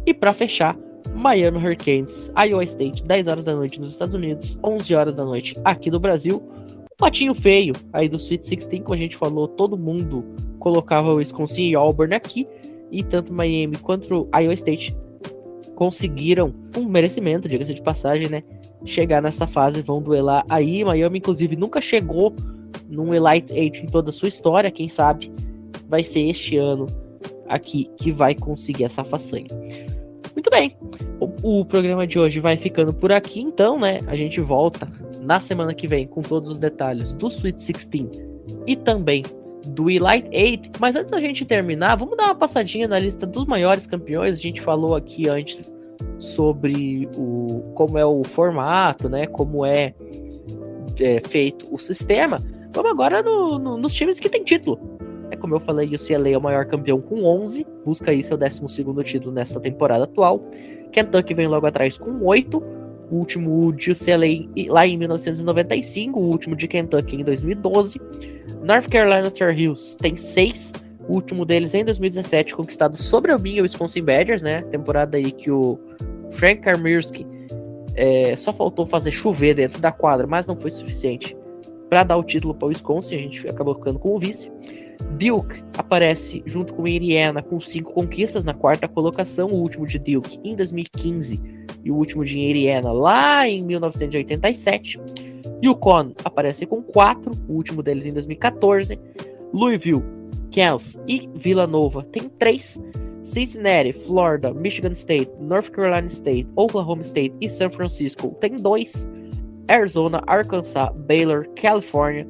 E 0.07 0.14
para 0.14 0.33
fechar, 0.33 0.74
Miami 1.14 1.59
Hurricanes, 1.59 2.33
Iowa 2.43 2.64
State, 2.64 3.05
10 3.05 3.27
horas 3.27 3.45
da 3.45 3.55
noite 3.55 3.79
nos 3.79 3.91
Estados 3.91 4.14
Unidos, 4.14 4.59
11 4.64 4.95
horas 4.95 5.14
da 5.14 5.27
noite 5.27 5.55
aqui 5.62 5.91
no 5.91 6.01
Brasil. 6.01 6.43
Um 6.91 6.97
patinho 6.97 7.35
feio 7.35 7.74
aí 7.93 8.09
do 8.09 8.16
Sweet 8.16 8.49
16, 8.49 8.83
como 8.83 8.95
a 8.95 8.97
gente 8.97 9.14
falou, 9.14 9.47
todo 9.47 9.77
mundo 9.77 10.24
colocava 10.59 11.12
o 11.12 11.16
Wisconsin 11.16 11.68
e 11.68 11.74
Auburn 11.74 12.14
aqui. 12.14 12.49
E 12.91 13.03
tanto 13.03 13.31
Miami 13.31 13.77
quanto 13.77 14.27
Iowa 14.33 14.55
State 14.55 14.97
conseguiram 15.77 16.53
um 16.77 16.87
merecimento, 16.87 17.49
diga-se 17.49 17.74
de 17.74 17.83
passagem, 17.83 18.29
né? 18.29 18.43
Chegar 18.85 19.22
nessa 19.22 19.47
fase, 19.47 19.83
vão 19.83 20.03
duelar 20.03 20.45
aí. 20.49 20.83
Miami, 20.83 21.18
inclusive, 21.18 21.55
nunca 21.55 21.81
chegou 21.81 22.35
num 22.89 23.14
Elite 23.14 23.53
8 23.53 23.79
em 23.81 23.87
toda 23.87 24.11
a 24.11 24.12
sua 24.12 24.29
história. 24.29 24.70
Quem 24.70 24.89
sabe 24.89 25.31
vai 25.89 26.03
ser 26.03 26.29
este 26.29 26.57
ano 26.57 26.87
aqui 27.47 27.91
que 27.99 28.11
vai 28.11 28.35
conseguir 28.35 28.85
essa 28.85 29.05
façanha. 29.05 29.47
Muito 30.35 30.51
bem, 30.51 30.77
o, 31.20 31.61
o, 31.61 31.64
programa 31.64 32.07
de 32.07 32.18
hoje 32.18 32.41
vai 32.41 32.57
ficando 32.57 32.93
por 32.93 33.12
aqui, 33.12 33.41
então, 33.41 33.79
né? 33.79 34.01
A 34.07 34.16
gente 34.16 34.41
volta 34.41 34.89
na 35.20 35.41
semana 35.41 35.74
que 35.74 35.87
vem 35.87 36.07
com 36.07 36.22
todos 36.22 36.51
os 36.51 36.59
detalhes 36.59 37.12
do 37.14 37.29
Sweet 37.29 37.59
16 37.59 38.07
e 38.66 38.77
também 38.77 39.22
do 39.68 39.90
Elite 39.90 40.28
8. 40.32 40.70
Mas 40.80 40.96
antes 40.96 41.10
da 41.10 41.20
gente 41.20 41.44
terminar, 41.44 41.96
vamos 41.96 42.16
dar 42.16 42.26
uma 42.26 42.34
passadinha 42.34 42.88
na 42.88 42.98
lista 42.98 43.26
dos 43.26 43.46
maiores 43.46 43.86
campeões. 43.86 44.38
A 44.38 44.42
gente 44.42 44.60
falou 44.60 44.94
aqui 44.94 45.28
antes 45.28 45.60
sobre 46.18 47.08
o 47.16 47.72
como 47.74 47.98
é 47.98 48.04
o 48.04 48.22
formato, 48.24 49.08
né? 49.08 49.26
Como 49.26 49.64
é, 49.64 49.94
é 50.98 51.20
feito 51.28 51.66
o 51.74 51.78
sistema. 51.78 52.38
Vamos 52.72 52.90
agora 52.90 53.22
no, 53.22 53.58
no, 53.58 53.76
nos 53.76 53.94
times 53.94 54.20
que 54.20 54.28
tem 54.28 54.44
título. 54.44 54.78
É 55.30 55.36
como 55.36 55.54
eu 55.54 55.60
falei, 55.60 55.92
o 55.94 55.98
CLA 55.98 56.30
é 56.30 56.38
o 56.38 56.40
maior 56.40 56.66
campeão 56.66 57.00
com 57.00 57.24
11, 57.24 57.66
busca 57.84 58.10
aí 58.10 58.22
seu 58.22 58.36
12 58.36 58.60
título 59.04 59.34
nesta 59.34 59.58
temporada 59.58 60.04
atual. 60.04 60.40
Kentucky 60.92 61.34
vem 61.34 61.48
logo 61.48 61.66
atrás 61.66 61.98
com 61.98 62.24
8, 62.24 62.62
o 63.11 63.16
último 63.16 63.72
de 63.72 63.92
UCLA 63.92 64.48
lá 64.68 64.86
em 64.86 64.96
1995, 64.96 66.18
o 66.18 66.24
último 66.24 66.57
de 66.57 66.66
Kentucky 66.66 67.16
em 67.16 67.24
2012. 67.24 68.00
North 68.62 68.88
Carolina 68.90 69.30
Tar 69.30 69.59
Heels 69.59 69.96
tem 69.96 70.16
6, 70.16 70.72
o 71.09 71.14
último 71.14 71.44
deles 71.44 71.74
em 71.74 71.84
2017, 71.84 72.54
conquistado 72.54 72.96
sobre 73.00 73.32
o 73.32 73.40
Minha 73.40 73.62
Wisconsin 73.62 74.02
Badgers, 74.02 74.42
né? 74.42 74.62
Temporada 74.62 75.16
aí 75.16 75.30
que 75.30 75.50
o 75.50 75.78
Frank 76.32 76.62
Karmirski 76.62 77.26
é, 77.94 78.36
só 78.36 78.52
faltou 78.52 78.86
fazer 78.86 79.12
chover 79.12 79.54
dentro 79.54 79.80
da 79.80 79.92
quadra, 79.92 80.26
mas 80.26 80.46
não 80.46 80.57
foi 80.57 80.70
suficiente 80.70 81.36
para 81.88 82.02
dar 82.02 82.16
o 82.16 82.24
título 82.24 82.54
para 82.54 82.66
o 82.66 82.68
Wisconsin, 82.68 83.14
a 83.14 83.18
gente 83.18 83.48
acabou 83.48 83.74
ficando 83.74 83.98
com 83.98 84.14
o 84.14 84.18
vice. 84.18 84.50
Duke 85.18 85.62
aparece 85.76 86.42
junto 86.47 86.74
com 86.74 86.86
Indiana 86.86 87.42
com 87.42 87.61
cinco 87.61 87.92
conquistas 87.92 88.44
na 88.44 88.55
quarta 88.55 88.86
colocação, 88.86 89.49
o 89.49 89.55
último 89.55 89.86
de 89.86 89.99
Duke 89.99 90.40
em 90.44 90.55
2015 90.55 91.40
e 91.84 91.90
o 91.90 91.94
último 91.94 92.24
de 92.24 92.38
Indiana 92.38 92.92
lá 92.92 93.49
em 93.49 93.62
1987. 93.62 95.01
Yukon 95.64 96.12
aparece 96.24 96.66
com 96.66 96.82
quatro, 96.82 97.32
o 97.49 97.55
último 97.55 97.82
deles 97.82 98.07
em 98.07 98.12
2014. 98.12 98.99
Louisville, 99.53 100.03
Kansas 100.53 100.99
e 101.07 101.28
Vila 101.34 101.66
Nova 101.66 102.03
tem 102.05 102.28
três. 102.28 102.78
Cincinnati, 103.24 103.92
Florida, 104.07 104.55
Michigan 104.55 104.92
State, 104.92 105.30
North 105.40 105.70
Carolina 105.70 106.07
State, 106.07 106.47
Oklahoma 106.55 107.03
State 107.03 107.34
e 107.40 107.49
San 107.51 107.70
Francisco 107.70 108.36
tem 108.40 108.55
dois. 108.55 109.07
Arizona, 109.68 110.22
Arkansas, 110.28 110.94
Baylor, 110.94 111.49
California 111.57 112.26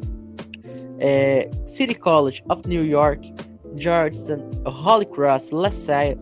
é, 0.99 1.51
City 1.67 1.95
College 1.95 2.43
of 2.49 2.67
New 2.69 2.85
York, 2.85 3.33
Georgetown, 3.77 4.51
Holy 4.65 5.07
Cross, 5.07 5.51
LaSalle, 5.51 6.19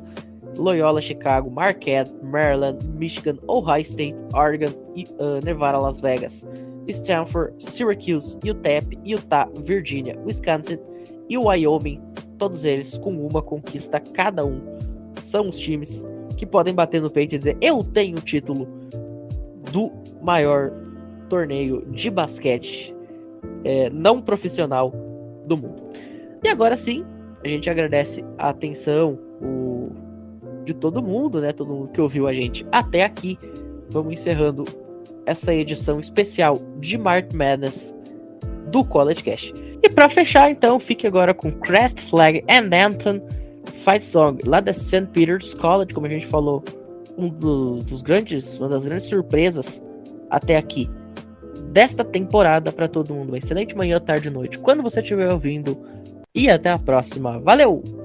Loyola 0.56 1.00
Chicago, 1.00 1.50
Marquette, 1.50 2.10
Maryland, 2.22 2.84
Michigan, 2.96 3.38
Ohio 3.48 3.84
State, 3.84 4.14
Oregon 4.34 4.72
e 4.94 5.04
uh, 5.18 5.44
Nevada, 5.44 5.78
Las 5.78 6.00
Vegas. 6.00 6.44
Stanford, 6.88 7.54
Syracuse, 7.58 8.36
UTEP, 8.44 8.98
Utah, 9.04 9.48
Virginia, 9.64 10.18
Wisconsin 10.24 10.78
e 11.28 11.38
Wyoming, 11.38 12.00
todos 12.38 12.64
eles 12.64 12.96
com 12.98 13.26
uma 13.26 13.40
conquista 13.40 13.98
cada 14.00 14.44
um. 14.44 14.60
São 15.20 15.48
os 15.48 15.58
times 15.58 16.04
que 16.36 16.44
podem 16.44 16.74
bater 16.74 17.00
no 17.00 17.10
peito 17.10 17.34
e 17.34 17.38
dizer: 17.38 17.56
Eu 17.60 17.82
tenho 17.82 18.18
o 18.18 18.20
título 18.20 18.66
do 19.72 19.90
maior 20.22 20.70
torneio 21.28 21.84
de 21.92 22.10
basquete 22.10 22.93
é, 23.64 23.90
não 23.90 24.20
profissional 24.20 24.92
do 25.46 25.56
mundo. 25.56 25.82
E 26.42 26.48
agora 26.48 26.76
sim, 26.76 27.04
a 27.42 27.48
gente 27.48 27.68
agradece 27.68 28.24
a 28.38 28.50
atenção 28.50 29.18
o, 29.40 29.90
de 30.64 30.74
todo 30.74 31.02
mundo, 31.02 31.40
né? 31.40 31.52
Todo 31.52 31.72
mundo 31.72 31.88
que 31.88 32.00
ouviu 32.00 32.26
a 32.26 32.34
gente 32.34 32.66
até 32.70 33.04
aqui. 33.04 33.38
Vamos 33.90 34.12
encerrando 34.12 34.64
essa 35.26 35.54
edição 35.54 36.00
especial 36.00 36.58
de 36.80 36.98
March 36.98 37.32
Madness 37.32 37.94
do 38.70 38.84
College 38.84 39.22
Cash. 39.22 39.52
E 39.82 39.88
para 39.88 40.08
fechar, 40.08 40.50
então, 40.50 40.80
fique 40.80 41.06
agora 41.06 41.34
com 41.34 41.52
Crest 41.52 42.00
Flag 42.08 42.44
and 42.48 42.70
Anthem 42.74 43.22
Fight 43.84 44.04
Song, 44.04 44.40
lá 44.46 44.60
da 44.60 44.72
St. 44.72 45.06
Peter's 45.12 45.52
College, 45.54 45.92
como 45.92 46.06
a 46.06 46.10
gente 46.10 46.26
falou, 46.26 46.64
um 47.16 47.28
do, 47.28 47.76
dos 47.78 48.02
grandes, 48.02 48.58
uma 48.58 48.68
das 48.68 48.84
grandes 48.84 49.06
surpresas 49.06 49.82
até 50.30 50.56
aqui 50.56 50.88
desta 51.70 52.04
temporada 52.04 52.72
para 52.72 52.88
todo 52.88 53.14
mundo. 53.14 53.28
Uma 53.30 53.38
excelente 53.38 53.76
manhã, 53.76 54.00
tarde 54.00 54.28
e 54.28 54.30
noite, 54.30 54.58
quando 54.58 54.82
você 54.82 55.00
estiver 55.00 55.32
ouvindo. 55.32 55.78
E 56.34 56.50
até 56.50 56.70
a 56.70 56.78
próxima. 56.78 57.38
Valeu! 57.38 58.03